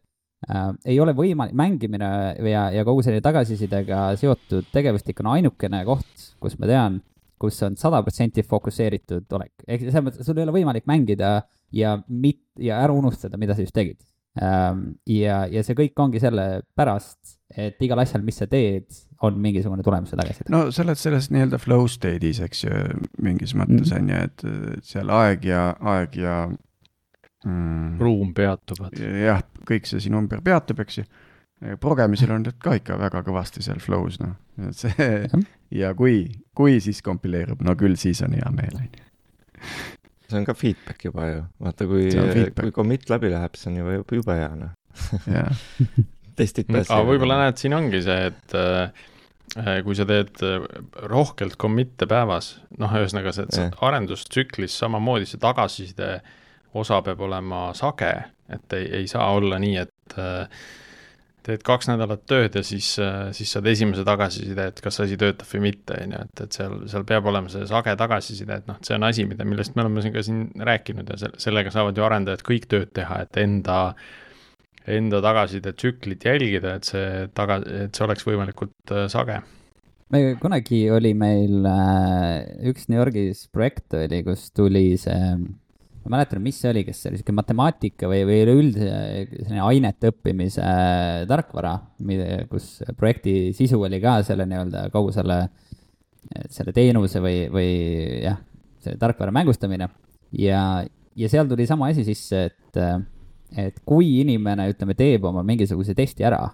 äh,. 0.50 0.72
ei 0.86 1.00
ole 1.00 1.14
võimalik, 1.14 1.56
mängimine 1.56 2.10
ja, 2.52 2.70
ja 2.72 2.84
kogu 2.86 3.04
selline 3.04 3.22
tagasisidega 3.22 4.16
seotud 4.18 4.68
tegevustik 4.74 5.20
on 5.24 5.36
ainukene 5.38 5.86
koht, 5.86 6.34
kus 6.40 6.60
ma 6.60 6.68
tean 6.68 7.02
kus 7.40 7.62
on 7.66 7.78
sada 7.80 8.02
protsenti 8.06 8.44
fokusseeritud 8.46 9.34
olek. 9.38 9.54
ehk 9.68 9.88
selles 9.88 10.06
mõttes, 10.06 10.26
sul 10.26 10.38
ei 10.38 10.46
ole 10.48 10.56
võimalik 10.60 10.88
mängida 10.90 11.42
ja 11.74 11.98
mit-, 12.08 12.46
ja 12.60 12.82
ära 12.84 12.96
unustada, 12.96 13.40
mida 13.40 13.56
sa 13.56 13.66
just 13.66 13.76
tegid. 13.78 14.00
Ähm, 14.38 15.00
ja, 15.10 15.46
ja 15.50 15.64
see 15.66 15.78
kõik 15.78 15.98
ongi 16.02 16.22
sellepärast, 16.22 17.38
et 17.58 17.82
igal 17.82 18.04
asjal, 18.04 18.22
mis 18.26 18.38
sa 18.38 18.46
teed, 18.50 18.86
on 19.26 19.40
mingisugune 19.42 19.82
tulemuse 19.86 20.18
tagasiside. 20.20 20.52
no 20.54 20.68
sa 20.70 20.84
oled 20.84 21.00
selles 21.02 21.32
nii-öelda 21.34 21.58
flow 21.62 21.88
state'is, 21.90 22.42
eks 22.46 22.68
ju, 22.68 22.82
mingis 23.26 23.56
mõttes 23.58 23.90
mm. 23.90 23.98
on 23.98 24.12
ju, 24.14 24.20
et 24.28 24.84
seal 24.92 25.10
aeg 25.14 25.48
ja, 25.50 25.64
aeg 25.96 26.20
ja 26.22 26.36
mm,. 26.48 27.96
ruum 28.02 28.36
peatuvad. 28.38 28.94
jah, 28.98 29.42
kõik 29.66 29.90
see 29.90 30.06
sinu 30.06 30.22
ümber 30.22 30.44
peatub, 30.46 30.86
eks 30.86 31.02
ju 31.02 31.08
progemisel 31.82 32.32
on 32.36 32.46
need 32.46 32.60
ka 32.62 32.76
ikka 32.78 32.98
väga 33.02 33.24
kõvasti 33.26 33.64
seal 33.66 33.82
flow's, 33.82 34.20
noh, 34.22 34.36
see 34.82 35.28
ja 35.76 35.94
kui, 35.98 36.24
kui 36.58 36.80
siis 36.84 37.02
kompileerub, 37.06 37.62
no 37.66 37.76
küll 37.80 37.98
siis 38.00 38.22
on 38.26 38.36
hea 38.38 38.52
meel, 38.56 38.80
on 38.80 38.88
ju. 38.88 39.06
see 40.28 40.40
on 40.40 40.48
ka 40.48 40.56
feedback 40.58 41.08
juba 41.10 41.28
ju, 41.30 41.44
vaata 41.64 41.88
kui, 41.90 42.08
kui 42.56 42.74
commit 42.76 43.10
läbi 43.12 43.32
läheb, 43.34 43.60
see 43.60 43.72
on 43.72 43.82
juba, 43.82 43.98
juba 44.00 44.22
jube 44.22 44.40
hea, 44.40 44.54
noh. 44.64 44.74
testid 46.38 46.70
pääsevad. 46.70 46.96
aga 46.96 47.10
võib-olla 47.12 47.38
näed, 47.44 47.60
siin 47.62 47.76
ongi 47.78 48.02
see, 48.06 48.32
et 48.32 48.58
äh, 48.58 49.78
kui 49.86 49.98
sa 49.98 50.08
teed 50.10 50.42
äh, 50.46 50.66
rohkelt 51.10 51.58
commit'e 51.62 52.10
päevas, 52.10 52.56
noh, 52.82 52.98
ühesõnaga 53.00 53.34
see, 53.36 53.48
see 53.54 53.70
arendustsüklis 53.88 54.76
samamoodi 54.84 55.30
see 55.30 55.42
tagasiside 55.42 56.18
osa 56.78 57.00
peab 57.06 57.24
olema 57.26 57.70
sage, 57.78 58.12
et 58.54 58.76
ei, 58.78 58.90
ei 59.02 59.08
saa 59.10 59.32
olla 59.38 59.60
nii, 59.62 59.86
et 59.86 60.20
äh, 60.22 60.68
teed 61.48 61.64
kaks 61.66 61.88
nädalat 61.88 62.26
tööd 62.28 62.58
ja 62.60 62.64
siis, 62.66 62.90
äh, 63.02 63.30
siis 63.36 63.52
saad 63.56 63.68
esimese 63.72 64.04
tagasiside, 64.08 64.68
et 64.72 64.82
kas 64.84 65.00
asi 65.04 65.18
töötab 65.20 65.50
või 65.54 65.64
mitte, 65.70 65.98
on 66.04 66.16
ju, 66.16 66.24
et, 66.28 66.44
et 66.44 66.60
seal, 66.60 66.78
seal 66.92 67.06
peab 67.08 67.28
olema 67.32 67.52
see 67.52 67.68
sage 67.70 67.94
tagasiside, 68.00 68.62
et 68.62 68.70
noh, 68.70 68.80
see 68.84 68.96
on 68.98 69.08
asi, 69.08 69.26
mida, 69.30 69.48
millest 69.48 69.78
me 69.78 69.86
oleme 69.86 70.04
siin 70.04 70.16
ka 70.16 70.24
siin 70.28 70.46
rääkinud 70.70 71.14
ja 71.14 71.20
selle, 71.24 71.42
sellega 71.42 71.74
saavad 71.74 71.98
ju 71.98 72.08
arendajad 72.08 72.44
kõik 72.48 72.68
tööd 72.72 72.92
teha, 72.98 73.22
et 73.24 73.40
enda, 73.42 73.78
enda 74.98 75.22
tagasisidetsüklit 75.24 76.28
jälgida, 76.28 76.78
et 76.80 76.90
see 76.92 77.28
taga, 77.38 77.62
et 77.86 77.96
see 77.96 78.08
oleks 78.08 78.28
võimalikult 78.28 78.96
äh, 78.96 79.08
sage. 79.12 79.40
Me 80.12 80.22
kunagi 80.40 80.86
oli 80.96 81.12
meil 81.20 81.66
äh, 81.68 82.44
üks 82.72 82.88
New 82.92 83.00
Yorgis 83.00 83.48
projekt 83.52 83.96
oli, 83.96 84.22
kus 84.28 84.50
tuli 84.56 84.90
see 85.00 85.32
ma 86.08 86.16
mäletan, 86.16 86.42
mis 86.44 86.60
see 86.62 86.72
oli, 86.72 86.84
kas 86.88 87.02
see 87.02 87.12
oli 87.12 87.20
sihuke 87.20 87.36
matemaatika 87.36 88.08
või, 88.10 88.22
või 88.28 88.42
üleüldse 88.46 88.90
selline 89.44 89.64
ainete 89.66 90.12
õppimise 90.14 90.64
äh, 90.64 91.24
tarkvara, 91.30 91.74
kus 92.52 92.78
projekti 93.00 93.54
sisu 93.58 93.82
oli 93.84 94.00
ka 94.04 94.22
selle 94.28 94.48
nii-öelda 94.48 94.88
kogu 94.94 95.12
selle, 95.16 95.42
selle 96.54 96.74
teenuse 96.76 97.22
või, 97.24 97.42
või 97.52 97.72
jah, 98.24 98.40
selle 98.84 99.00
tarkvara 99.02 99.36
mängistamine. 99.36 99.90
ja, 100.32 100.62
ja 101.16 101.30
seal 101.32 101.50
tuli 101.52 101.68
sama 101.68 101.92
asi 101.92 102.08
sisse, 102.08 102.48
et, 102.52 102.82
et 103.58 103.84
kui 103.86 104.22
inimene, 104.22 104.70
ütleme, 104.72 104.96
teeb 104.96 105.28
oma 105.28 105.44
mingisuguse 105.44 105.96
testi 105.98 106.28
ära 106.28 106.46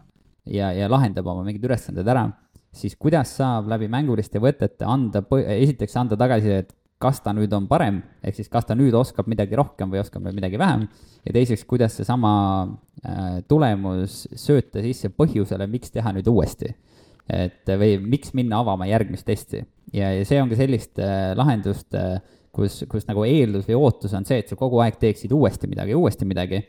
ja, 0.49 0.71
ja 0.73 0.89
lahendab 0.89 1.27
oma 1.29 1.45
mingid 1.45 1.65
ülesanded 1.69 2.07
ära, 2.09 2.27
siis 2.73 2.97
kuidas 2.97 3.35
saab 3.37 3.69
läbi 3.69 3.89
mänguliste 3.91 4.41
võtete 4.41 4.87
anda, 4.89 5.21
esiteks 5.45 5.99
anda 6.01 6.17
tagasisidet 6.19 6.73
kas 7.03 7.19
ta 7.23 7.33
nüüd 7.35 7.51
on 7.55 7.67
parem, 7.69 7.99
ehk 8.23 8.37
siis 8.39 8.49
kas 8.51 8.67
ta 8.69 8.77
nüüd 8.77 8.95
oskab 8.97 9.27
midagi 9.31 9.57
rohkem 9.59 9.91
või 9.91 10.01
oskab 10.03 10.25
midagi 10.29 10.59
vähem. 10.59 10.87
ja 11.25 11.35
teiseks, 11.35 11.65
kuidas 11.69 11.97
seesama 11.99 12.33
äh, 13.03 13.41
tulemus 13.47 14.23
sööta 14.39 14.83
sisse 14.83 15.11
põhjusele, 15.11 15.67
miks 15.71 15.91
teha 15.91 16.15
nüüd 16.15 16.29
uuesti. 16.31 16.73
et 17.29 17.69
või 17.79 17.97
miks 18.03 18.33
minna 18.35 18.59
avama 18.59 18.87
järgmist 18.89 19.25
testi 19.25 19.61
ja, 19.93 20.09
ja 20.11 20.25
see 20.27 20.41
on 20.43 20.49
ka 20.51 20.57
sellist 20.59 20.99
äh, 20.99 21.31
lahendust 21.39 21.95
äh,, 21.95 22.17
kus, 22.51 22.83
kus 22.91 23.07
nagu 23.07 23.23
eeldus 23.23 23.67
või 23.69 23.77
ootus 23.79 24.13
on 24.13 24.27
see, 24.27 24.41
et 24.43 24.51
sa 24.51 24.57
kogu 24.59 24.81
aeg 24.83 24.99
teeksid 24.99 25.31
uuesti 25.31 25.69
midagi, 25.71 25.95
uuesti 25.95 26.27
midagi 26.29 26.63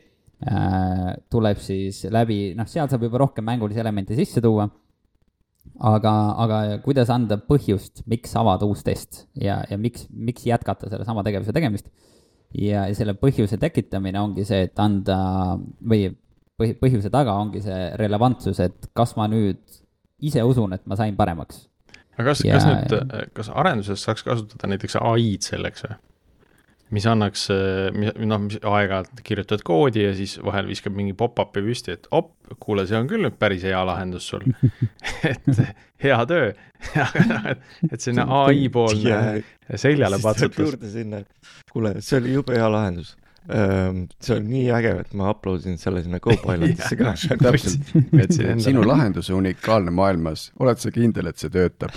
tuleb 1.31 1.59
siis 1.63 2.01
läbi, 2.11 2.49
noh, 2.57 2.67
seal 2.67 2.89
saab 2.91 3.05
juba 3.07 3.21
rohkem 3.21 3.45
mängulisi 3.47 3.79
elemente 3.79 4.17
sisse 4.17 4.41
tuua 4.43 4.65
aga, 5.79 6.11
aga 6.43 6.59
kuidas 6.85 7.11
anda 7.13 7.37
põhjust, 7.41 8.03
miks 8.09 8.35
avada 8.39 8.67
uus 8.67 8.83
test 8.85 9.25
ja, 9.39 9.61
ja 9.69 9.77
miks, 9.81 10.07
miks 10.09 10.45
jätkata 10.47 10.89
sellesama 10.91 11.23
tegevuse 11.25 11.55
tegemist. 11.55 11.89
ja 12.55 12.85
selle 12.95 13.15
põhjuse 13.19 13.59
tekitamine 13.59 14.19
ongi 14.21 14.45
see, 14.47 14.67
et 14.69 14.79
anda 14.79 15.17
või 15.83 16.07
põhi, 16.59 16.75
põhjuse 16.79 17.11
taga 17.13 17.35
ongi 17.41 17.63
see 17.65 17.89
relevantsus, 17.99 18.61
et 18.63 18.91
kas 18.95 19.15
ma 19.19 19.27
nüüd 19.31 19.61
ise 20.25 20.43
usun, 20.47 20.73
et 20.77 20.85
ma 20.87 20.97
sain 20.99 21.15
paremaks. 21.17 21.65
aga 22.15 22.29
kas 22.31 22.43
kas 22.47 22.67
nüüd, 22.69 22.97
kas 23.35 23.51
arenduses 23.51 24.03
saaks 24.07 24.23
kasutada 24.27 24.71
näiteks 24.71 24.99
ai-d 25.01 25.51
selleks 25.51 25.87
või? 25.87 25.99
Mis 26.93 27.05
annaks, 27.09 27.47
noh, 27.49 28.41
mis 28.43 28.59
aeg-ajalt 28.61 29.23
kirjutad 29.25 29.63
koodi 29.65 30.05
ja 30.05 30.13
siis 30.17 30.35
vahel 30.45 30.69
viskab 30.69 30.93
mingi 30.97 31.15
pop-up'i 31.17 31.63
püsti, 31.65 31.95
et 31.97 32.07
op, 32.15 32.33
kuule, 32.61 32.85
see 32.89 32.99
on 32.99 33.09
küll 33.09 33.25
nüüd 33.25 33.39
päris 33.41 33.65
hea 33.65 33.81
lahendus 33.87 34.29
sul. 34.29 34.45
Et 35.31 35.47
hea 36.03 36.21
töö. 36.29 36.53
Noh, 36.95 37.45
et, 37.49 37.61
et 37.89 38.03
sinna 38.03 38.27
ai 38.43 38.67
poolne 38.69 39.41
seljale 39.79 40.19
patsutus. 40.21 40.75
kuule, 41.71 41.95
see 42.05 42.19
oli 42.19 42.35
jube 42.35 42.53
hea 42.59 42.67
lahendus. 42.69 43.15
Ehm, 43.45 44.05
see 44.25 44.39
on 44.39 44.47
nii 44.49 44.69
äge, 44.73 44.91
et 45.03 45.11
ma 45.17 45.29
upload 45.35 45.61
isin 45.61 45.77
selle 45.77 46.01
sinna 46.01 46.17
Copilotisse 46.21 46.97
ka. 47.01 47.13
täpselt, 47.41 47.91
sinu 48.65 48.85
lahendus 48.87 49.29
on 49.29 49.43
unikaalne 49.43 49.93
maailmas, 49.93 50.47
oled 50.59 50.81
sa 50.81 50.93
kindel, 50.93 51.29
et 51.29 51.41
see 51.41 51.53
töötab 51.53 51.93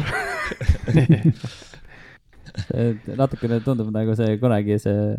natukene 3.19 3.61
tundub 3.65 3.91
nagu 3.95 4.15
see 4.19 4.39
kunagi 4.43 4.79
see 4.83 5.17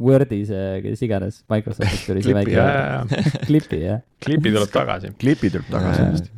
Wordi 0.00 0.44
see, 0.48 0.80
kes 0.84 1.02
iganes, 1.04 1.42
Microsoftist 1.50 2.06
tuli 2.08 2.22
see 2.24 2.36
väike 2.36 2.62
klipi, 3.48 3.82
jah. 3.84 4.04
klipi 4.22 4.52
tuleb 4.54 4.70
tagasi. 4.72 5.10
klipi 5.20 5.50
tuleb 5.52 5.66
tagasi 5.68 6.30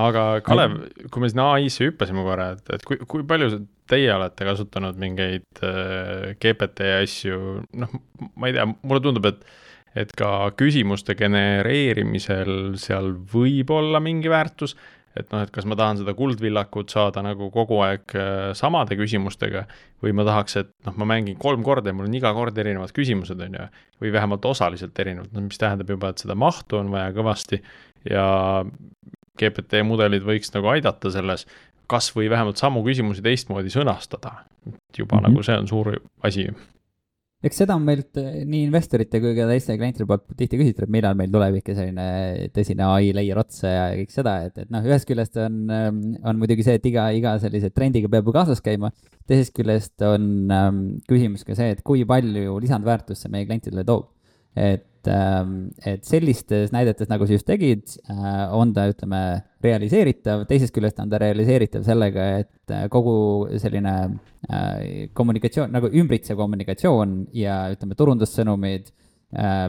aga 0.00 0.22
Kalev, 0.44 0.78
kui 1.12 1.22
me 1.22 1.28
sinna 1.28 1.50
ai-sse 1.56 1.90
hüppasime 1.90 2.24
korra, 2.24 2.52
et, 2.56 2.64
et 2.78 2.86
kui, 2.88 2.96
kui 3.08 3.26
palju 3.28 3.50
teie 3.90 4.08
olete 4.14 4.46
kasutanud 4.48 4.96
mingeid 5.00 5.64
äh, 5.66 6.32
GPT 6.40 6.94
asju, 7.02 7.58
noh, 7.82 7.92
ma 8.40 8.48
ei 8.48 8.56
tea, 8.56 8.68
mulle 8.80 9.04
tundub, 9.04 9.28
et 9.32 9.44
et 9.92 10.08
ka 10.16 10.48
küsimuste 10.56 11.12
genereerimisel 11.18 12.78
seal 12.80 13.10
võib 13.28 13.68
olla 13.76 14.00
mingi 14.00 14.30
väärtus, 14.32 14.72
et 15.16 15.28
noh, 15.32 15.42
et 15.44 15.50
kas 15.52 15.66
ma 15.68 15.76
tahan 15.78 16.00
seda 16.00 16.14
kuldvillakut 16.16 16.92
saada 16.92 17.22
nagu 17.24 17.50
kogu 17.52 17.80
aeg 17.84 18.14
äh, 18.16 18.52
samade 18.58 18.96
küsimustega 18.98 19.66
või 20.04 20.14
ma 20.16 20.24
tahaks, 20.28 20.56
et 20.62 20.72
noh, 20.88 20.96
ma 21.00 21.08
mängin 21.14 21.38
kolm 21.40 21.64
korda 21.66 21.92
ja 21.92 21.96
mul 21.96 22.08
on 22.08 22.16
iga 22.16 22.32
kord 22.36 22.58
erinevad 22.58 22.94
küsimused, 22.96 23.40
on 23.44 23.58
ju, 23.58 23.66
või 24.02 24.14
vähemalt 24.14 24.48
osaliselt 24.48 24.98
erinevad, 24.98 25.32
no 25.34 25.44
mis 25.44 25.60
tähendab 25.60 25.90
juba, 25.92 26.12
et 26.12 26.24
seda 26.24 26.36
mahtu 26.38 26.80
on 26.80 26.92
vaja 26.94 27.12
kõvasti 27.16 27.60
ja 28.08 28.24
GPT 29.40 29.84
mudelid 29.86 30.24
võiks 30.26 30.52
nagu 30.54 30.72
aidata 30.72 31.12
selles, 31.12 31.46
kas 31.90 32.10
või 32.16 32.30
vähemalt 32.32 32.60
samu 32.60 32.82
küsimusi 32.86 33.24
teistmoodi 33.24 33.72
sõnastada. 33.72 34.44
juba 34.98 35.16
mm 35.16 35.18
-hmm. 35.18 35.28
nagu 35.28 35.42
see 35.42 35.58
on 35.58 35.68
suur 35.68 35.96
asi. 36.22 36.48
Eks 37.42 37.58
seda 37.62 37.74
on 37.78 37.82
meilt 37.86 38.18
nii 38.18 38.66
investorite 38.68 39.18
kui 39.22 39.34
ka 39.36 39.48
teiste 39.50 39.74
klientide 39.78 40.06
poolt 40.08 40.28
tihti 40.38 40.60
küsitud, 40.60 40.86
et 40.86 40.92
millal 40.94 41.16
meil 41.18 41.32
tuleb 41.32 41.58
ikka 41.58 41.74
selline 41.78 42.06
tõsine 42.54 42.86
ai 42.86 43.10
layer 43.16 43.40
otsa 43.42 43.72
ja 43.72 43.88
kõik 43.98 44.14
seda, 44.14 44.36
et, 44.46 44.62
et 44.62 44.70
noh, 44.72 44.86
ühest 44.86 45.08
küljest 45.08 45.40
on, 45.42 45.58
ehm, 45.74 46.00
on 46.22 46.38
muidugi 46.38 46.66
see, 46.66 46.78
et 46.78 46.86
iga, 46.92 47.08
iga 47.16 47.34
sellise 47.42 47.72
trendiga 47.74 48.10
peab 48.12 48.30
ju 48.30 48.36
kaasas 48.36 48.62
käima. 48.62 48.92
teisest 49.26 49.54
küljest 49.56 50.06
on 50.06 50.30
ähm, 50.54 50.80
küsimus 51.10 51.42
ka 51.48 51.58
see, 51.58 51.74
et 51.74 51.82
kui 51.86 52.06
palju 52.06 52.60
lisandväärtust 52.62 53.26
see 53.26 53.34
meie 53.34 53.48
klientidele 53.48 53.86
toob. 53.88 54.10
et 54.54 54.86
et, 55.02 55.10
ähm, 55.10 55.70
et 55.84 56.04
sellistes 56.04 56.72
näidetes, 56.72 57.08
nagu 57.08 57.26
sa 57.26 57.34
just 57.34 57.46
tegid, 57.46 57.98
äh, 58.08 58.54
on 58.54 58.72
ta, 58.72 58.86
ütleme, 58.90 59.42
realiseeritav, 59.62 60.46
teisest 60.46 60.74
küljest 60.74 61.00
on 61.00 61.10
ta 61.10 61.18
realiseeritav 61.18 61.82
sellega, 61.84 62.38
et 62.42 62.70
äh, 62.70 62.88
kogu 62.88 63.48
selline 63.58 63.94
äh, 64.48 65.08
kommunikatsioon, 65.14 65.72
nagu 65.72 65.90
ümbritsev 65.90 66.38
kommunikatsioon 66.38 67.26
ja 67.34 67.64
ütleme, 67.74 67.98
turundussõnumid, 67.98 68.92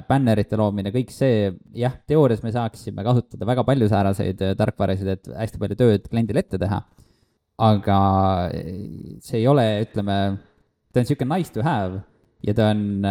bännerite 0.09 0.57
loomine, 0.59 0.91
kõik 0.91 1.13
see, 1.15 1.45
jah, 1.79 1.93
teoorias 2.03 2.41
me 2.43 2.49
saaksime 2.51 2.99
kasutada 2.99 3.45
väga 3.47 3.63
palju 3.63 3.87
sääraseid 3.87 4.41
tarkvarasid, 4.59 5.07
et 5.13 5.29
hästi 5.39 5.61
palju 5.61 5.77
tööd 5.79 6.09
kliendile 6.11 6.43
ette 6.43 6.59
teha. 6.59 6.81
aga 7.63 7.99
see 9.23 9.37
ei 9.39 9.47
ole, 9.47 9.63
ütleme, 9.85 10.17
ta 10.91 10.99
on 10.99 11.07
niisugune 11.07 11.37
nice 11.37 11.53
to 11.55 11.63
have 11.63 12.01
ja 12.43 12.57
ta 12.57 12.73
on, 12.73 13.07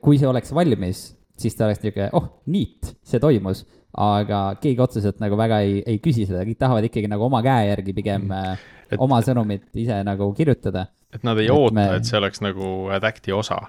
kui 0.00 0.16
see 0.16 0.30
oleks 0.30 0.54
valmis, 0.56 1.10
siis 1.42 1.56
ta 1.58 1.66
oleks 1.68 1.82
niisugune, 1.82 2.08
oh, 2.18 2.28
neat, 2.52 2.92
see 3.06 3.22
toimus. 3.22 3.64
aga 3.92 4.38
keegi 4.62 4.80
otseselt 4.80 5.18
nagu 5.20 5.36
väga 5.36 5.58
ei, 5.66 5.82
ei 5.84 5.98
küsi 6.00 6.24
seda, 6.24 6.46
kõik 6.48 6.56
tahavad 6.62 6.86
ikkagi 6.88 7.10
nagu 7.12 7.26
oma 7.26 7.42
käe 7.44 7.66
järgi 7.68 7.92
pigem 7.92 8.24
mm. 8.30 8.62
et, 8.88 8.96
oma 9.02 9.18
sõnumit 9.24 9.68
ise 9.76 9.98
nagu 10.06 10.30
kirjutada. 10.36 10.86
et 11.12 11.26
nad 11.28 11.38
ei 11.42 11.50
et 11.50 11.54
oota 11.54 11.76
me..., 11.76 11.86
et 11.98 12.08
see 12.08 12.16
oleks 12.16 12.40
nagu 12.44 12.72
Adacti 12.94 13.34
osa. 13.36 13.60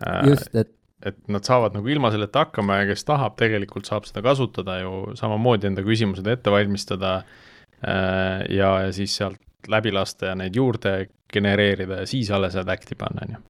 Äh, 0.00 0.30
just, 0.30 0.54
et 0.54 0.74
et 1.06 1.18
nad 1.30 1.46
saavad 1.46 1.76
nagu 1.76 1.86
ilma 1.86 2.10
selleta 2.10 2.42
hakkama 2.42 2.80
ja 2.80 2.86
kes 2.88 3.04
tahab, 3.06 3.36
tegelikult 3.38 3.86
saab 3.86 4.08
seda 4.08 4.22
kasutada 4.24 4.80
ju 4.80 5.12
samamoodi 5.18 5.68
enda 5.70 5.84
küsimused 5.86 6.26
ette 6.26 6.50
valmistada 6.50 7.12
äh, 7.20 8.42
ja, 8.50 8.72
ja 8.82 8.88
siis 8.96 9.14
sealt 9.20 9.38
läbi 9.70 9.92
lasta 9.94 10.32
ja 10.32 10.34
neid 10.38 10.58
juurde 10.58 10.96
genereerida 11.30 12.02
ja 12.02 12.08
siis 12.10 12.32
alles 12.34 12.56
Adacti 12.58 12.98
panna, 12.98 13.28
on 13.28 13.36
ju. 13.36 13.44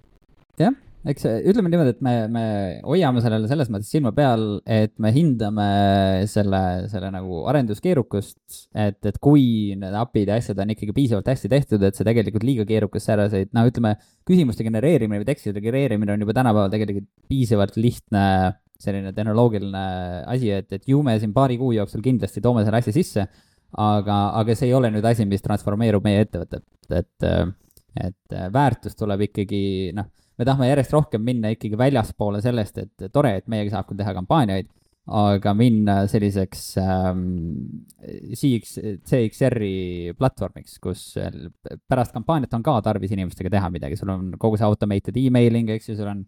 jah 0.67 0.77
eks 1.07 1.25
ütleme 1.29 1.71
niimoodi, 1.71 1.93
et 1.95 2.01
me, 2.03 2.13
me 2.33 2.45
hoiame 2.83 3.23
sellele 3.23 3.49
selles 3.51 3.71
mõttes 3.71 3.91
silma 3.93 4.11
peal, 4.17 4.45
et 4.67 4.95
me 5.03 5.13
hindame 5.15 5.67
selle, 6.31 6.63
selle 6.91 7.11
nagu 7.15 7.45
arenduskeerukust, 7.53 8.39
et, 8.75 8.99
et 9.07 9.21
kui 9.23 9.77
need 9.79 9.95
API-d 10.01 10.33
ja 10.33 10.39
asjad 10.43 10.63
on 10.65 10.75
ikkagi 10.75 10.97
piisavalt 10.97 11.31
hästi 11.31 11.53
tehtud, 11.53 11.85
et 11.87 11.99
see 11.99 12.07
tegelikult 12.09 12.47
liiga 12.47 12.67
keerukas 12.69 13.07
säraseid, 13.09 13.53
no 13.55 13.65
ütleme, 13.71 13.95
küsimuste 14.29 14.67
genereerimine 14.67 15.23
või 15.23 15.31
tekstide 15.31 15.63
genereerimine 15.63 16.17
on 16.17 16.27
juba 16.27 16.37
tänapäeval 16.41 16.75
tegelikult 16.75 17.11
piisavalt 17.31 17.79
lihtne 17.79 18.25
selline 18.79 19.15
tehnoloogiline 19.15 19.87
asi, 20.31 20.53
et, 20.55 20.71
et 20.75 20.91
ju 20.91 21.03
me 21.07 21.17
siin 21.19 21.35
paari 21.35 21.59
kuu 21.59 21.73
jooksul 21.75 22.03
kindlasti 22.03 22.43
toome 22.43 22.67
selle 22.67 22.83
asja 22.83 22.95
sisse, 22.95 23.27
aga, 23.79 24.21
aga 24.39 24.55
see 24.59 24.71
ei 24.71 24.77
ole 24.77 24.91
nüüd 24.95 25.07
asi, 25.07 25.27
mis 25.31 25.43
transformeerub 25.47 26.05
meie 26.07 26.27
ettevõtet, 26.27 26.67
et, 26.95 27.29
et 28.03 28.41
väärtus 28.55 28.99
tuleb 28.99 29.29
ikkagi, 29.31 29.61
noh 29.95 30.11
me 30.39 30.47
tahame 30.47 30.71
järjest 30.71 30.95
rohkem 30.95 31.25
minna 31.25 31.53
ikkagi 31.55 31.79
väljaspoole 31.79 32.43
sellest, 32.45 32.83
et 32.83 33.09
tore, 33.13 33.37
et 33.41 33.49
meiega 33.51 33.75
saab 33.75 33.89
küll 33.89 33.99
teha 34.01 34.15
kampaaniaid, 34.17 34.71
aga 35.19 35.55
minna 35.57 36.03
selliseks 36.11 36.63
ähm, 36.83 37.23
CX, 38.37 38.75
CXR-i 39.09 40.13
platvormiks, 40.19 40.77
kus 40.85 41.05
pärast 41.89 42.13
kampaaniat 42.17 42.55
on 42.59 42.65
ka 42.67 42.77
tarvis 42.85 43.15
inimestega 43.17 43.53
teha 43.57 43.71
midagi, 43.73 43.97
sul 43.99 44.13
on 44.13 44.35
kogu 44.41 44.61
see 44.61 44.69
automated 44.69 45.17
emailing, 45.21 45.73
eks 45.75 45.91
ju, 45.91 45.99
sul 45.99 46.13
on 46.13 46.23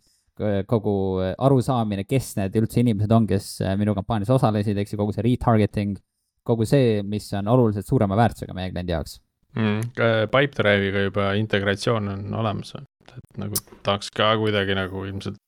kogu 0.67 0.95
arusaamine, 1.37 2.07
kes 2.09 2.33
need 2.39 2.55
üldse 2.57 2.81
inimesed 2.81 3.13
on, 3.13 3.27
kes 3.29 3.59
minu 3.77 3.93
kampaanias 3.99 4.33
osalesid, 4.33 4.79
eks 4.81 4.95
ju, 4.95 5.01
kogu 5.03 5.13
see 5.13 5.27
retargeting, 5.27 5.99
kogu 6.47 6.65
see, 6.69 7.03
mis 7.07 7.29
on 7.37 7.51
oluliselt 7.53 7.89
suurema 7.89 8.17
väärtusega 8.19 8.57
meie 8.57 8.73
kliendi 8.73 8.97
jaoks 8.97 9.19
mm,. 9.59 9.91
Pipedrive'iga 10.33 11.05
juba 11.11 11.33
integratsioon 11.39 12.09
on 12.15 12.41
olemas 12.41 12.73
või? 12.79 12.87
Et 13.17 13.41
nagu 13.43 13.61
tahaks 13.87 14.11
ka 14.15 14.33
kuidagi 14.41 14.77
nagu 14.79 15.05
ilmselt 15.09 15.41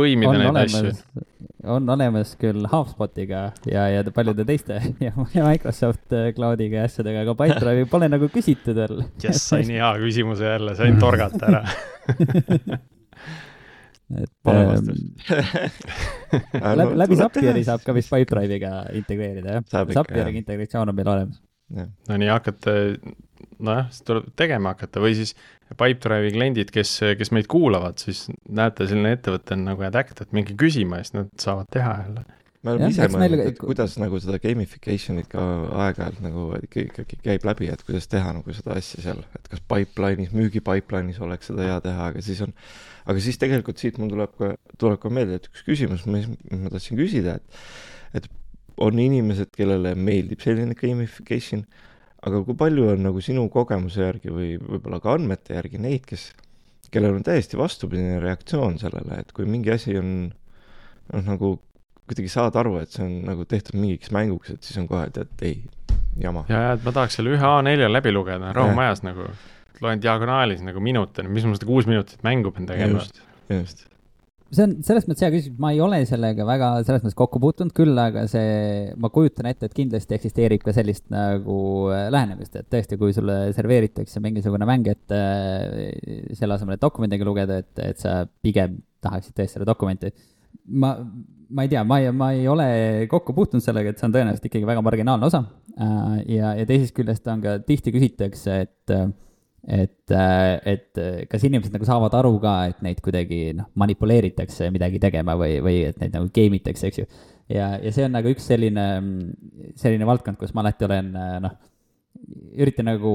põimida 0.00 0.30
on 0.30 0.38
neid 0.40 0.50
olemas, 0.50 0.74
asju. 0.92 1.24
on 1.74 1.92
olemas 1.94 2.32
küll 2.40 2.68
HubSpotiga 2.70 3.42
ja, 3.68 3.86
ja 3.92 4.04
paljude 4.14 4.46
teiste 4.48 4.78
ja, 5.06 5.12
ja 5.34 5.46
Microsoft 5.46 6.14
äh, 6.16 6.30
Cloudiga 6.36 6.82
ja 6.82 6.88
asjadega, 6.88 7.24
aga 7.26 7.36
Pipedrive'i 7.38 7.88
pole 7.90 8.10
nagu 8.12 8.30
küsitud 8.32 8.78
veel. 8.80 9.04
jess, 9.22 9.48
sain 9.52 9.70
hea 9.76 9.90
küsimuse 10.02 10.54
jälle, 10.54 10.76
sain 10.78 11.00
torgata 11.02 11.50
ära 11.50 11.62
et 14.20 14.50
ähm, 14.50 14.90
läbi, 16.80 16.98
läbi 17.04 17.20
Zapieri 17.20 17.64
saab 17.66 17.84
ka 17.86 17.94
vist 17.96 18.10
Pipedrive'iga 18.12 18.72
integreerida, 18.98 19.60
jah? 19.60 19.86
Zapieriga 19.94 20.38
integratsioon 20.42 20.90
on 20.90 20.98
meil 20.98 21.14
olemas. 21.14 21.42
no 22.08 22.18
nii 22.18 22.30
hakkate, 22.32 22.76
nojah, 23.62 23.90
siis 23.92 24.06
tuleb 24.06 24.32
tegema 24.38 24.74
hakata 24.74 25.02
või 25.02 25.14
siis 25.18 25.36
Pipedrive'i 25.78 26.34
kliendid, 26.34 26.72
kes, 26.74 26.96
kes 27.18 27.30
meid 27.34 27.46
kuulavad, 27.50 28.00
siis 28.02 28.26
näete, 28.48 28.88
selline 28.90 29.14
ettevõte 29.16 29.54
on 29.56 29.64
nagu 29.68 29.86
Adact, 29.86 30.22
et 30.24 30.36
minge 30.36 30.56
küsima 30.58 31.00
ja 31.00 31.06
siis 31.06 31.16
nad 31.16 31.32
saavad 31.40 31.70
teha 31.72 31.92
jälle. 32.02 32.24
me 32.62 32.72
oleme 32.74 32.88
ise 32.92 33.06
mõelnud, 33.08 33.42
et 33.52 33.60
kuidas 33.60 33.94
nagu 34.02 34.18
seda 34.20 34.40
gamification'it 34.42 35.30
ka 35.32 35.44
aeg-ajalt 35.86 36.18
nagu 36.24 36.48
ikkagi 36.66 37.20
käib 37.22 37.46
läbi, 37.48 37.70
et 37.72 37.84
kuidas 37.86 38.10
teha 38.10 38.34
nagu 38.36 38.56
seda 38.56 38.74
asja 38.76 39.04
seal, 39.06 39.22
et 39.38 39.46
kas 39.52 39.62
pipeline'is, 39.70 40.34
müügi 40.36 40.60
pipeline'is 40.66 41.22
oleks 41.24 41.52
seda 41.52 41.68
hea 41.68 41.78
teha, 41.86 42.10
aga 42.10 42.24
siis 42.26 42.42
on, 42.44 42.52
aga 43.06 43.22
siis 43.24 43.40
tegelikult 43.40 43.80
siit 43.80 44.02
mul 44.02 44.10
tuleb 44.12 44.34
ka, 44.36 44.52
tuleb 44.76 45.00
ka 45.00 45.14
meelde, 45.14 45.38
et 45.40 45.48
üks 45.52 45.64
küsimus, 45.70 46.04
mis 46.10 46.28
ma 46.50 46.74
tahtsin 46.74 46.98
küsida, 47.00 47.38
et, 47.38 47.64
et 48.20 48.28
on 48.80 48.98
inimesed, 48.98 49.54
kellele 49.56 49.94
meeldib 49.94 50.42
selline 50.42 50.74
gamification 50.76 51.64
aga 52.26 52.42
kui 52.44 52.56
palju 52.58 52.90
on 52.92 53.02
nagu 53.08 53.22
sinu 53.24 53.46
kogemuse 53.52 54.04
järgi 54.04 54.32
või 54.34 54.52
võib-olla 54.60 55.00
ka 55.02 55.16
andmete 55.16 55.56
järgi 55.56 55.80
neid, 55.80 56.04
kes, 56.08 56.30
kellel 56.92 57.16
on 57.18 57.26
täiesti 57.26 57.58
vastupidine 57.60 58.20
reaktsioon 58.22 58.78
sellele, 58.82 59.22
et 59.22 59.32
kui 59.36 59.48
mingi 59.48 59.72
asi 59.74 59.96
on 60.00 60.12
noh, 60.28 61.24
nagu 61.24 61.54
kuidagi 62.10 62.30
saad 62.32 62.56
aru, 62.58 62.76
et 62.82 62.92
see 62.92 63.04
on 63.06 63.20
nagu 63.28 63.46
tehtud 63.48 63.78
mingiks 63.78 64.10
mänguks, 64.14 64.50
et 64.52 64.66
siis 64.66 64.80
on 64.82 64.88
kohe, 64.90 65.06
et, 65.10 65.20
et 65.22 65.46
ei, 65.46 65.60
jama. 66.20 66.44
ja, 66.50 66.64
ja 66.66 66.72
et 66.76 66.84
ma 66.86 66.94
tahaks 66.96 67.20
selle 67.20 67.36
ühe 67.36 67.52
A4 67.52 67.90
läbi 67.90 68.12
lugeda 68.14 68.52
rahumajas 68.56 69.04
nagu, 69.06 69.28
loen 69.80 70.02
diagonaalis 70.02 70.64
nagu 70.66 70.82
minut, 70.84 71.22
mis 71.30 71.46
ma 71.46 71.56
seda 71.56 71.68
kuus 71.70 71.88
minutit 71.88 72.24
mängu 72.26 72.52
pean 72.56 72.68
tegema 72.68 73.00
Just.. 73.00 73.22
just, 73.48 73.86
see 74.50 74.64
on 74.66 74.72
selles 74.86 75.06
mõttes 75.06 75.22
hea 75.24 75.30
küsimus, 75.32 75.58
ma 75.62 75.70
ei 75.74 75.80
ole 75.82 76.00
sellega 76.08 76.44
väga 76.46 76.70
selles 76.86 77.04
mõttes 77.04 77.18
kokku 77.18 77.40
puutunud, 77.42 77.72
küll 77.76 77.98
aga 78.02 78.24
see, 78.30 78.90
ma 79.00 79.10
kujutan 79.14 79.48
ette, 79.50 79.68
et 79.68 79.76
kindlasti 79.76 80.16
eksisteerib 80.16 80.64
ka 80.66 80.74
sellist 80.74 81.06
nagu 81.12 81.58
äh, 81.94 82.08
lähenemist, 82.12 82.56
et 82.58 82.68
tõesti, 82.72 82.98
kui 83.00 83.14
sulle 83.16 83.38
serveeritakse 83.56 84.22
mingisugune 84.24 84.68
mäng, 84.68 84.90
et 84.90 85.14
äh, 85.14 86.34
selle 86.38 86.56
asemel, 86.56 86.76
et 86.76 86.82
dokumendiga 86.82 87.26
lugeda, 87.26 87.60
et, 87.62 87.72
et 87.86 88.02
sa 88.02 88.24
pigem 88.42 88.80
tahaksid 89.04 89.36
tõesti 89.38 89.58
seda 89.58 89.70
dokumenti. 89.70 90.12
ma, 90.82 90.96
ma 91.50 91.64
ei 91.66 91.70
tea, 91.70 91.84
ma 91.86 92.00
ei, 92.02 92.10
ma 92.14 92.32
ei 92.34 92.46
ole 92.50 92.68
kokku 93.10 93.34
puutunud 93.36 93.64
sellega, 93.64 93.94
et 93.94 94.02
see 94.02 94.08
on 94.08 94.14
tõenäoliselt 94.14 94.50
ikkagi 94.50 94.66
väga 94.66 94.82
marginaalne 94.86 95.30
osa. 95.30 95.44
ja, 96.26 96.54
ja 96.58 96.66
teisest 96.66 96.94
küljest 96.96 97.26
on 97.30 97.42
ka 97.44 97.58
tihti 97.66 97.94
küsitakse, 97.94 98.62
et 98.66 98.94
äh, 98.94 99.10
et, 99.68 100.12
et 100.12 101.00
kas 101.30 101.42
inimesed 101.44 101.74
nagu 101.74 101.88
saavad 101.88 102.14
aru 102.16 102.38
ka, 102.42 102.54
et 102.72 102.78
neid 102.84 103.02
kuidagi 103.04 103.50
noh, 103.58 103.68
manipuleeritakse 103.80 104.70
midagi 104.72 105.00
tegema 105.02 105.36
või, 105.38 105.58
või 105.64 105.82
et 105.90 106.00
neid 106.00 106.16
nagu 106.16 106.30
game 106.34 106.60
itakse, 106.60 106.88
eks 106.88 107.02
ju. 107.02 107.08
ja, 107.52 107.74
ja 107.82 107.92
see 107.92 108.06
on 108.08 108.16
nagu 108.16 108.32
üks 108.32 108.48
selline, 108.48 108.86
selline 109.80 110.08
valdkond, 110.08 110.40
kus 110.40 110.54
ma 110.56 110.64
alati 110.64 110.88
olen 110.88 111.12
noh, 111.44 111.58
üritan 112.60 112.88
nagu 112.90 113.14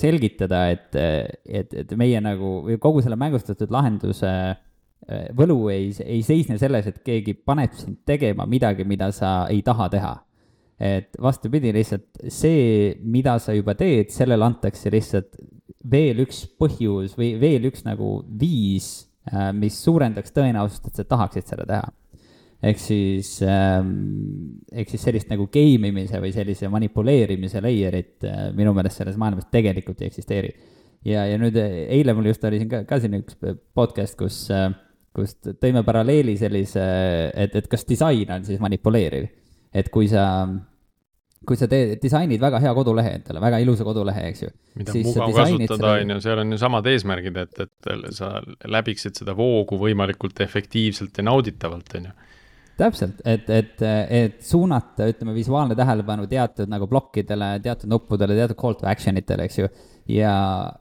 selgitada, 0.00 0.68
et, 0.72 0.94
et, 0.94 1.74
et 1.82 1.98
meie 1.98 2.20
nagu 2.24 2.60
kogu 2.82 3.02
selle 3.04 3.18
mängustatud 3.20 3.72
lahenduse 3.74 4.30
äh, 4.30 5.28
võlu 5.36 5.68
ei, 5.72 5.90
ei 6.04 6.22
seisne 6.26 6.58
selles, 6.60 6.88
et 6.88 7.02
keegi 7.04 7.34
paneb 7.38 7.74
sind 7.78 8.02
tegema 8.08 8.46
midagi, 8.48 8.86
mida 8.88 9.10
sa 9.14 9.40
ei 9.52 9.62
taha 9.66 9.88
teha 9.92 10.14
et 10.78 11.16
vastupidi, 11.20 11.72
lihtsalt 11.74 12.22
see, 12.30 12.94
mida 13.02 13.36
sa 13.42 13.54
juba 13.56 13.74
teed, 13.78 14.12
sellele 14.14 14.46
antakse 14.46 14.92
lihtsalt 14.94 15.34
veel 15.90 16.22
üks 16.22 16.44
põhjus 16.58 17.16
või 17.18 17.32
veel 17.40 17.68
üks 17.70 17.84
nagu 17.86 18.18
viis, 18.40 19.08
mis 19.58 19.76
suurendaks 19.84 20.32
tõenäosust, 20.32 20.88
et 20.88 21.00
sa 21.00 21.04
tahaksid 21.08 21.50
seda 21.50 21.66
teha. 21.68 21.90
ehk 22.62 22.80
siis 22.82 23.36
ähm,, 23.46 23.90
ehk 24.72 24.88
siis 24.90 25.02
sellist 25.06 25.28
nagu 25.30 25.46
game 25.52 25.92
imise 25.92 26.18
või 26.18 26.32
sellise 26.34 26.66
manipuleerimise 26.72 27.60
layer'it 27.62 28.24
äh, 28.26 28.48
minu 28.56 28.72
meelest 28.74 28.98
selles 28.98 29.18
maailmas 29.20 29.46
tegelikult 29.52 30.00
ei 30.02 30.08
eksisteeri. 30.08 30.54
ja, 31.04 31.26
ja 31.26 31.38
nüüd 31.38 31.58
äh, 31.60 31.84
eile 31.98 32.14
mul 32.14 32.30
just 32.32 32.44
oli 32.44 32.58
siin 32.58 32.70
ka, 32.70 32.82
ka 32.88 32.98
siin 32.98 33.18
üks 33.20 33.36
podcast, 33.74 34.16
kus 34.18 34.46
äh,, 34.50 34.70
kus 35.14 35.36
tõime 35.60 35.84
paralleeli 35.84 36.36
sellise, 36.38 36.82
et, 37.34 37.54
et 37.54 37.68
kas 37.68 37.84
disain 37.86 38.30
on 38.30 38.44
siis 38.46 38.60
manipuleeriv 38.62 39.28
et 39.74 39.90
kui 39.92 40.08
sa, 40.10 40.24
kui 41.48 41.58
sa 41.58 41.68
teed, 41.70 41.96
disainid 42.02 42.40
väga 42.42 42.60
hea 42.62 42.72
kodulehe 42.76 43.16
endale, 43.18 43.42
väga 43.42 43.60
ilusa 43.64 43.86
kodulehe, 43.86 44.28
eks 44.30 44.44
ju. 44.46 44.52
mida 44.78 44.94
on 44.94 45.04
mugav 45.08 45.34
kasutada, 45.40 45.92
on 45.96 46.14
ju, 46.14 46.20
seal 46.24 46.42
on 46.44 46.54
ju 46.54 46.60
samad 46.60 46.88
eesmärgid, 46.92 47.42
et, 47.44 47.60
et 47.66 48.14
sa 48.16 48.32
läbiksid 48.76 49.20
seda 49.20 49.36
voogu 49.38 49.78
võimalikult 49.80 50.40
efektiivselt 50.44 51.20
ja 51.20 51.26
nauditavalt, 51.28 51.94
on 52.00 52.08
ju. 52.10 52.16
täpselt, 52.78 53.22
et, 53.26 53.50
et, 53.50 53.84
et 54.22 54.42
suunata, 54.44 55.08
ütleme, 55.10 55.36
visuaalne 55.36 55.76
tähelepanu 55.78 56.28
teatud 56.30 56.70
nagu 56.70 56.88
plokkidele, 56.90 57.56
teatud 57.64 57.90
nuppudele, 57.90 58.36
teatud 58.38 58.60
call 58.60 58.78
to 58.80 58.90
action 58.90 59.20
itele, 59.20 59.48
eks 59.48 59.62
ju. 59.62 59.70
ja, 60.08 60.32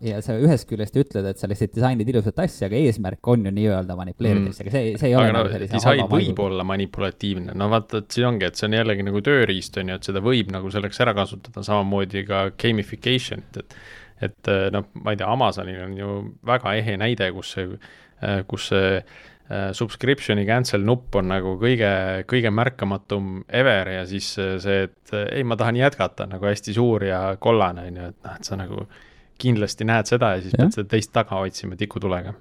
ja 0.03 0.21
sa 0.23 0.38
ühest 0.39 0.67
küljest 0.69 0.95
ütled, 0.99 1.28
et 1.28 1.39
sa 1.39 1.49
lihtsalt 1.51 1.75
disainid 1.75 2.09
ilusat 2.09 2.39
asja, 2.45 2.69
aga 2.69 2.80
eesmärk 2.80 3.28
on 3.34 3.45
ju 3.49 3.53
nii-öelda 3.57 3.97
manipuleerimine, 3.99 4.55
aga 4.55 4.73
see, 4.73 4.95
see 4.99 5.11
ei 5.11 5.15
ole 5.17 5.28
aga 5.28 5.36
no 5.36 5.43
nagu 5.43 5.53
sellise 5.53 5.75
disain 5.75 6.03
võib 6.11 6.41
olla 6.45 6.65
manipulatiivne, 6.67 7.55
no 7.59 7.69
vaata, 7.73 8.03
et 8.03 8.17
siin 8.17 8.30
ongi, 8.32 8.47
et 8.47 8.59
see 8.59 8.69
on 8.69 8.78
jällegi 8.80 9.07
nagu 9.07 9.23
tööriist, 9.28 9.80
on 9.82 9.93
ju, 9.93 9.99
et 9.99 10.09
seda 10.11 10.23
võib 10.23 10.51
nagu 10.55 10.71
selleks 10.73 11.03
ära 11.03 11.15
kasutada, 11.17 11.63
samamoodi 11.67 12.23
ka 12.28 12.47
gamification'it, 12.55 13.63
et 13.63 13.80
et 14.17 14.49
noh, 14.73 14.88
ma 15.05 15.13
ei 15.13 15.17
tea, 15.19 15.28
Amazonil 15.30 15.82
on 15.84 15.91
ju 15.93 16.13
väga 16.49 16.71
ehe 16.80 16.95
näide, 16.97 17.28
kus 17.36 17.51
see, 17.53 17.67
kus 18.49 18.71
see 18.71 18.88
äh, 18.97 19.67
subscription'i 19.78 20.45
cancel 20.47 20.82
nupp 20.88 21.19
on 21.19 21.30
nagu 21.32 21.53
kõige, 21.61 21.91
kõige 22.30 22.49
märkamatum 22.49 23.43
ever 23.47 23.91
ja 23.93 24.07
siis 24.09 24.32
äh, 24.41 24.55
see, 24.63 24.88
et 24.88 25.13
äh, 25.13 25.28
ei, 25.38 25.45
ma 25.47 25.59
tahan 25.59 25.78
jätkata 25.78 26.25
nagu 26.32 26.49
hästi 26.49 26.73
suur 26.73 27.05
ja 27.05 27.21
kollane 27.41 27.86
on 27.91 28.01
ju, 28.01 28.09
et 28.09 28.17
noh, 28.25 28.39
et 28.39 28.49
sa 28.49 28.57
nagu 28.57 28.88
kindlasti 29.41 29.88
näed 29.88 30.09
seda 30.09 30.35
ja 30.35 30.43
siis 30.43 30.53
Jah. 30.53 30.65
pead 30.65 30.77
seda 30.77 30.91
teist 30.95 31.13
taga 31.15 31.39
otsima 31.45 31.77
tikutulega. 31.79 32.35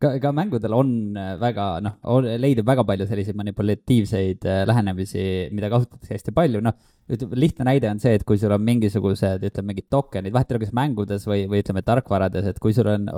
ka, 0.00 0.14
ka 0.16 0.30
mängudel 0.32 0.72
on 0.72 0.92
äh, 1.18 1.34
väga 1.40 1.64
noh, 1.84 1.98
leidub 2.40 2.64
väga 2.64 2.86
palju 2.88 3.04
selliseid 3.08 3.36
manipulatiivseid 3.36 4.46
äh, 4.48 4.62
lähenemisi, 4.68 5.24
mida 5.52 5.68
kasutatakse 5.68 6.14
hästi 6.16 6.32
palju, 6.32 6.62
noh. 6.64 6.78
ütleme, 7.10 7.36
lihtne 7.42 7.66
näide 7.68 7.90
on 7.90 8.00
see, 8.00 8.14
et 8.16 8.24
kui 8.24 8.38
sul 8.40 8.54
on 8.54 8.64
mingisugused, 8.64 9.44
ütleme 9.44 9.74
mingid 9.74 9.90
tokenid, 9.92 10.32
vahet 10.32 10.52
ei 10.52 10.56
ole, 10.56 10.62
kas 10.64 10.72
mängudes 10.78 11.26
või, 11.28 11.42
või 11.50 11.60
ütleme 11.60 11.82
tarkvarades, 11.84 12.48
et 12.48 12.62
kui 12.64 12.72
sul 12.72 12.88
on, 12.88 13.10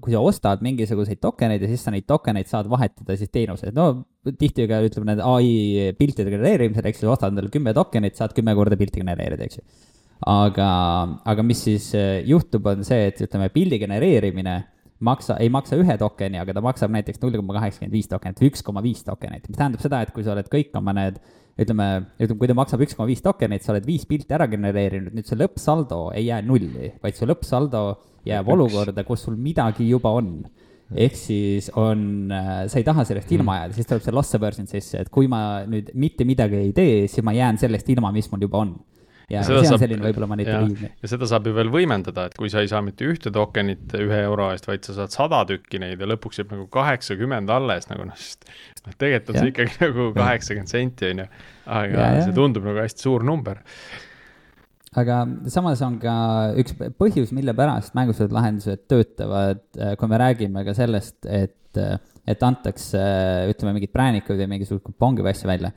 kui 0.00 0.16
sa 0.16 0.24
ostad 0.24 0.64
mingisuguseid 0.66 1.20
tokeneid 1.22 1.62
ja 1.62 1.70
siis 1.70 1.86
sa 1.86 1.94
neid 1.94 2.08
tokeneid 2.08 2.50
saad 2.50 2.70
vahetada 2.72 3.18
siis 3.20 3.30
teenuseid, 3.30 3.76
no 3.78 4.08
tihti 4.26 4.66
ka 4.66 4.80
ütleme 4.88 5.12
need 5.12 5.22
ai 5.22 5.92
piltide 6.00 6.34
genereerimisel, 6.34 6.90
eks 6.90 7.04
ju, 7.04 7.12
ostad 7.14 7.30
endale 7.30 7.52
kümme 7.52 7.76
tokenit, 7.76 8.18
saad 8.18 8.34
kümme 8.34 8.56
korda 8.58 8.80
pilti 8.80 9.04
genereerida, 9.04 9.46
eks 9.46 9.60
ju 9.60 9.96
aga, 10.26 10.70
aga 11.28 11.44
mis 11.46 11.62
siis 11.66 11.92
äh, 11.98 12.18
juhtub, 12.26 12.66
on 12.70 12.84
see, 12.86 13.08
et 13.12 13.22
ütleme, 13.26 13.50
pildi 13.54 13.78
genereerimine 13.82 14.58
maksa, 15.04 15.36
ei 15.38 15.50
maksa 15.52 15.78
ühe 15.78 15.98
tokeni, 16.00 16.40
aga 16.42 16.56
ta 16.56 16.62
maksab 16.64 16.92
näiteks 16.94 17.20
null 17.22 17.38
koma 17.38 17.58
kaheksakümmend 17.60 17.94
viis 17.94 18.10
tokenit 18.10 18.40
või 18.42 18.50
üks 18.50 18.64
koma 18.66 18.82
viis 18.82 19.04
tokenit, 19.06 19.46
mis 19.46 19.58
tähendab 19.58 19.84
seda, 19.84 20.02
et 20.02 20.14
kui 20.14 20.26
sa 20.26 20.34
oled 20.34 20.50
kõik 20.50 20.74
oma 20.78 20.94
need 20.98 21.20
ütleme, 21.58 21.88
ütleme, 22.18 22.38
kui 22.40 22.50
ta 22.50 22.56
maksab 22.58 22.82
üks 22.86 22.98
koma 22.98 23.08
viis 23.10 23.22
tokenit, 23.22 23.64
sa 23.64 23.74
oled 23.74 23.86
viis 23.86 24.06
pilti 24.10 24.34
ära 24.34 24.48
genereerinud, 24.50 25.14
nüüd 25.14 25.26
see 25.28 25.38
lõppsaldo 25.38 26.08
ei 26.18 26.28
jää 26.28 26.42
nulli, 26.46 26.92
vaid 27.02 27.18
su 27.18 27.28
lõppsaldo 27.28 27.82
jääb 28.28 28.46
Üks. 28.46 28.54
olukorda, 28.54 29.04
kus 29.06 29.26
sul 29.26 29.38
midagi 29.38 29.88
juba 29.88 30.12
on. 30.18 30.40
ehk 30.88 31.16
siis 31.20 31.66
on, 31.76 32.30
sa 32.32 32.78
ei 32.80 32.84
taha 32.86 33.02
sellest 33.04 33.32
ilma 33.36 33.58
jääda, 33.58 33.74
siis 33.76 33.88
tuleb 33.88 34.04
see 34.06 34.14
loss 34.16 34.36
aversion 34.38 34.70
sisse, 34.70 35.02
et 35.02 35.10
kui 35.12 35.28
ma 35.28 35.66
nüüd 35.68 35.90
mitte 35.92 36.24
midagi 36.24 36.62
ei 36.62 36.70
tee, 36.72 37.02
siis 37.12 37.24
ma 37.26 37.34
jään 37.36 37.60
sellest 37.60 37.90
ilma, 37.92 38.12
mis 38.14 38.30
mul 38.32 38.46
juba 38.46 38.62
on. 38.64 38.72
Ja 39.28 39.42
Seda 39.44 39.58
see 39.60 39.66
on 39.66 39.72
saab- 39.74 39.82
selline 39.84 40.04
võib-olla 40.06 40.28
manipulatiivne. 40.30 40.90
ja 41.02 41.08
seda 41.12 41.26
saab 41.28 41.46
ju 41.46 41.52
veel 41.56 41.68
võimendada, 41.74 42.26
et 42.30 42.36
kui 42.38 42.48
sa 42.52 42.62
ei 42.64 42.70
saa 42.70 42.80
mitte 42.84 43.04
ühte 43.04 43.32
tokenit 43.34 43.92
ühe 44.00 44.20
euro 44.24 44.48
eest, 44.54 44.66
vaid 44.70 44.84
sa 44.88 44.94
saad 44.96 45.12
sada 45.12 45.42
tükki 45.50 45.80
neid 45.82 46.00
ja 46.00 46.08
lõpuks 46.08 46.40
jääb 46.40 46.54
nagu 46.56 46.66
kaheksakümmend 46.72 47.50
alles 47.52 47.88
nagu 47.90 48.06
noh, 48.08 48.16
sest 48.16 48.48
noh, 48.86 48.94
tegelikult 48.96 49.34
on 49.36 49.40
see 49.42 49.52
ikkagi 49.52 49.78
nagu 49.86 50.08
kaheksakümmend 50.16 50.72
senti 50.72 51.10
on 51.12 51.24
ju, 51.24 51.28
aga 51.68 51.98
Ja, 52.00 52.10
ja. 52.16 52.22
see 52.28 52.36
tundub 52.40 52.64
nagu 52.64 52.80
hästi 52.80 53.04
suur 53.04 53.24
number. 53.28 53.60
aga 54.98 55.18
samas 55.52 55.82
on 55.84 55.98
ka 56.02 56.14
üks 56.58 56.72
põhjus, 56.98 57.30
mille 57.36 57.52
pärast 57.56 57.92
mängustatud 57.98 58.32
lahendused 58.34 58.86
töötavad, 58.90 59.60
kui 60.00 60.08
me 60.10 60.18
räägime 60.24 60.64
ka 60.66 60.72
sellest, 60.74 61.18
et, 61.28 61.76
et 62.28 62.42
antakse, 62.48 63.02
ütleme, 63.52 63.76
mingeid 63.76 63.92
präänikuid 63.94 64.40
või 64.40 64.48
mingisuguseid 64.56 64.86
kuponge 64.88 65.22
või 65.22 65.34
asju 65.36 65.50
välja, 65.52 65.70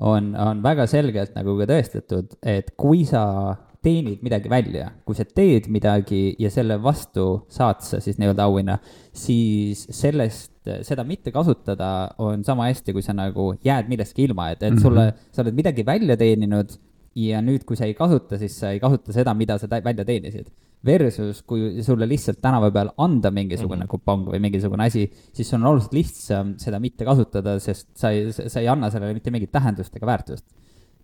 on, 0.00 0.34
on 0.38 0.60
väga 0.62 0.86
selgelt 0.90 1.34
nagu 1.36 1.56
ka 1.58 1.68
tõestatud, 1.70 2.36
et 2.42 2.74
kui 2.78 3.04
sa 3.08 3.56
teenid 3.84 4.22
midagi 4.26 4.50
välja, 4.50 4.90
kui 5.06 5.16
sa 5.16 5.24
teed 5.24 5.68
midagi 5.70 6.32
ja 6.42 6.50
selle 6.50 6.80
vastu 6.82 7.44
saad 7.52 7.84
sa 7.86 8.00
siis 8.02 8.18
nii-öelda 8.18 8.48
auhinna, 8.48 8.78
siis 9.14 9.84
sellest, 9.94 10.56
seda 10.86 11.04
mitte 11.06 11.32
kasutada 11.34 12.10
on 12.22 12.42
sama 12.46 12.68
hästi, 12.68 12.94
kui 12.96 13.06
sa 13.06 13.14
nagu 13.16 13.52
jääd 13.64 13.90
millestki 13.90 14.26
ilma, 14.26 14.50
et, 14.54 14.66
et 14.66 14.82
sulle, 14.82 15.12
sa 15.32 15.44
oled 15.44 15.56
midagi 15.56 15.86
välja 15.86 16.18
teeninud 16.18 16.74
ja 17.18 17.42
nüüd, 17.44 17.64
kui 17.66 17.78
sa 17.78 17.88
ei 17.88 17.96
kasuta, 17.98 18.38
siis 18.40 18.56
sa 18.62 18.72
ei 18.74 18.80
kasuta 18.82 19.14
seda, 19.14 19.34
mida 19.38 19.58
sa 19.60 19.68
välja 19.70 20.06
teenisid. 20.06 20.50
Versus, 20.86 21.40
kui 21.42 21.82
sulle 21.82 22.06
lihtsalt 22.06 22.38
tänava 22.42 22.68
peal 22.70 22.92
anda 23.02 23.32
mingisugune 23.34 23.80
mm 23.80 23.86
-hmm. 23.88 23.90
kupong 23.90 24.28
või 24.30 24.38
mingisugune 24.44 24.86
asi, 24.86 25.08
siis 25.34 25.50
on 25.54 25.66
oluliselt 25.66 25.96
lihtsam 25.96 26.54
seda 26.58 26.78
mitte 26.78 27.04
kasutada, 27.04 27.58
sest 27.58 27.88
sa 27.98 28.12
ei, 28.14 28.30
sa 28.32 28.60
ei 28.60 28.68
anna 28.68 28.90
sellele 28.90 29.14
mitte 29.14 29.30
mingit 29.34 29.50
tähendust 29.50 29.96
ega 29.96 30.06
väärtust. 30.06 30.44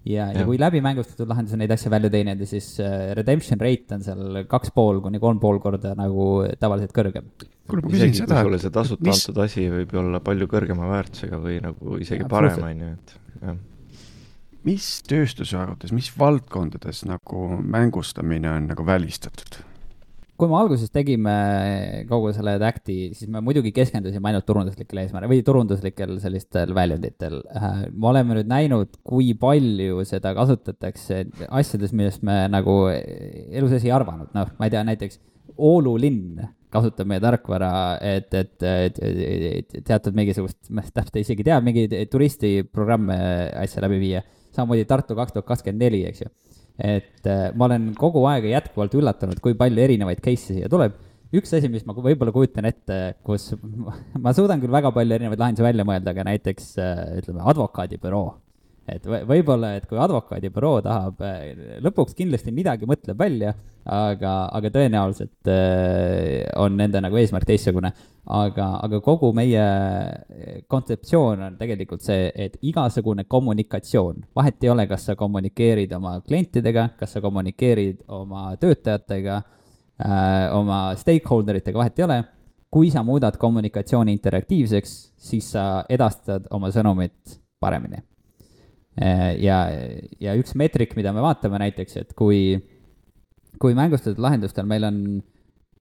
ja, 0.05 0.31
ja 0.33 0.45
kui 0.45 0.59
läbi 0.61 0.81
mängustatud 0.85 1.27
lahenduse 1.29 1.57
neid 1.57 1.71
asju 1.71 1.91
välja 1.91 2.11
teenida, 2.11 2.47
siis 2.47 2.79
äh, 2.79 3.15
redemption 3.17 3.61
rate 3.61 3.95
on 3.95 4.03
seal 4.05 4.45
kaks 4.47 4.71
pool 4.71 5.01
kuni 5.01 5.19
kolm 5.19 5.41
pool 5.41 5.59
korda 5.59 5.95
nagu 5.95 6.45
tavaliselt 6.61 6.93
kõrgem. 6.93 7.25
kuule, 7.67 7.83
ma 7.83 7.91
küsin 7.91 8.15
seda 8.15 8.43
sulle, 8.43 8.59
see 8.59 8.71
tasuta 8.71 9.03
mis- 9.03 9.29
antud 9.29 9.43
asi 9.43 9.69
võib 9.71 9.95
olla 9.99 10.21
palju 10.21 10.47
kõrgema 10.47 10.91
väärtusega 10.91 11.37
või 11.41 11.61
nagu 11.63 11.99
isegi 11.99 12.23
Absoluutselt. 12.23 12.61
parem, 12.61 12.71
on 12.71 12.87
ju, 12.87 12.93
et 12.93 13.19
jah. 13.43 13.57
Mis 14.65 14.89
tööstuse 15.09 15.59
arvates, 15.61 15.93
mis 15.95 16.11
valdkondades 16.19 17.05
nagu 17.09 17.47
mängustamine 17.61 18.51
on 18.57 18.69
nagu 18.73 18.87
välistatud? 18.87 19.63
kui 20.35 20.51
me 20.51 20.57
alguses 20.59 20.91
tegime 20.91 21.33
kogu 22.09 22.33
selle 22.35 22.57
Adacti, 22.59 23.13
siis 23.15 23.31
me 23.31 23.39
muidugi 23.45 23.71
keskendusime 23.75 24.33
ainult 24.33 24.47
turunduslikele 24.49 25.05
eesmärkidele 25.05 25.31
või 25.31 25.45
turunduslikel 25.47 26.17
sellistel 26.23 26.75
väljunditel. 26.75 27.39
me 27.93 28.09
oleme 28.11 28.41
nüüd 28.41 28.51
näinud, 28.51 28.99
kui 29.07 29.31
palju 29.39 30.03
seda 30.09 30.35
kasutatakse 30.35 31.21
asjades, 31.49 31.95
millest 31.95 32.27
me 32.27 32.49
nagu 32.51 32.81
elu 32.91 33.71
sees 33.71 33.87
ei 33.87 33.95
arvanud, 33.95 34.35
noh, 34.35 34.51
ma 34.59 34.67
ei 34.67 34.75
tea, 34.75 34.83
näiteks 34.91 35.23
Oulu 35.55 35.93
linn 36.03 36.41
kasutab 36.75 37.07
meie 37.07 37.23
tarkvara, 37.23 37.71
et, 38.03 38.33
et, 38.35 38.65
et, 38.67 38.97
et 38.99 39.77
teatud 39.87 40.17
mingisugust, 40.19 40.59
ma 40.75 40.83
täpselt 40.83 41.21
isegi 41.21 41.45
ei 41.45 41.51
tea, 41.53 41.59
mingeid 41.63 41.95
turistiprogramme 42.11 43.19
asja 43.61 43.85
läbi 43.85 44.01
viia. 44.03 44.25
Samamoodi 44.57 44.87
Tartu 44.89 45.17
kaks 45.19 45.35
tuhat 45.35 45.49
kakskümmend 45.49 45.85
neli, 45.87 46.05
eks 46.09 46.25
ju 46.25 46.31
et 46.79 47.27
äh, 47.31 47.51
ma 47.55 47.69
olen 47.69 47.93
kogu 47.99 48.25
aeg 48.31 48.49
jätkuvalt 48.51 48.95
üllatunud, 48.99 49.41
kui 49.43 49.55
palju 49.59 49.83
erinevaid 49.85 50.23
case'e 50.25 50.59
siia 50.59 50.71
tuleb. 50.71 50.97
üks 51.35 51.51
asi, 51.57 51.69
mis 51.71 51.83
ma 51.87 51.95
võib-olla 51.99 52.31
kujutan 52.35 52.67
ette, 52.69 53.17
kus 53.27 53.53
ma 54.23 54.33
suudan 54.35 54.61
küll 54.63 54.75
väga 54.75 54.93
palju 54.95 55.17
erinevaid 55.17 55.41
lahendusi 55.41 55.67
välja 55.67 55.87
mõelda, 55.87 56.15
aga 56.15 56.27
näiteks 56.31 56.75
äh, 56.83 57.05
ütleme, 57.21 57.43
advokaadibüroo 57.51 58.29
et 58.91 59.07
võib-olla, 59.07 59.75
et 59.79 59.87
kui 59.89 59.99
advokaadibüroo 60.01 60.81
tahab, 60.85 61.23
äh, 61.25 61.79
lõpuks 61.85 62.17
kindlasti 62.19 62.53
midagi 62.55 62.89
mõtleb 62.89 63.19
välja, 63.19 63.55
aga, 63.85 64.33
aga 64.53 64.71
tõenäoliselt 64.75 65.51
äh, 65.51 66.45
on 66.61 66.77
nende 66.77 67.01
nagu 67.05 67.17
eesmärk 67.21 67.49
teistsugune. 67.49 67.93
aga, 68.25 68.67
aga 68.81 69.01
kogu 69.05 69.29
meie 69.37 69.65
kontseptsioon 70.69 71.43
on 71.45 71.57
tegelikult 71.59 72.01
see, 72.05 72.31
et 72.35 72.57
igasugune 72.65 73.27
kommunikatsioon, 73.29 74.23
vahet 74.37 74.65
ei 74.65 74.71
ole, 74.73 74.87
kas 74.89 75.11
sa 75.11 75.17
kommunikeerid 75.17 75.93
oma 75.93 76.21
klientidega, 76.25 76.89
kas 76.99 77.13
sa 77.17 77.21
kommunikeerid 77.25 78.07
oma 78.09 78.55
töötajatega 78.57 79.43
oma 80.57 80.79
stakeholder 80.99 81.61
itega, 81.61 81.79
vahet 81.79 82.01
ei 82.01 82.07
ole. 82.09 82.17
Kui 82.75 82.89
sa 82.91 83.05
muudad 83.07 83.37
kommunikatsiooni 83.39 84.17
interaktiivseks, 84.17 84.97
siis 85.29 85.53
sa 85.55 85.85
edastad 85.93 86.49
oma 86.51 86.73
sõnumit 86.75 87.39
paremini 87.63 88.03
ja, 88.95 89.59
ja 90.23 90.35
üks 90.39 90.55
meetrik, 90.59 90.95
mida 90.99 91.13
me 91.15 91.23
vaatame 91.25 91.59
näiteks, 91.63 91.97
et 92.03 92.13
kui, 92.19 92.59
kui 93.63 93.75
mängustatud 93.75 94.21
lahendustel 94.23 94.69
meil 94.71 94.87
on 94.87 94.99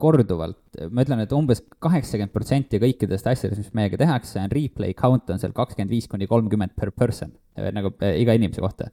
korduvalt, 0.03 0.59
ma 0.91 1.05
ütlen, 1.05 1.22
et 1.24 1.34
umbes 1.36 1.61
kaheksakümmend 1.84 2.34
protsenti 2.34 2.80
kõikidest 2.82 3.28
asjadest, 3.30 3.61
mis 3.61 3.74
meiega 3.78 3.99
tehakse, 4.01 4.41
on 4.41 4.51
replay 4.51 4.95
count 4.97 5.30
on 5.32 5.39
seal 5.41 5.53
kakskümmend 5.55 5.93
viis 5.93 6.09
kuni 6.11 6.28
kolmkümmend 6.30 6.74
per 6.80 6.91
person, 6.95 7.32
äh, 7.59 7.70
nagu 7.76 7.93
äh, 8.03 8.18
iga 8.22 8.36
inimese 8.38 8.64
kohta. 8.64 8.91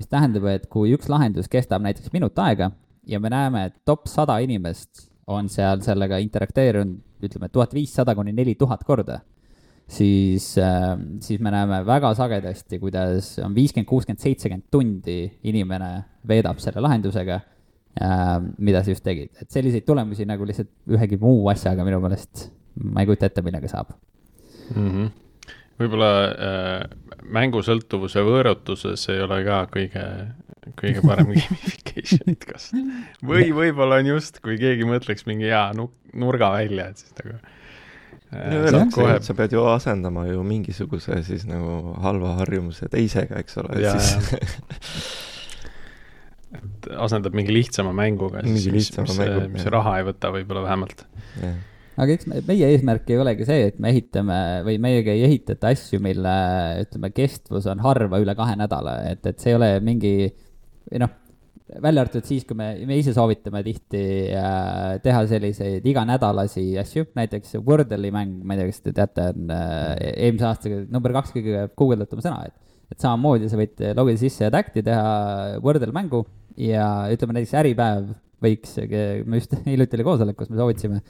mis 0.00 0.08
tähendab, 0.08 0.46
et 0.48 0.62
kui 0.72 0.94
üks 0.96 1.10
lahendus 1.12 1.48
kestab 1.50 1.82
näiteks 1.84 2.12
minut 2.14 2.38
aega 2.40 2.70
ja 3.10 3.18
me 3.20 3.28
näeme, 3.28 3.66
et 3.68 3.74
top 3.84 4.06
sada 4.08 4.38
inimest 4.40 5.10
on 5.28 5.50
seal 5.52 5.82
sellega 5.84 6.16
interakteerunud, 6.24 7.02
ütleme, 7.20 7.50
tuhat 7.52 7.74
viissada 7.76 8.14
kuni 8.16 8.32
neli 8.32 8.54
tuhat 8.56 8.84
korda 8.88 9.18
siis, 9.90 10.52
ähm, 10.62 11.18
siis 11.24 11.40
me 11.42 11.50
näeme 11.54 11.80
väga 11.86 12.12
sagedasti, 12.14 12.78
kuidas 12.82 13.32
on 13.44 13.54
viiskümmend, 13.56 13.88
kuuskümmend, 13.90 14.22
seitsekümmend 14.22 14.68
tundi 14.70 15.18
inimene 15.50 15.90
veedab 16.28 16.60
selle 16.62 16.82
lahendusega, 16.84 17.40
ähm, 18.04 18.52
mida 18.58 18.84
sa 18.84 18.94
just 18.94 19.04
tegid, 19.06 19.34
et 19.42 19.50
selliseid 19.50 19.86
tulemusi 19.88 20.28
nagu 20.28 20.46
lihtsalt 20.46 20.70
ühegi 20.94 21.18
muu 21.20 21.48
asjaga 21.52 21.86
minu 21.86 22.00
meelest 22.04 22.48
ma 22.78 23.02
ei 23.02 23.08
kujuta 23.08 23.30
ette, 23.30 23.42
millega 23.44 23.70
saab 23.70 23.92
mm. 24.74 24.90
-hmm. 24.90 25.08
võib-olla 25.80 26.10
äh, 26.30 26.84
mängusõltuvuse 27.38 28.22
võõrutuses 28.26 29.06
ei 29.12 29.22
ole 29.24 29.42
ka 29.46 29.62
kõige, 29.74 30.04
kõige 30.80 31.04
parem 31.06 31.32
gamification, 31.36 32.34
et 32.34 32.46
kas 32.46 32.70
või 33.26 33.50
võib-olla 33.56 34.00
on 34.00 34.12
just, 34.14 34.40
kui 34.44 34.58
keegi 34.60 34.86
mõtleks 34.88 35.26
mingi 35.26 35.50
hea 35.50 35.66
nurga 35.74 36.52
välja, 36.56 36.90
et 36.90 37.02
siis 37.02 37.16
nagu 37.18 37.40
Kohe... 38.30 39.16
sa 39.26 39.34
pead 39.34 39.56
ju 39.56 39.64
asendama 39.66 40.26
ju 40.28 40.44
mingisuguse 40.46 41.18
siis 41.26 41.46
nagu 41.50 41.96
halva 42.04 42.36
harjumuse 42.38 42.86
teisega, 42.92 43.40
eks 43.42 43.58
ole, 43.62 43.80
siis 43.80 44.12
et 46.60 46.88
asendab 46.98 47.34
mingi 47.36 47.54
lihtsama 47.54 47.92
mänguga, 47.96 48.44
siis 48.46 48.68
mis, 48.70 48.92
mis, 48.94 49.18
mängu, 49.18 49.48
mis 49.54 49.66
raha 49.70 49.98
ei 50.00 50.06
võta 50.10 50.30
võib-olla 50.34 50.64
vähemalt. 50.66 51.04
aga 52.00 52.14
eks 52.14 52.28
meie 52.30 52.70
eesmärk 52.74 53.10
ei 53.10 53.20
olegi 53.22 53.46
see, 53.48 53.68
et 53.70 53.82
me 53.82 53.92
ehitame 53.94 54.38
või 54.66 54.78
meiega 54.82 55.14
ei 55.14 55.24
ehitata 55.28 55.74
asju, 55.74 56.00
mille 56.02 56.36
ütleme, 56.84 57.12
kestvus 57.14 57.66
on 57.70 57.82
harva 57.84 58.22
üle 58.22 58.34
kahe 58.38 58.54
nädala, 58.58 59.00
et, 59.10 59.26
et 59.26 59.42
see 59.42 59.54
ei 59.54 59.58
ole 59.58 59.72
mingi 59.84 60.14
või 60.90 61.02
noh, 61.02 61.18
välja 61.82 62.04
arvatud 62.04 62.26
siis, 62.26 62.46
kui 62.48 62.56
me, 62.58 62.70
me 62.88 62.98
ise 63.00 63.14
soovitame 63.16 63.62
tihti 63.66 64.02
äh, 64.36 64.96
teha 65.04 65.20
selliseid 65.30 65.86
iganädalasi 65.86 66.64
asju, 66.82 67.06
näiteks 67.18 67.58
Wordle'i 67.66 68.10
mäng, 68.14 68.40
ma 68.42 68.56
ei 68.56 68.62
tea, 68.62 68.72
kas 68.72 68.82
te 68.84 68.94
teate, 68.96 69.28
on 69.34 69.54
äh, 69.54 69.94
eelmise 70.16 70.48
aasta 70.48 70.82
number 70.90 71.14
kaks 71.20 71.34
kõige 71.36 71.68
guugeldatum 71.78 72.24
sõna, 72.24 72.48
et 72.50 72.58
et 72.90 72.98
samamoodi 72.98 73.46
sa 73.46 73.54
võid 73.54 73.78
logida 73.94 74.18
sisse 74.18 74.42
ja 74.42 74.50
tact'i 74.50 74.82
teha 74.82 75.60
Wordle 75.62 75.92
mängu 75.94 76.24
ja 76.58 76.86
ütleme 77.14 77.36
näiteks 77.36 77.52
Äripäev 77.60 78.08
võiks, 78.42 78.78
me 78.80 79.40
just 79.40 79.54
hiljuti 79.68 79.98
oli 79.98 80.06
koosolek, 80.06 80.38
kus 80.38 80.50
me 80.50 80.58
soovitasime, 80.60 81.02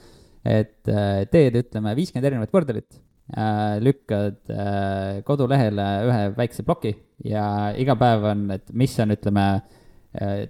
et 0.45 0.91
äh, 0.91 1.23
teed, 1.31 1.57
ütleme, 1.63 1.95
viiskümmend 1.97 2.29
erinevat 2.29 2.53
Wordle'it 2.53 2.99
äh,, 3.33 3.79
lükkad 3.83 4.53
äh, 4.53 5.21
kodulehele 5.27 5.87
ühe 6.09 6.23
väikse 6.37 6.65
ploki 6.67 6.93
ja 7.27 7.45
iga 7.79 7.95
päev 7.99 8.29
on, 8.31 8.47
et 8.57 8.73
mis 8.77 8.93
on, 9.01 9.15
ütleme 9.15 9.45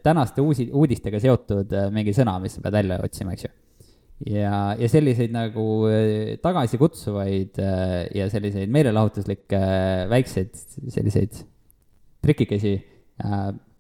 tänaste 0.04 0.42
uusi, 0.42 0.70
uudistega 0.74 1.20
seotud 1.22 1.74
äh, 1.76 1.90
mingi 1.94 2.16
sõna, 2.18 2.38
mis 2.42 2.58
sa 2.58 2.64
pead 2.64 2.80
välja 2.80 2.98
otsima, 3.06 3.36
eks 3.36 3.46
ju. 3.46 3.52
ja, 4.34 4.54
ja 4.78 4.90
selliseid 4.90 5.34
nagu 5.34 5.66
äh, 5.90 6.38
tagasikutsuvaid 6.42 7.62
ja 8.18 8.30
selliseid 8.34 8.74
meelelahutuslikke 8.74 9.62
väikseid 10.10 10.56
selliseid 10.90 11.44
trikikesi 12.22 12.80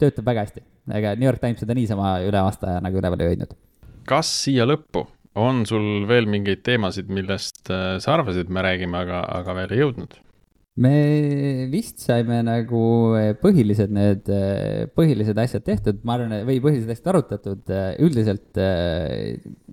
töötab 0.01 0.25
väga 0.25 0.45
hästi. 0.45 0.61
ega 0.97 1.15
New 1.17 1.25
York 1.25 1.41
Times 1.41 1.61
seda 1.61 1.73
niisama 1.77 2.19
üle 2.25 2.41
aasta 2.41 2.77
nagu 2.81 3.01
üleval 3.01 3.21
ei 3.21 3.33
hoidnud. 3.33 3.57
kas 4.05 4.29
siia 4.45 4.67
lõppu 4.69 5.07
on 5.41 5.63
sul 5.65 6.05
veel 6.09 6.27
mingeid 6.27 6.61
teemasid, 6.65 7.09
millest 7.09 7.69
sa 7.71 8.13
arvasid, 8.13 8.49
me 8.51 8.61
räägime, 8.65 8.97
aga, 8.99 9.21
aga 9.39 9.55
veel 9.61 9.73
ei 9.73 9.81
jõudnud? 9.85 10.17
Me 10.79 11.67
vist 11.71 11.99
saime 11.99 12.39
nagu 12.47 12.81
eh, 13.19 13.33
põhilised 13.39 13.91
need, 13.91 14.29
eh, 14.31 14.85
põhilised 14.95 15.37
asjad 15.43 15.65
tehtud, 15.67 15.99
ma 16.07 16.15
arvan, 16.15 16.45
või 16.47 16.61
põhilised 16.63 16.93
asjad 16.93 17.11
arutatud. 17.11 17.65
Eh, 17.67 17.91
üldiselt, 18.05 18.61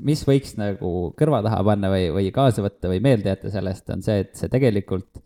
mis 0.09 0.25
võiks 0.27 0.57
nagu 0.59 1.13
kõrva 1.19 1.43
taha 1.47 1.63
panna 1.71 1.93
või, 1.93 2.11
või 2.15 2.33
kaasa 2.35 2.65
võtta 2.67 2.91
või 2.91 3.03
meelde 3.05 3.31
jätta 3.31 3.53
sellest, 3.55 3.87
on 3.95 4.03
see, 4.03 4.25
et 4.27 4.35
see 4.39 4.51
tegelikult 4.53 5.23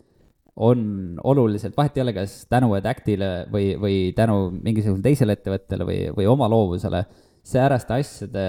on 0.63 1.17
oluliselt, 1.25 1.77
vahet 1.79 1.97
ei 1.97 2.03
ole, 2.05 2.13
kas 2.13 2.43
tänu 2.53 2.75
Adactile 2.77 3.47
või, 3.53 3.73
või 3.81 3.99
tänu 4.17 4.51
mingisugusele 4.53 5.07
teisele 5.07 5.39
ettevõttele 5.39 5.87
või, 5.89 6.01
või 6.13 6.27
oma 6.29 6.51
loovusele, 6.53 7.07
sääraste 7.49 7.97
asjade 7.97 8.45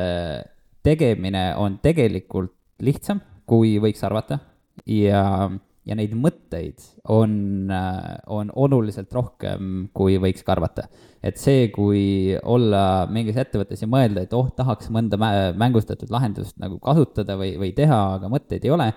tegemine 0.84 1.54
on 1.56 1.80
tegelikult 1.82 2.52
lihtsam, 2.84 3.24
kui 3.48 3.78
võiks 3.80 4.04
arvata 4.04 4.42
ja 4.90 5.48
ja 5.88 5.96
neid 6.00 6.14
mõtteid 6.16 6.84
on, 7.12 7.34
äh, 7.72 8.18
on 8.32 8.52
oluliselt 8.56 9.12
rohkem, 9.14 9.90
kui 9.96 10.18
võiks 10.22 10.46
ka 10.46 10.56
arvata. 10.56 10.88
et 11.24 11.40
see, 11.40 11.70
kui 11.72 12.36
olla 12.44 13.08
mingis 13.08 13.38
ettevõttes 13.40 13.80
ja 13.80 13.88
mõelda, 13.88 14.26
et 14.26 14.34
oh, 14.36 14.50
tahaks 14.52 14.90
mõnda 14.92 15.16
mängustatud 15.56 16.12
lahendust 16.12 16.58
nagu 16.60 16.80
kasutada 16.84 17.38
või, 17.40 17.54
või 17.60 17.72
teha, 17.76 18.00
aga 18.18 18.28
mõtteid 18.32 18.66
ei 18.68 18.74
ole, 18.76 18.90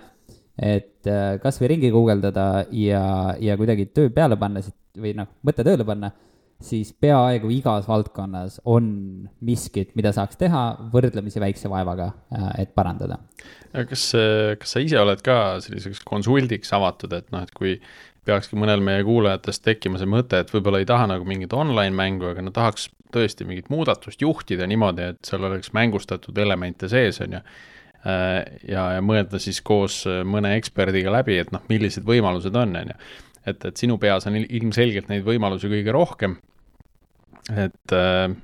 et 0.58 1.06
äh, 1.06 1.36
kas 1.42 1.60
või 1.60 1.74
ringi 1.74 1.92
guugeldada 1.94 2.66
ja, 2.74 3.36
ja 3.38 3.56
kuidagi 3.58 3.90
töö 3.94 4.10
peale 4.10 4.38
panna 4.40 4.64
või 4.96 5.14
noh, 5.14 5.30
mõte 5.46 5.66
tööle 5.66 5.86
panna 5.86 6.10
siis 6.62 6.92
peaaegu 7.00 7.50
igas 7.52 7.88
valdkonnas 7.88 8.60
on 8.64 8.88
miskit, 9.44 9.92
mida 9.98 10.12
saaks 10.16 10.38
teha 10.40 10.62
võrdlemisi 10.92 11.40
väikse 11.42 11.70
vaevaga, 11.72 12.10
äh, 12.32 12.50
et 12.64 12.74
parandada. 12.74 13.18
kas, 13.72 14.08
kas 14.58 14.72
sa 14.72 14.80
ise 14.80 14.98
oled 15.00 15.20
ka 15.24 15.58
selliseks 15.60 16.00
konsuldiks 16.06 16.72
avatud, 16.72 17.12
et 17.12 17.28
noh, 17.34 17.44
et 17.44 17.52
kui 17.56 17.76
peakski 18.26 18.58
mõnel 18.58 18.82
meie 18.82 19.04
kuulajatest 19.06 19.62
tekkima 19.66 20.00
see 20.00 20.08
mõte, 20.10 20.40
et 20.40 20.50
võib-olla 20.50 20.80
ei 20.82 20.88
taha 20.88 21.06
nagu 21.12 21.28
mingit 21.28 21.52
online 21.54 21.94
mängu, 21.94 22.32
aga 22.32 22.42
no 22.42 22.54
tahaks 22.54 22.88
tõesti 23.14 23.46
mingit 23.46 23.68
muudatust 23.70 24.22
juhtida 24.24 24.66
niimoodi, 24.66 25.12
et 25.12 25.28
seal 25.28 25.44
oleks 25.46 25.72
mängustatud 25.76 26.38
elemente 26.38 26.88
sees, 26.90 27.20
on 27.24 27.38
ju. 27.38 27.42
Äh, 28.06 28.40
ja, 28.70 28.88
ja 28.96 29.04
mõelda 29.04 29.38
siis 29.42 29.60
koos 29.66 30.04
mõne 30.06 30.56
eksperdiga 30.56 31.12
läbi, 31.12 31.38
et 31.42 31.52
noh, 31.54 31.62
millised 31.68 32.06
võimalused 32.06 32.54
on, 32.56 32.76
on 32.80 32.92
ju 32.94 32.98
et, 33.46 33.64
et 33.70 33.78
sinu 33.78 33.98
peas 34.02 34.26
on 34.28 34.36
ilmselgelt 34.40 35.10
neid 35.12 35.24
võimalusi 35.26 35.70
kõige 35.70 35.94
rohkem, 35.94 36.36
et 37.54 37.94
äh, 37.94 38.34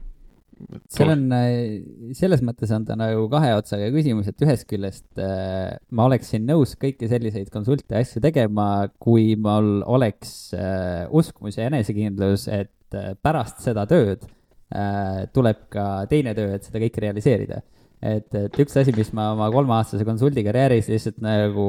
seal 0.92 1.12
on, 1.14 1.24
äh, 1.34 2.12
selles 2.16 2.42
mõttes 2.44 2.70
on 2.74 2.84
ta 2.86 2.96
nagu 2.98 3.26
kahe 3.32 3.52
otsaga 3.56 3.88
küsimus, 3.94 4.28
et 4.30 4.44
ühest 4.44 4.66
küljest 4.70 5.22
äh, 5.22 5.74
ma 5.94 6.06
oleksin 6.10 6.46
nõus 6.48 6.74
kõiki 6.80 7.08
selliseid 7.10 7.50
konsulte 7.54 7.96
ja 7.96 8.04
asju 8.04 8.22
tegema, 8.24 8.86
kui 9.02 9.34
mul 9.40 9.82
oleks 9.90 10.52
äh, 10.56 11.08
uskumus 11.10 11.58
ja 11.58 11.68
enesekindlus, 11.70 12.48
et 12.52 12.98
äh, 12.98 13.12
pärast 13.22 13.62
seda 13.64 13.86
tööd 13.90 14.24
äh, 14.26 15.26
tuleb 15.34 15.66
ka 15.72 16.06
teine 16.10 16.36
töö, 16.38 16.54
et 16.56 16.68
seda 16.68 16.82
kõike 16.82 17.06
realiseerida. 17.06 17.62
et, 18.02 18.30
et 18.34 18.62
üks 18.62 18.76
asi, 18.78 18.94
mis 18.96 19.12
ma 19.14 19.32
oma 19.36 19.50
kolmeaastase 19.54 20.06
konsuldikarjääris 20.06 20.88
lihtsalt 20.90 21.20
nagu 21.22 21.66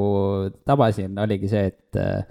tabasin, 0.65 1.17
oligi 1.21 1.51
see, 1.51 1.67
et 1.73 2.01
äh, 2.01 2.23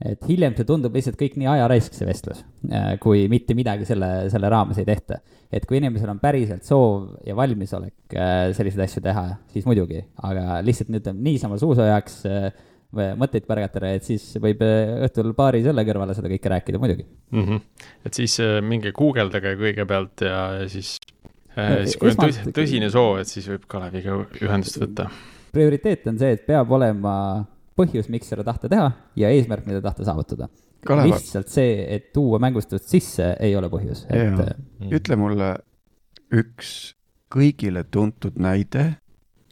et 0.00 0.22
hiljem 0.28 0.54
see 0.56 0.66
tundub 0.68 0.94
lihtsalt 0.96 1.18
kõik 1.20 1.36
nii 1.40 1.48
ajaraisk, 1.52 1.96
see 1.96 2.08
vestlus, 2.08 2.40
äh, 2.72 2.94
kui 3.02 3.26
mitte 3.32 3.56
midagi 3.56 3.84
selle, 3.88 4.08
selle 4.32 4.48
raames 4.52 4.80
ei 4.80 4.88
tehta. 4.88 5.20
et 5.50 5.64
kui 5.66 5.80
inimesel 5.80 6.12
on 6.12 6.20
päriselt 6.22 6.62
soov 6.64 7.08
ja 7.26 7.34
valmisolek 7.36 8.14
äh, 8.14 8.52
selliseid 8.56 8.84
asju 8.86 9.02
teha, 9.04 9.24
siis 9.52 9.66
muidugi, 9.66 10.04
aga 10.22 10.60
lihtsalt 10.64 10.92
nüüd 10.94 11.08
niisama 11.18 11.58
suusoojaks 11.60 12.20
äh, 12.30 12.48
mõtteid 12.90 13.44
pärgatada, 13.46 13.92
et 13.94 14.06
siis 14.06 14.24
võib 14.42 14.62
õhtul 14.64 15.34
baaris 15.38 15.68
õlle 15.70 15.84
kõrvale 15.86 16.16
seda 16.16 16.30
kõike 16.32 16.50
rääkida 16.54 16.80
muidugi. 16.82 17.06
mm. 17.30 17.44
-hmm. 17.44 17.60
et 18.06 18.22
siis 18.22 18.38
minge 18.66 18.94
guugeldage 18.96 19.54
kõigepealt 19.60 20.26
ja 20.26 20.40
ja 20.62 20.68
siis 20.68 20.96
siis 21.54 21.96
kui 22.00 22.10
on 22.14 22.54
tõsine 22.56 22.88
soov, 22.90 23.20
et 23.20 23.28
siis 23.28 23.46
võib 23.50 23.68
Kaleviga 23.68 24.16
ühendust 24.40 24.80
võtta. 24.80 25.10
prioriteet 25.52 26.06
on 26.06 26.18
see, 26.18 26.38
et 26.38 26.46
peab 26.46 26.70
olema 26.72 27.14
põhjus, 27.80 28.10
miks 28.12 28.28
seda 28.32 28.44
tahta 28.46 28.68
teha 28.70 28.90
ja 29.18 29.32
eesmärk, 29.32 29.66
mida 29.68 29.80
tahta 29.84 30.06
saavutada. 30.08 30.48
Lihtsalt 30.88 31.50
see, 31.52 31.74
et 31.96 32.06
tuua 32.16 32.38
mängustust 32.40 32.88
sisse, 32.88 33.34
ei 33.40 33.52
ole 33.56 33.68
põhjus, 33.72 34.06
et 34.08 34.38
äh, 34.40 34.54
Mm. 34.80 34.94
ütle 34.96 35.16
mulle 35.20 35.48
üks 36.32 36.94
kõigile 37.30 37.82
tuntud 37.84 38.38
näide, 38.40 38.94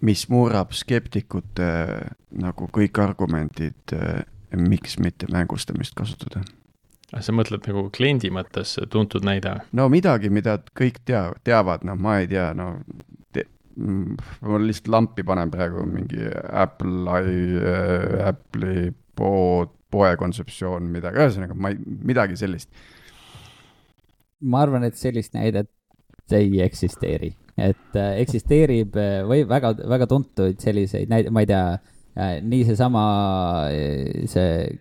mis 0.03 0.22
murrab 0.31 0.72
skeptikute 0.72 1.66
nagu 2.39 2.68
kõik 2.72 3.01
argumendid, 3.03 3.93
miks 4.57 4.97
mitte 5.03 5.26
mängustamist 5.33 5.95
kasutada. 5.99 6.45
sa 7.20 7.33
mõtled 7.33 7.66
nagu 7.66 7.91
kliendi 7.91 8.31
mõttes 8.31 8.76
tuntud 8.91 9.24
näide? 9.24 9.59
no 9.72 9.89
midagi, 9.89 10.31
mida 10.31 10.59
kõik 10.79 11.01
tea, 11.05 11.33
teavad, 11.45 11.85
noh, 11.85 11.97
ma 11.97 12.18
ei 12.22 12.29
tea, 12.29 12.53
no 12.55 12.81
ma 13.79 14.61
lihtsalt 14.62 14.91
lampi 14.93 15.24
panen 15.26 15.51
praegu 15.53 15.85
mingi 15.87 16.24
Apple, 16.51 17.18
Apple'i 18.26 18.89
pood, 19.18 19.74
poe 19.93 20.12
kontseptsioon, 20.20 20.89
midagi, 20.93 21.20
ühesõnaga 21.22 21.57
ma 21.57 21.72
ei, 21.72 21.79
midagi 22.11 22.39
sellist. 22.39 22.70
ma 24.41 24.62
arvan, 24.62 24.87
et 24.87 24.99
sellist 24.99 25.35
näidet 25.35 25.70
ei 26.35 26.61
eksisteeri, 26.62 27.33
et 27.57 27.97
äh, 27.97 28.18
eksisteerib 28.22 28.99
äh, 29.01 29.22
või 29.26 29.47
väga, 29.49 29.72
väga 29.89 30.07
tuntuid 30.11 30.61
selliseid 30.62 31.11
näide, 31.11 31.33
ma 31.35 31.43
ei 31.43 31.49
tea 31.51 31.62
äh,, 31.72 32.37
nii 32.45 32.66
seesama 32.68 33.07
äh, 33.72 34.29
see 34.31 34.79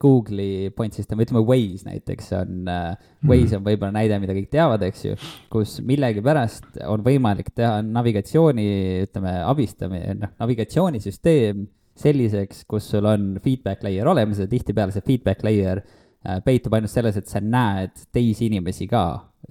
Google'i 0.00 0.70
point 0.76 0.94
system, 0.96 1.20
ütleme 1.22 1.42
Waze 1.46 1.88
näiteks 1.88 2.30
on 2.38 2.68
äh,, 2.72 2.94
Waze 3.28 3.58
on 3.58 3.64
võib-olla 3.66 3.92
näide, 3.94 4.18
mida 4.22 4.36
kõik 4.36 4.50
teavad, 4.52 4.84
eks 4.86 5.04
ju, 5.04 5.16
kus 5.52 5.78
millegipärast 5.84 6.80
on 6.88 7.04
võimalik 7.04 7.50
teha 7.56 7.82
navigatsiooni, 7.84 8.68
ütleme, 9.08 9.34
abistamine, 9.44 10.14
noh, 10.22 10.32
navigatsioonisüsteem 10.40 11.66
selliseks, 11.98 12.64
kus 12.70 12.88
sul 12.92 13.06
on 13.10 13.36
feedback 13.42 13.82
layer 13.86 14.08
olemas 14.08 14.40
ja 14.42 14.48
tihtipeale 14.50 14.94
see 14.94 15.04
feedback 15.06 15.44
layer 15.46 15.82
äh, 15.82 16.40
peitub 16.44 16.76
ainult 16.76 16.92
selles, 16.92 17.18
et 17.18 17.30
sa 17.30 17.42
näed 17.42 18.06
teisi 18.14 18.48
inimesi 18.48 18.88
ka 18.90 19.04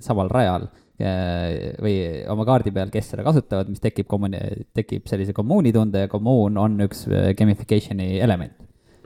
samal 0.03 0.31
rajal 0.31 0.67
äh, 0.67 1.75
või 1.83 1.97
oma 2.31 2.47
kaardi 2.47 2.73
peal, 2.75 2.91
kes 2.93 3.11
seda 3.13 3.25
kasutavad, 3.27 3.69
mis 3.71 3.83
tekib 3.83 4.07
kommuni-, 4.09 4.69
tekib 4.77 5.09
sellise 5.11 5.35
kommuunitunde 5.37 6.05
ja 6.05 6.11
kommuun 6.11 6.59
on 6.61 6.79
üks 6.87 7.05
äh, 7.11 7.33
gamification'i 7.37 8.15
element. 8.23 8.55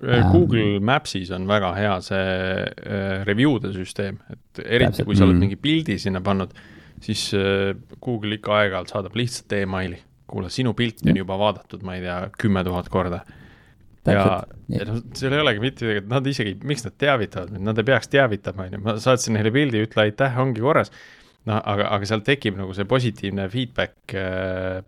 Ähm. 0.01 0.31
Google 0.33 0.79
Maps'is 0.81 1.29
on 1.35 1.43
väga 1.49 1.73
hea 1.77 1.95
see 2.01 2.21
äh, 2.21 3.21
review'de 3.27 3.69
süsteem, 3.75 4.17
et 4.33 4.61
eriti 4.65 5.05
kui 5.05 5.13
sa 5.17 5.27
oled 5.27 5.35
Mm. 5.35 5.43
mingi 5.45 5.59
pildi 5.61 5.99
sinna 6.01 6.21
pannud, 6.25 6.55
siis 7.01 7.27
äh, 7.37 7.75
Google 8.01 8.39
ikka 8.39 8.55
aeg-ajalt 8.57 8.95
saadab 8.95 9.15
lihtsalt 9.19 9.53
emaili. 9.59 9.99
kuule, 10.31 10.47
sinu 10.49 10.71
pilti 10.73 11.09
on 11.11 11.17
juba 11.17 11.35
vaadatud, 11.35 11.81
ma 11.83 11.97
ei 11.97 12.01
tea, 12.05 12.17
kümme 12.39 12.63
tuhat 12.63 12.87
korda. 12.89 13.17
ja, 14.07 14.43
ja 14.71 14.85
noh, 14.87 15.01
seal 15.13 15.33
ei 15.35 15.41
olegi 15.43 15.59
mitte 15.59 15.85
midagi, 15.85 16.07
nad 16.09 16.27
isegi, 16.31 16.53
miks 16.63 16.85
nad 16.85 16.95
teavitavad 16.97 17.51
mind, 17.51 17.65
nad 17.67 17.77
ei 17.77 17.83
peaks 17.89 18.07
teavitama, 18.07 18.63
on 18.69 18.77
ju, 18.77 18.79
ma 18.85 18.95
saatsin 19.03 19.35
neile 19.35 19.51
pildi, 19.51 19.83
ütle 19.85 20.05
aitäh, 20.05 20.39
ongi 20.39 20.63
korras. 20.63 20.89
noh, 21.49 21.57
aga, 21.57 21.87
aga 21.95 22.09
seal 22.09 22.23
tekib 22.25 22.57
nagu 22.59 22.73
see 22.77 22.87
positiivne 22.89 23.47
feedback, 23.51 24.15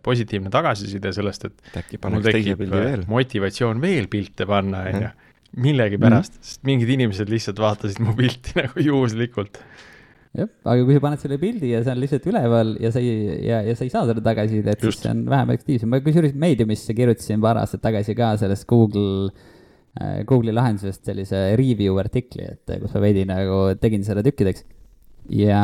positiivne 0.06 0.52
tagasiside 0.54 1.14
sellest, 1.16 1.48
et 1.48 1.80
äkki 1.82 1.98
mul 1.98 2.04
paneks 2.06 2.28
teise 2.30 2.58
pildi 2.60 2.82
veel. 2.84 3.06
motivatsioon 3.10 3.80
veel 3.82 4.10
pilte 4.12 4.46
panna, 4.48 4.84
on 4.90 5.06
ju. 5.06 5.14
millegipärast, 5.64 6.38
sest 6.42 6.62
mingid 6.66 6.90
inimesed 6.96 7.30
lihtsalt 7.30 7.62
vaatasid 7.62 8.02
mu 8.04 8.14
pilti 8.18 8.54
nagu 8.60 8.86
juhuslikult. 8.86 9.58
jah, 10.34 10.50
aga 10.66 10.86
kui 10.86 10.96
sa 10.96 11.02
paned 11.02 11.24
selle 11.24 11.40
pildi 11.42 11.72
ja 11.72 11.82
see 11.82 11.94
on 11.94 12.02
lihtsalt 12.02 12.30
üleval 12.30 12.76
ja 12.82 12.92
sa 12.94 13.02
ei, 13.02 13.18
ja, 13.48 13.60
ja 13.66 13.74
sa 13.78 13.86
ei 13.86 13.92
saa 13.92 14.06
seda 14.10 14.22
tagasisidet, 14.22 14.82
siis 14.82 15.02
see 15.02 15.10
on 15.14 15.26
vähem 15.30 15.54
efektiivsem. 15.54 15.90
ma 15.90 16.02
kusjuures 16.06 16.38
Mediumisse 16.46 16.94
kirjutasin 16.94 17.42
paar 17.42 17.62
aastat 17.62 17.82
tagasi 17.82 18.14
ka 18.18 18.34
sellest 18.38 18.66
Google, 18.70 19.30
Google'i 20.26 20.54
lahendusest 20.54 21.06
sellise 21.06 21.42
review 21.58 21.98
artikli, 22.02 22.46
et 22.50 22.70
äh, 22.70 22.80
kus 22.82 22.94
ma 22.96 23.02
veidi 23.04 23.22
nagu 23.28 23.58
tegin 23.78 24.02
selle 24.06 24.24
tükkideks. 24.26 24.66
ja, 25.30 25.62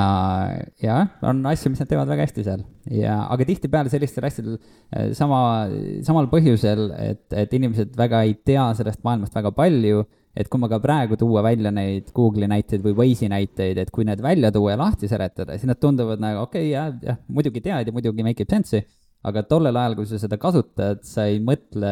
ja 0.82 1.00
on 1.26 1.42
asju, 1.50 1.72
mis 1.72 1.82
nad 1.82 1.90
teevad 1.90 2.08
väga 2.10 2.28
hästi 2.28 2.44
seal. 2.46 2.62
Ja, 2.90 3.18
aga 3.32 3.46
tihtipeale 3.48 3.92
sellistel 3.92 4.26
asjadel 4.28 4.56
äh, 4.56 5.10
sama, 5.16 5.42
samal 6.06 6.30
põhjusel, 6.32 6.88
et, 7.10 7.26
et 7.44 7.52
inimesed 7.58 7.92
väga 7.98 8.24
ei 8.28 8.38
tea 8.46 8.70
sellest 8.78 9.04
maailmast 9.06 9.36
väga 9.36 9.52
palju 9.56 10.06
et 10.38 10.48
kui 10.48 10.60
ma 10.62 10.68
ka 10.70 10.78
praegu 10.82 11.18
tuua 11.18 11.42
välja 11.42 11.72
neid 11.74 12.12
Google'i 12.14 12.48
näiteid 12.50 12.84
või 12.84 12.94
Waze'i 13.00 13.28
näiteid, 13.30 13.80
et 13.82 13.90
kui 13.90 14.06
need 14.06 14.22
välja 14.22 14.52
tuua 14.54 14.76
ja 14.76 14.80
lahti 14.80 15.10
seletada, 15.10 15.56
siis 15.58 15.68
nad 15.68 15.80
tunduvad 15.82 16.22
nagu 16.22 16.44
okei 16.44 16.68
okay,, 16.68 16.70
jah, 16.70 16.92
jah, 17.02 17.18
muidugi 17.28 17.62
tead 17.64 17.90
ja 17.90 17.94
muidugi 17.94 18.26
make 18.26 18.46
ib 18.46 18.52
sense'i, 18.54 18.84
aga 19.28 19.42
tollel 19.48 19.76
ajal, 19.76 19.96
kui 19.98 20.08
sa 20.08 20.18
seda 20.20 20.38
kasutad, 20.40 21.02
sa 21.04 21.26
ei 21.28 21.40
mõtle, 21.44 21.90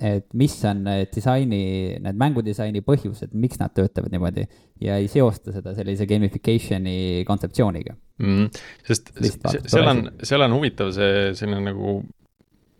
et 0.00 0.28
mis 0.38 0.54
on 0.68 0.86
disaini, 1.12 1.64
need 2.00 2.20
mängudisaini 2.20 2.80
põhjused, 2.86 3.34
miks 3.36 3.60
nad 3.60 3.74
töötavad 3.76 4.12
niimoodi 4.14 4.46
ja 4.84 4.96
ei 5.00 5.10
seosta 5.12 5.52
seda 5.52 5.74
sellise 5.76 6.08
gamification'i 6.08 7.26
kontseptsiooniga. 7.28 7.96
mm,. 8.22 8.48
sest 8.86 9.12
Lihtsalt 9.20 9.68
seal 9.68 9.92
on 9.92 10.06
seal 10.24 10.46
on 10.46 10.56
huvitav 10.56 10.94
see 10.96 11.30
selline 11.36 11.60
nagu 11.68 12.00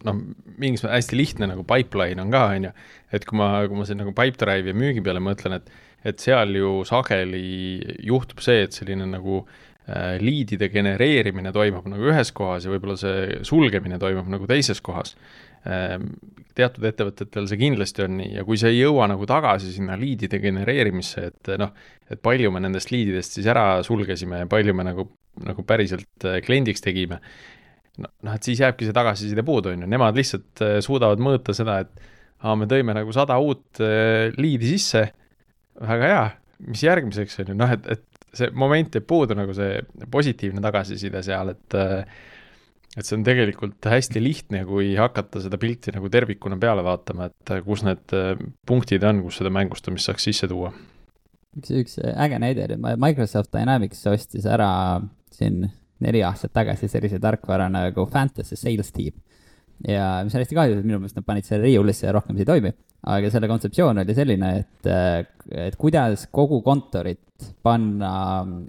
noh, 0.09 0.25
mingis 0.61 0.87
hästi 0.89 1.21
lihtne 1.21 1.51
nagu 1.53 1.67
pipeline 1.69 2.25
on 2.25 2.33
ka, 2.33 2.47
on 2.57 2.71
ju, 2.71 2.75
et 3.13 3.29
kui 3.29 3.37
ma, 3.37 3.53
kui 3.69 3.77
ma 3.77 3.89
siin 3.89 4.01
nagu 4.01 4.17
Pipedrive'i 4.17 4.73
ja 4.73 4.81
müügi 4.87 5.05
peale 5.05 5.23
mõtlen, 5.25 5.61
et 5.61 5.73
et 6.01 6.17
seal 6.17 6.55
ju 6.57 6.79
sageli 6.89 7.77
juhtub 8.09 8.39
see, 8.41 8.63
et 8.65 8.73
selline 8.73 9.05
nagu 9.05 9.43
äh, 9.43 9.70
liidide 10.21 10.69
genereerimine 10.73 11.53
toimub 11.55 11.87
nagu 11.91 12.11
ühes 12.13 12.33
kohas 12.37 12.67
ja 12.67 12.73
võib-olla 12.73 12.97
see 13.01 13.41
sulgemine 13.47 13.99
toimub 14.03 14.29
nagu 14.31 14.49
teises 14.51 14.83
kohas. 14.85 15.17
Ähm, 15.69 16.13
teatud 16.57 16.85
ettevõtetel 16.89 17.47
see 17.49 17.61
kindlasti 17.61 18.05
on 18.05 18.17
nii 18.21 18.35
ja 18.39 18.45
kui 18.47 18.59
sa 18.61 18.71
ei 18.71 18.81
jõua 18.81 19.07
nagu 19.11 19.27
tagasi 19.29 19.73
sinna 19.75 19.97
liidide 20.01 20.41
genereerimisse, 20.43 21.27
et 21.31 21.51
noh, 21.61 21.73
et 22.11 22.21
palju 22.23 22.53
me 22.55 22.63
nendest 22.65 22.93
liididest 22.93 23.37
siis 23.37 23.49
ära 23.51 23.83
sulgesime 23.87 24.43
ja 24.43 24.49
palju 24.51 24.75
me 24.77 24.87
nagu, 24.89 25.07
nagu 25.47 25.65
päriselt 25.69 26.27
äh, 26.29 26.41
kliendiks 26.45 26.85
tegime, 26.85 27.21
noh, 28.01 28.35
et 28.35 28.47
siis 28.47 28.63
jääbki 28.63 28.89
see 28.89 28.97
tagasiside 28.97 29.45
puudu, 29.47 29.75
on 29.75 29.85
ju, 29.85 29.91
nemad 29.91 30.19
lihtsalt 30.19 30.65
äh, 30.65 30.79
suudavad 30.85 31.23
mõõta 31.23 31.55
seda, 31.57 31.81
et 31.85 32.11
aa, 32.41 32.57
me 32.59 32.69
tõime 32.71 32.97
nagu 32.97 33.13
sada 33.17 33.39
uut 33.43 33.83
äh, 33.85 34.31
liidi 34.41 34.75
sisse, 34.75 35.07
väga 35.81 36.13
hea, 36.15 36.25
mis 36.73 36.85
järgmiseks 36.85 37.43
on 37.45 37.53
ju, 37.53 37.61
noh, 37.61 37.77
et, 37.77 37.87
et 37.97 38.07
see 38.37 38.51
moment 38.55 38.95
jääb 38.95 39.07
puudu 39.11 39.37
nagu 39.39 39.55
see 39.57 39.81
positiivne 40.11 40.63
tagasiside 40.65 41.23
seal, 41.27 41.55
et 41.55 41.79
äh, 41.79 42.21
et 42.99 43.07
see 43.07 43.15
on 43.15 43.25
tegelikult 43.27 43.87
hästi 43.87 44.23
lihtne, 44.23 44.65
kui 44.67 44.95
hakata 44.99 45.43
seda 45.45 45.59
pilti 45.63 45.93
nagu 45.95 46.11
tervikuna 46.11 46.59
peale 46.61 46.83
vaatama, 46.87 47.29
et 47.31 47.53
äh, 47.55 47.63
kus 47.67 47.85
need 47.87 48.15
äh, 48.17 48.33
punktid 48.67 49.05
on, 49.07 49.23
kus 49.27 49.39
seda 49.41 49.53
mängustamist 49.55 50.11
saaks 50.11 50.27
sisse 50.27 50.51
tuua. 50.51 50.73
üks, 51.59 51.71
üks 51.83 51.99
äge 52.01 52.41
näide 52.43 52.67
oli, 52.67 52.79
Microsoft 52.99 53.53
Dynamics 53.55 54.03
ostis 54.11 54.47
ära 54.47 54.71
siin 55.35 55.69
neli 56.01 56.23
aastat 56.25 56.53
tagasi 56.57 56.89
sellise 56.91 57.21
tarkvara 57.23 57.69
nagu 57.71 58.07
Fantasy 58.11 58.57
Sales 58.57 58.93
Team. 58.93 59.15
ja 59.87 60.21
mis 60.25 60.35
on 60.35 60.43
hästi 60.43 60.59
kahju, 60.59 60.81
minu 60.83 60.99
meelest 60.99 61.19
nad 61.19 61.27
panid 61.27 61.47
selle 61.47 61.65
riiulisse 61.69 62.09
ja 62.09 62.15
rohkem 62.17 62.37
see 62.37 62.45
ei 62.45 62.51
toimi. 62.51 62.75
Aga 63.09 63.31
selle 63.33 63.49
kontseptsioon 63.49 64.03
oli 64.03 64.15
selline, 64.17 64.53
et, 64.61 64.91
et 65.69 65.77
kuidas 65.81 66.27
kogu 66.33 66.61
kontorit 66.63 67.53
panna 67.65 68.13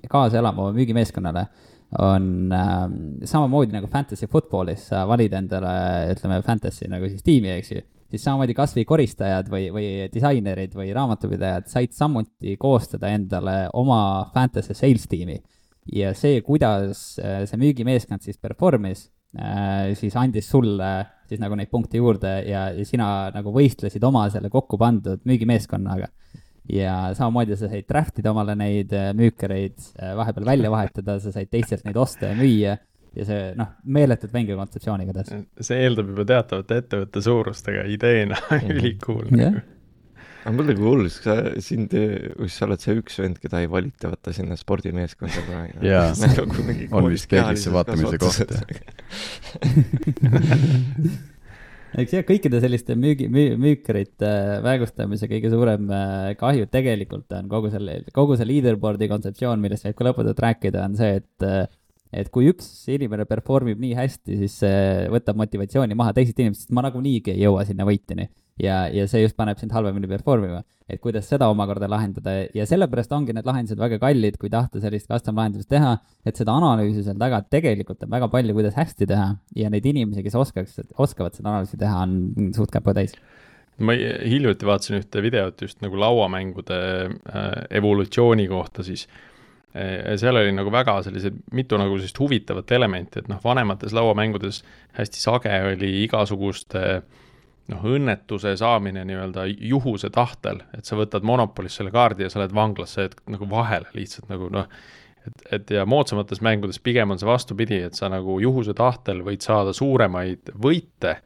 kaasa 0.09 0.39
elama 0.39 0.67
oma 0.67 0.75
müügimeeskonnale, 0.77 1.45
on 1.99 2.51
äh, 2.55 2.84
samamoodi 3.27 3.75
nagu 3.75 3.89
fantasy 3.91 4.29
football'is 4.32 4.86
sa 4.93 5.03
valid 5.09 5.34
endale, 5.36 5.73
ütleme, 6.13 6.39
fantasy 6.45 6.88
nagu 6.91 7.09
siis 7.11 7.25
tiimi, 7.25 7.51
eks 7.57 7.73
ju 7.73 7.82
siis 8.11 8.25
samamoodi 8.25 8.55
kasvõi 8.55 8.86
koristajad 8.88 9.49
või, 9.51 9.69
või 9.73 9.88
disainerid 10.11 10.75
või 10.75 10.91
raamatupidajad 10.95 11.69
said 11.71 11.95
samuti 11.95 12.57
koostada 12.59 13.11
endale 13.15 13.55
oma 13.79 14.01
fantasy 14.34 14.75
sales 14.75 15.07
tiimi. 15.11 15.41
ja 15.91 16.13
see, 16.13 16.41
kuidas 16.45 17.19
äh, 17.19 17.43
see 17.49 17.59
müügimeeskond 17.59 18.23
siis 18.23 18.38
perform'is, 18.38 19.09
siis 19.95 20.15
andis 20.19 20.49
sulle 20.51 20.89
siis 21.32 21.39
nagu 21.39 21.55
neid 21.55 21.71
punkte 21.71 21.99
juurde 22.01 22.34
ja, 22.43 22.65
ja 22.75 22.86
sina 22.88 23.07
nagu 23.32 23.53
võistlesid 23.55 24.03
oma 24.03 24.25
selle 24.34 24.51
kokku 24.51 24.79
pandud 24.82 25.23
müügimeeskonnaga. 25.27 26.09
ja 26.71 26.95
samamoodi 27.17 27.55
sa 27.57 27.69
said 27.71 27.88
draft 27.89 28.19
ida 28.21 28.32
omale 28.32 28.55
neid 28.59 28.91
äh, 28.93 29.11
müükereid, 29.17 29.79
vahepeal 30.17 30.45
välja 30.45 30.71
vahetada, 30.71 31.17
sa 31.19 31.32
said 31.34 31.49
teistelt 31.51 31.86
neid 31.88 31.97
osta 31.97 32.32
ja 32.32 32.38
müüa 32.38 32.77
ja 33.11 33.27
see 33.27 33.47
noh, 33.59 33.73
meeletult 33.84 34.32
venge 34.34 34.55
kontseptsioon 34.55 35.03
igatahes. 35.03 35.47
see 35.59 35.79
eeldab 35.86 36.11
juba 36.13 36.27
teatavate 36.27 36.82
ettevõtte 36.84 37.23
suurustega 37.23 37.88
ideena 37.91 38.39
ülikool 38.61 39.32
Jah. 39.41 39.61
Aga 40.42 40.54
mul 40.58 40.70
nagu 40.72 40.86
hull, 40.89 41.10
sa 41.14 41.36
sind, 41.64 41.94
sa 42.50 42.68
oled 42.68 42.82
see 42.84 42.96
üks 43.00 43.20
vend, 43.22 43.38
keda 43.42 43.62
ei 43.62 43.70
valita 43.72 44.12
vaata 44.12 44.34
sinna 44.36 44.58
spordimeeskonda 44.60 45.44
kunagi. 45.48 45.74
Jaa. 45.86 46.08
Nagu 46.22 46.98
On 46.98 47.10
vist 47.12 47.30
peeglisse 47.32 47.74
vaatamise 47.74 48.18
koht, 48.22 48.39
jah. 48.50 48.64
eks 52.02 52.16
jah, 52.16 52.24
kõikide 52.24 52.62
selliste 52.64 52.96
müügi 52.96 53.28
müü,, 53.32 53.58
müükrit 53.60 54.24
mängustamise 54.64 55.28
kõige 55.28 55.52
suurem 55.52 55.89
äh, 55.92 56.32
kahju 56.39 56.70
tegelikult 56.72 57.34
on 57.36 57.52
kogu 57.52 57.72
selle, 57.74 58.00
kogu 58.16 58.38
see 58.39 58.48
leaderboard'i 58.48 59.12
kontseptsioon, 59.12 59.60
millest 59.64 59.89
võib 59.89 59.98
ka 60.00 60.08
lõputult 60.08 60.39
rääkida, 60.46 60.86
on 60.88 60.96
see, 61.00 61.20
et 61.20 61.48
äh, 61.48 61.66
et 62.12 62.28
kui 62.32 62.50
üks 62.52 62.68
inimene 62.92 63.24
perform 63.28 63.72
ib 63.72 63.80
nii 63.80 63.96
hästi, 63.96 64.38
siis 64.44 64.58
see 64.64 64.80
võtab 65.14 65.38
motivatsiooni 65.39 65.96
maha 65.96 66.12
teisest 66.18 66.42
inimesest, 66.44 66.68
sest 66.68 66.76
ma 66.76 66.84
nagunii 66.84 67.22
ei 67.32 67.44
jõua 67.46 67.64
sinna 67.68 67.88
võitjani 67.88 68.28
ja, 68.62 68.84
ja 68.93 69.07
see 69.09 69.24
just 69.24 69.38
paneb 69.39 69.59
sind 69.59 69.74
halvemini 69.76 70.09
perform 70.09 70.45
ima. 70.49 70.62
et 70.91 70.99
kuidas 70.99 71.30
seda 71.32 71.47
omakorda 71.47 71.88
lahendada. 71.88 72.34
Ja 72.51 72.66
sellepärast 72.68 73.14
ongi 73.16 73.32
need 73.32 73.45
lahendused 73.47 73.80
väga 73.80 73.95
kallid, 74.01 74.36
kui 74.41 74.49
tahta 74.51 74.82
sellist 74.84 75.07
custom 75.07 75.38
lahendust 75.39 75.70
teha, 75.72 75.93
et 76.28 76.36
seda 76.36 76.51
analüüsi 76.59 77.05
seal 77.05 77.20
taga 77.22 77.39
tegelikult 77.47 78.03
on 78.03 78.12
väga 78.12 78.28
palju, 78.34 78.55
kuidas 78.57 78.76
hästi 78.76 79.07
teha. 79.07 79.30
Ja 79.55 79.72
neid 79.72 79.88
inimesi, 79.88 80.24
kes 80.26 80.36
oskaks, 80.36 80.82
oskavad 80.99 81.38
seda 81.38 81.53
analüüsi 81.53 81.80
teha, 81.80 82.03
on 82.03 82.51
suht 82.57 82.74
käputäis 82.76 83.16
ma 83.82 83.95
hiljuti 83.95 84.68
vaatasin 84.68 84.99
ühte 84.99 85.24
videot 85.24 85.62
just 85.64 85.80
nagu 85.82 85.97
lauamängude 85.97 86.78
äh, 87.07 87.47
evolutsiooni 87.80 88.45
kohta 88.51 88.84
siis. 88.86 89.07
Ja 89.72 90.18
seal 90.20 90.36
oli 90.36 90.51
nagu 90.51 90.68
väga 90.68 90.97
sellised 91.05 91.38
mitu 91.55 91.78
nagu 91.80 91.95
sellist 91.95 92.18
huvitavat 92.20 92.74
elementi, 92.76 93.22
et 93.22 93.30
noh, 93.32 93.39
vanemates 93.39 93.95
lauamängudes 93.95 94.59
hästi 94.97 95.22
sage 95.24 95.53
oli 95.70 95.93
igasuguste 96.03 96.82
äh, 96.97 97.22
noh, 97.72 97.84
õnnetuse 97.95 98.55
saamine 98.59 99.03
nii-öelda 99.07 99.45
juhuse 99.49 100.09
tahtel, 100.14 100.64
et 100.78 100.88
sa 100.88 100.97
võtad 100.99 101.26
Monopolis 101.28 101.78
selle 101.80 101.93
kaardi 101.93 102.26
ja 102.26 102.32
sa 102.32 102.41
oled 102.41 102.55
vanglas, 102.55 102.95
sa 102.95 103.05
jääd 103.05 103.18
nagu 103.32 103.47
vahele 103.51 103.91
lihtsalt 103.97 104.32
nagu 104.32 104.49
noh, 104.53 104.70
et, 105.28 105.43
et 105.57 105.76
ja 105.78 105.86
moodsamates 105.89 106.41
mängudes 106.45 106.82
pigem 106.84 107.14
on 107.14 107.22
see 107.22 107.30
vastupidi, 107.30 107.82
et 107.88 107.97
sa 107.97 108.09
nagu 108.12 108.39
juhuse 108.43 108.76
tahtel 108.78 109.22
võid 109.28 109.45
saada 109.45 109.76
suuremaid 109.78 110.53
võite, 110.62 111.20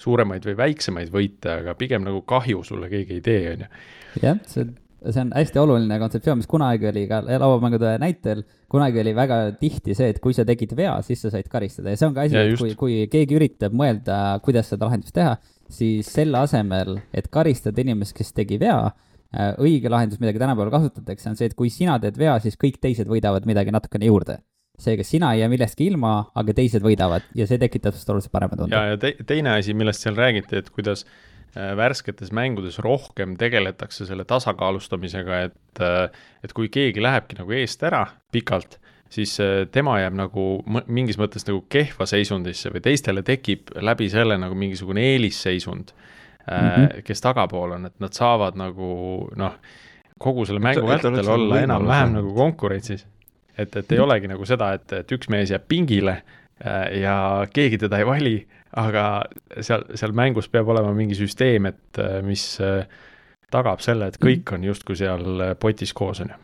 suuremaid 0.00 0.46
või 0.48 0.56
väiksemaid 0.64 1.10
võite, 1.12 1.58
aga 1.62 1.74
pigem 1.78 2.06
nagu 2.06 2.22
kahju 2.28 2.62
sulle 2.64 2.88
keegi 2.92 3.18
ei 3.18 3.26
tee, 3.26 3.42
on 3.54 3.66
ju. 3.66 3.74
jah, 4.22 4.40
see 4.48 4.70
see 5.00 5.22
on 5.22 5.30
hästi 5.32 5.58
oluline 5.58 5.98
kontseptsioon, 6.00 6.40
mis 6.40 6.48
kunagi 6.50 6.88
oli 6.90 7.06
ka 7.08 7.22
lauamängude 7.24 7.94
näitel, 8.02 8.42
kunagi 8.68 9.00
oli 9.00 9.14
väga 9.16 9.38
tihti 9.60 9.94
see, 9.96 10.10
et 10.12 10.20
kui 10.20 10.34
sa 10.36 10.44
tegid 10.48 10.74
vea, 10.76 10.92
siis 11.06 11.22
sa 11.24 11.32
said 11.32 11.48
karistada. 11.48 11.94
Ja 11.94 12.00
see 12.00 12.08
on 12.10 12.16
ka 12.16 12.26
asi, 12.28 12.36
et 12.36 12.60
kui, 12.60 12.74
kui 12.78 12.98
keegi 13.12 13.38
üritab 13.38 13.76
mõelda, 13.76 14.18
kuidas 14.44 14.68
seda 14.72 14.90
lahendust 14.90 15.16
teha, 15.16 15.38
siis 15.70 16.10
selle 16.10 16.42
asemel, 16.44 16.98
et 17.16 17.30
karistada 17.32 17.82
inimest, 17.82 18.14
kes 18.16 18.34
tegi 18.36 18.58
vea, 18.60 18.90
äh, 19.34 19.52
õige 19.62 19.92
lahendus, 19.92 20.20
mida 20.22 20.34
ka 20.34 20.42
tänapäeval 20.42 20.72
kasutatakse, 20.74 21.30
on 21.30 21.38
see, 21.38 21.50
et 21.50 21.56
kui 21.58 21.70
sina 21.72 21.98
teed 22.02 22.18
vea, 22.20 22.36
siis 22.42 22.58
kõik 22.60 22.80
teised 22.82 23.10
võidavad 23.10 23.48
midagi 23.48 23.74
natukene 23.74 24.10
juurde. 24.10 24.40
seega 24.80 25.04
sina 25.04 25.34
ei 25.34 25.42
jää 25.42 25.48
millestki 25.52 25.90
ilma, 25.90 26.30
aga 26.40 26.54
teised 26.56 26.80
võidavad 26.80 27.26
ja 27.36 27.44
see 27.44 27.58
tekitab 27.60 27.92
sinust 27.92 28.10
oluliselt 28.14 28.32
parema 28.32 28.56
tunde. 28.56 28.72
ja, 28.72 28.94
ja 28.94 28.96
te, 28.96 29.10
teine 29.28 29.52
asi, 29.58 29.74
millest 29.76 30.00
seal 30.00 30.16
räägiti, 30.16 30.56
et 30.56 30.70
kuidas 30.72 31.04
äh, 31.04 31.74
värsketes 31.76 32.32
mängudes 32.32 32.78
rohkem 32.80 33.36
tegeletakse 33.36 34.06
selle 34.08 34.24
tasakaalustamisega, 34.24 35.42
et, 35.50 35.82
äh, 35.84 36.24
et 36.42 36.56
kui 36.56 36.72
keegi 36.72 37.04
lähebki 37.04 37.36
nagu 37.42 37.52
eest 37.60 37.84
ära 37.84 38.06
pikalt 38.32 38.78
siis 39.10 39.40
äh, 39.40 39.66
tema 39.72 39.98
jääb 40.00 40.16
nagu 40.18 40.46
mingis 40.86 41.18
mõttes 41.20 41.46
nagu 41.48 41.64
kehva 41.72 42.06
seisundisse 42.08 42.70
või 42.72 42.82
teistele 42.84 43.24
tekib 43.26 43.72
läbi 43.82 44.08
selle 44.12 44.38
nagu 44.38 44.56
mingisugune 44.58 45.02
eelisseisund 45.12 45.92
mm, 45.92 46.56
-hmm. 46.56 47.02
kes 47.06 47.24
tagapool 47.24 47.76
on, 47.78 47.86
et 47.90 47.96
nad 48.02 48.14
saavad 48.16 48.58
nagu 48.58 48.90
noh, 49.36 49.56
kogu 50.18 50.46
selle 50.46 50.62
mängu 50.62 50.86
vältel 50.86 51.16
nagu 51.16 51.34
olla 51.34 51.62
enam-vähem 51.66 52.14
nagu 52.20 52.34
konkurentsis. 52.34 53.06
et, 53.58 53.76
et 53.76 53.92
ei 53.92 53.98
olegi 53.98 54.28
nagu 54.30 54.46
seda, 54.46 54.72
et, 54.78 54.92
et 54.92 55.12
üks 55.12 55.28
mees 55.28 55.50
jääb 55.50 55.66
pingile 55.68 56.20
äh, 56.64 57.00
ja 57.02 57.46
keegi 57.52 57.78
teda 57.78 57.98
ei 57.98 58.06
vali, 58.06 58.36
aga 58.76 59.24
seal, 59.60 59.88
seal 59.94 60.12
mängus 60.14 60.48
peab 60.48 60.68
olema 60.68 60.94
mingi 60.94 61.18
süsteem, 61.18 61.66
et 61.66 61.98
mis 62.22 62.44
tagab 63.50 63.80
selle, 63.82 64.06
et 64.06 64.20
kõik 64.22 64.44
mhm. 64.46 64.54
on 64.54 64.64
justkui 64.70 64.96
seal 64.96 65.42
potis 65.58 65.92
koos, 65.92 66.22
on 66.22 66.30
ju 66.30 66.38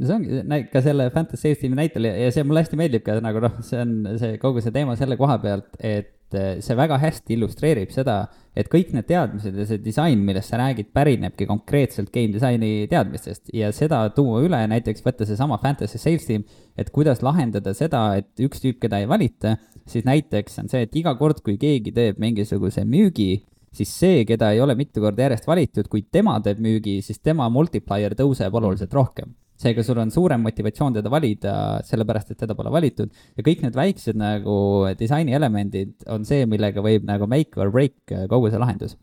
see 0.00 0.14
ongi, 0.14 0.64
ka 0.72 0.82
selle 0.84 1.08
Fantasy 1.12 1.42
Sales 1.42 1.60
tiimi 1.60 1.78
näitel 1.78 2.08
ja, 2.08 2.14
ja 2.24 2.32
see 2.34 2.44
mulle 2.46 2.62
hästi 2.64 2.78
meeldib 2.80 3.04
ka 3.06 3.18
nagu 3.24 3.42
noh, 3.44 3.58
see 3.66 3.80
on 3.82 3.94
see 4.20 4.38
kogu 4.42 4.62
see 4.64 4.74
teema 4.74 4.96
selle 4.98 5.18
koha 5.20 5.36
pealt, 5.42 5.68
et 5.78 6.36
eh, 6.38 6.62
see 6.64 6.76
väga 6.78 6.98
hästi 7.02 7.36
illustreerib 7.36 7.92
seda, 7.92 8.22
et 8.56 8.70
kõik 8.72 8.94
need 8.96 9.08
teadmised 9.08 9.58
ja 9.58 9.66
see 9.68 9.82
disain, 9.84 10.22
millest 10.24 10.52
sa 10.52 10.60
räägid, 10.62 10.90
pärinebki 10.96 11.48
konkreetselt 11.50 12.12
game 12.14 12.32
disaini 12.32 12.88
teadmistest. 12.90 13.52
Ja 13.56 13.68
seda 13.76 14.02
tuua 14.16 14.40
üle, 14.46 14.62
näiteks 14.72 15.04
võtta 15.04 15.28
seesama 15.28 15.60
Fantasy 15.62 16.00
Sales 16.00 16.26
tiim, 16.28 16.46
et 16.76 16.92
kuidas 16.94 17.20
lahendada 17.24 17.76
seda, 17.76 18.06
et 18.20 18.44
üks 18.44 18.64
tüüp, 18.64 18.80
keda 18.82 19.02
ei 19.02 19.08
valita, 19.10 19.58
siis 19.88 20.08
näiteks 20.08 20.60
on 20.62 20.72
see, 20.72 20.86
et 20.88 21.00
iga 21.00 21.14
kord, 21.20 21.44
kui 21.44 21.58
keegi 21.60 21.92
teeb 21.96 22.20
mingisuguse 22.22 22.86
müügi, 22.88 23.42
siis 23.72 23.92
see, 23.92 24.24
keda 24.28 24.52
ei 24.52 24.60
ole 24.64 24.76
mitu 24.76 25.04
korda 25.04 25.28
järjest 25.28 25.48
valitud, 25.48 25.88
kui 25.92 26.04
tema 26.12 26.38
teeb 26.44 26.60
müügi, 26.64 27.00
siis 27.04 27.20
tema 27.24 27.48
multiplier 27.52 28.16
tõuseb 28.16 28.60
oluliselt 28.60 28.92
rohkem 28.96 29.32
seega 29.62 29.84
sul 29.86 30.00
on 30.02 30.10
suurem 30.14 30.42
motivatsioon 30.44 30.98
teda 30.98 31.12
valida, 31.12 31.54
sellepärast 31.86 32.34
et 32.34 32.42
teda 32.42 32.56
pole 32.58 32.72
valitud. 32.74 33.12
Ja 33.38 33.46
kõik 33.46 33.64
need 33.64 33.78
väiksed 33.78 34.18
nagu 34.18 34.56
disaini 34.98 35.36
elemendid 35.38 35.94
on 36.12 36.26
see, 36.28 36.46
millega 36.50 36.84
võib 36.84 37.06
nagu 37.08 37.28
make 37.30 37.58
or 37.60 37.72
break 37.74 38.14
kogu 38.30 38.50
see 38.52 38.62
lahendus. 38.62 38.98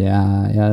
ja, 0.00 0.18
ja 0.48 0.68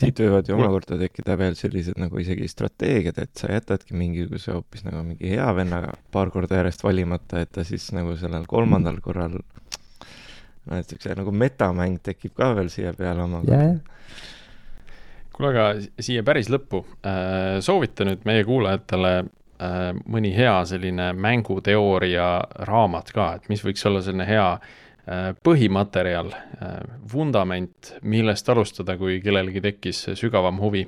siit 0.00 0.20
võivad 0.22 0.48
ju 0.48 0.56
omakorda 0.56 0.96
tekkida 1.02 1.36
veel 1.38 1.56
sellised 1.58 1.98
nagu 2.00 2.18
isegi 2.18 2.48
strateegiad, 2.48 3.18
et 3.20 3.32
sa 3.38 3.50
jätadki 3.52 3.96
mingisuguse 3.98 4.54
hoopis 4.56 4.86
nagu 4.86 5.04
mingi 5.04 5.34
hea 5.34 5.48
vennaga 5.56 5.92
paar 6.14 6.32
korda 6.34 6.62
järjest 6.62 6.84
valimata, 6.86 7.44
et 7.44 7.52
ta 7.52 7.64
siis 7.68 7.90
nagu 7.94 8.16
sellel 8.18 8.48
kolmandal 8.50 8.98
korral 9.04 9.36
no 9.36 10.78
et 10.78 10.88
siukse 10.88 11.14
nagu 11.18 11.34
metamäng 11.34 12.00
tekib 12.02 12.34
ka 12.38 12.54
veel 12.56 12.72
siia 12.72 12.94
peale 12.96 13.28
omakorda. 13.28 13.66
Yeah 13.68 14.38
kuule, 15.36 15.52
aga 15.52 16.02
siia 16.02 16.24
päris 16.26 16.50
lõppu. 16.52 16.84
Äh, 17.06 17.58
soovita 17.64 18.06
nüüd 18.08 18.24
meie 18.28 18.44
kuulajatele 18.48 19.12
äh, 19.18 19.90
mõni 20.04 20.32
hea 20.36 20.54
selline 20.68 21.12
mänguteooria 21.16 22.30
raamat 22.68 23.12
ka, 23.14 23.34
et 23.38 23.52
mis 23.52 23.64
võiks 23.64 23.84
olla 23.88 24.02
selline 24.04 24.28
hea 24.28 24.48
äh, 24.54 25.30
põhimaterjal, 25.44 26.34
vundament, 27.12 27.94
millest 28.02 28.48
alustada, 28.52 28.98
kui 29.00 29.20
kellelgi 29.24 29.64
tekkis 29.64 30.10
sügavam 30.20 30.60
huvi. 30.62 30.86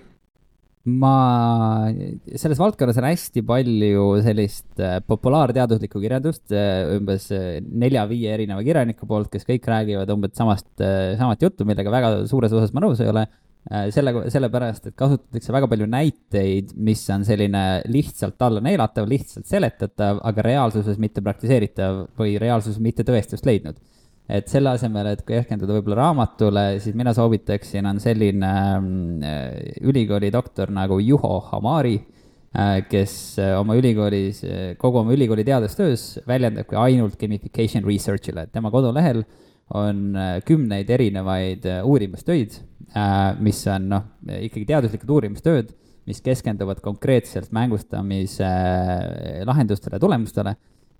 Ma, 0.85 1.89
selles 2.37 2.59
valdkonnas 2.61 2.99
on 3.01 3.07
hästi 3.09 3.41
palju 3.49 4.03
sellist 4.21 4.83
populaarteaduslikku 5.09 5.97
kirjandust, 6.03 6.53
umbes 6.93 7.31
nelja-viie 7.33 8.35
erineva 8.37 8.61
kirjaniku 8.67 9.09
poolt, 9.09 9.31
kes 9.33 9.49
kõik 9.49 9.65
räägivad 9.65 10.13
umbes 10.13 10.37
samast, 10.37 10.69
samat 10.77 11.47
juttu, 11.47 11.65
millega 11.65 11.89
väga 11.89 12.13
suures 12.29 12.53
osas 12.53 12.77
ma 12.77 12.85
nõus 12.85 13.01
ei 13.01 13.09
ole 13.09 13.25
selle, 13.65 14.13
sellepärast, 14.33 14.91
et 14.91 14.97
kasutatakse 14.99 15.53
väga 15.55 15.69
palju 15.71 15.87
näiteid, 15.89 16.75
mis 16.77 17.01
on 17.15 17.25
selline 17.25 17.65
lihtsalt 17.89 18.43
alla 18.45 18.61
neelatav, 18.65 19.09
lihtsalt 19.09 19.49
seletatav, 19.49 20.21
aga 20.29 20.45
reaalsuses 20.45 21.01
mitte 21.01 21.25
praktiseeritav 21.25 22.05
või 22.21 22.37
reaalsuses 22.41 22.81
mitte 22.85 23.07
tõestust 23.09 23.49
leidnud. 23.49 23.81
et 24.25 24.49
selle 24.49 24.71
asemel, 24.73 25.11
et 25.13 25.21
keskenduda 25.29 25.75
võib-olla 25.77 25.99
raamatule, 25.99 26.79
siis 26.81 26.95
mina 26.97 27.13
soovitaksin, 27.13 27.85
on 27.85 27.99
selline 28.01 28.51
äh, 28.51 29.41
ülikooli 29.85 30.31
doktor 30.33 30.73
nagu 30.73 30.97
Juho 30.97 31.43
Hamari 31.51 31.99
äh,, 32.01 32.79
kes 32.89 33.37
äh, 33.39 33.53
oma 33.61 33.77
ülikoolis, 33.77 34.41
äh, 34.49 34.63
kogu 34.81 35.03
oma 35.03 35.13
ülikooli 35.13 35.45
teadustöös 35.45 36.23
väljendabki 36.29 36.77
ainult 36.81 37.19
gamification 37.21 37.85
research'ile, 37.85 38.47
et 38.47 38.53
tema 38.57 38.73
kodulehel 38.73 39.27
on 39.75 40.17
kümneid 40.45 40.91
erinevaid 40.93 41.65
uurimustöid 41.83 42.59
Äh, 42.95 43.35
mis 43.43 43.59
on 43.67 43.89
noh, 43.91 44.05
ikkagi 44.23 44.69
teaduslikud 44.69 45.11
uurimistööd, 45.17 45.73
mis 46.07 46.21
keskenduvad 46.23 46.79
konkreetselt 46.85 47.51
mängustamise 47.55 48.47
äh, 48.47 49.41
lahendustele, 49.49 49.99
tulemustele. 49.99 50.53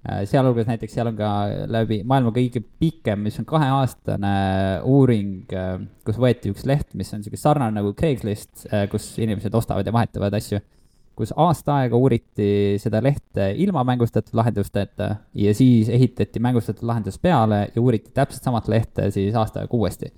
Äh, 0.03 0.25
sealhulgas 0.27 0.67
näiteks 0.67 0.97
seal 0.97 1.13
on 1.13 1.21
ka 1.21 1.29
läbi 1.71 2.01
maailma 2.03 2.33
kõige 2.35 2.65
pikem, 2.83 3.23
mis 3.29 3.39
on 3.39 3.47
kaheaastane 3.47 4.35
uuring, 4.91 5.55
kus 6.03 6.19
võeti 6.19 6.51
üks 6.51 6.67
leht, 6.67 6.91
mis 6.99 7.15
on 7.15 7.23
sihuke 7.23 7.39
sarnane 7.39 7.79
nagu 7.79 7.95
Craigslist, 7.95 8.67
kus 8.91 9.13
inimesed 9.23 9.55
ostavad 9.55 9.87
ja 9.87 9.95
vahetavad 9.95 10.35
asju 10.35 10.59
kus 11.15 11.33
aasta 11.37 11.81
aega 11.83 11.97
uuriti 11.97 12.79
seda 12.83 13.01
lehte 13.03 13.53
ilma 13.63 13.85
mängustatud 13.87 14.35
lahendusteta 14.35 15.11
ja 15.35 15.55
siis 15.55 15.89
ehitati 15.89 16.43
mängustatud 16.43 16.87
lahendus 16.87 17.19
peale 17.19 17.69
ja 17.75 17.83
uuriti 17.83 18.11
täpselt 18.15 18.43
samat 18.43 18.69
lehte 18.69 19.11
siis 19.15 19.35
aasta 19.39 19.63
aega 19.63 19.79
uuesti 19.79 20.11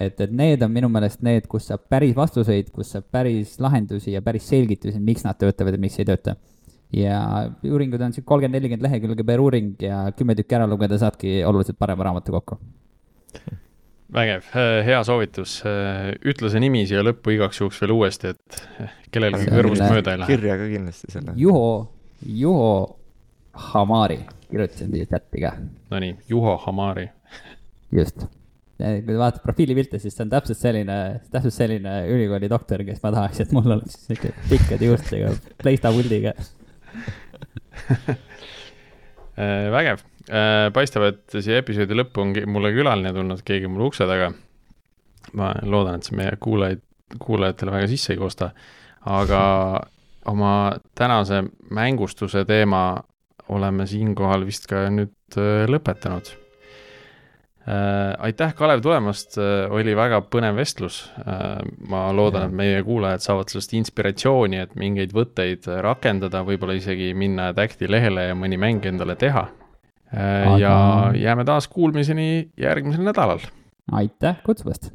et, 0.00 0.20
et 0.20 0.32
need 0.34 0.62
on 0.66 0.72
minu 0.74 0.90
meelest 0.92 1.22
need, 1.26 1.46
kus 1.50 1.68
saab 1.70 1.86
päris 1.90 2.14
vastuseid, 2.16 2.70
kus 2.74 2.94
saab 2.96 3.06
päris 3.14 3.56
lahendusi 3.62 4.14
ja 4.14 4.22
päris 4.24 4.48
selgitusi, 4.50 5.00
miks 5.00 5.24
nad 5.26 5.38
töötavad 5.40 5.76
ja 5.76 5.82
miks 5.86 5.98
ei 6.00 6.08
tööta. 6.08 6.36
ja 6.94 7.18
uuringud 7.66 8.02
on 8.06 8.12
sihuke 8.14 8.28
kolmkümmend, 8.28 8.58
nelikümmend 8.58 8.84
lehekülge 8.86 9.26
per 9.26 9.42
uuring 9.42 9.74
ja 9.82 10.04
kümme 10.16 10.36
tükki 10.38 10.58
ära 10.58 10.66
lugeda, 10.70 10.98
saadki 10.98 11.40
oluliselt 11.46 11.78
parema 11.78 12.10
raamatu 12.10 12.34
kokku. 12.36 12.58
vägev, 14.12 14.46
hea 14.86 15.00
soovitus, 15.06 15.56
ütle 16.26 16.50
see 16.52 16.62
nimi 16.62 16.84
siia 16.88 17.02
lõppu 17.04 17.34
igaks 17.34 17.60
juhuks 17.62 17.80
veel 17.82 17.94
uuesti, 17.96 18.34
et 18.34 18.60
kellelgi 19.14 19.48
kõrvust 19.48 19.84
mööda 19.86 20.14
ei 20.14 20.22
lähe. 20.22 20.36
kirja 20.36 20.58
ka 20.60 20.68
kindlasti 20.70 21.12
selle. 21.14 21.34
Juho, 21.40 21.66
Juho 22.28 22.70
Hamari, 23.72 24.20
kirjutasin 24.50 24.92
siia 24.94 25.10
chati 25.10 25.44
ka. 25.44 25.54
Nonii, 25.94 26.16
Juho 26.30 26.56
Hamari. 26.66 27.08
Just. 27.94 28.26
Kui 28.74 29.06
ta 29.06 29.18
vaatab 29.20 29.44
profiilipilte, 29.46 30.00
siis 30.02 30.16
see 30.16 30.24
on 30.24 30.32
täpselt 30.32 30.58
selline, 30.58 30.96
täpselt 31.30 31.54
selline 31.54 31.92
ülikooli 32.10 32.48
doktor, 32.50 32.82
kes 32.86 32.98
ma 33.04 33.12
tahaks, 33.14 33.44
et 33.44 33.52
mul 33.54 33.76
oleks 33.76 34.00
sihuke 34.08 34.32
pikkade 34.50 34.88
juustega 34.88 35.30
pleista 35.62 35.92
puldiga 35.94 36.32
äh, 39.38 39.70
vägev, 39.70 40.02
äh, 40.02 40.13
paistab, 40.74 41.04
et 41.10 41.34
siia 41.36 41.58
episoodi 41.60 41.96
lõppu 41.98 42.22
on 42.22 42.30
mulle 42.48 42.70
külaline 42.72 43.12
tulnud, 43.12 43.42
keegi 43.44 43.68
mul 43.68 43.90
ukse 43.90 44.06
taga. 44.08 44.30
ma 45.36 45.50
loodan, 45.62 45.98
et 45.98 46.06
see 46.06 46.16
meie 46.16 46.36
kuulajaid, 46.40 46.80
kuulajatele 47.20 47.72
väga 47.74 47.88
sisse 47.90 48.12
ei 48.14 48.20
kosta, 48.20 48.50
aga 49.04 49.42
oma 50.32 50.54
tänase 50.96 51.42
mängustuse 51.70 52.44
teema 52.48 53.02
oleme 53.48 53.86
siinkohal 53.86 54.46
vist 54.46 54.68
ka 54.70 54.86
nüüd 54.88 55.36
äh, 55.36 55.66
lõpetanud 55.68 56.32
Äh, 57.68 58.14
aitäh, 58.18 58.54
Kalev, 58.54 58.82
tulemast, 58.84 59.38
äh, 59.40 59.72
oli 59.72 59.94
väga 59.96 60.18
põnev 60.28 60.58
vestlus. 60.60 60.98
Äh, 61.24 61.62
ma 61.88 62.10
loodan, 62.12 62.50
et 62.50 62.56
meie 62.58 62.82
kuulajad 62.84 63.24
saavad 63.24 63.48
sellest 63.48 63.72
inspiratsiooni, 63.78 64.58
et 64.60 64.74
mingeid 64.76 65.14
võtteid 65.16 65.64
rakendada, 65.86 66.42
võib-olla 66.44 66.76
isegi 66.76 67.14
minna 67.16 67.54
Tacti 67.56 67.88
lehele 67.88 68.28
ja 68.28 68.36
mõni 68.36 68.60
mäng 68.60 68.84
endale 68.84 69.16
teha. 69.16 69.46
Äh, 70.14 70.46
Aga... 70.48 70.58
ja 70.58 71.12
jääme 71.14 71.44
taas 71.44 71.68
kuulmiseni 71.68 72.50
järgmisel 72.56 73.04
nädalal. 73.04 73.38
aitäh 73.92 74.36
kutsumast. 74.46 74.90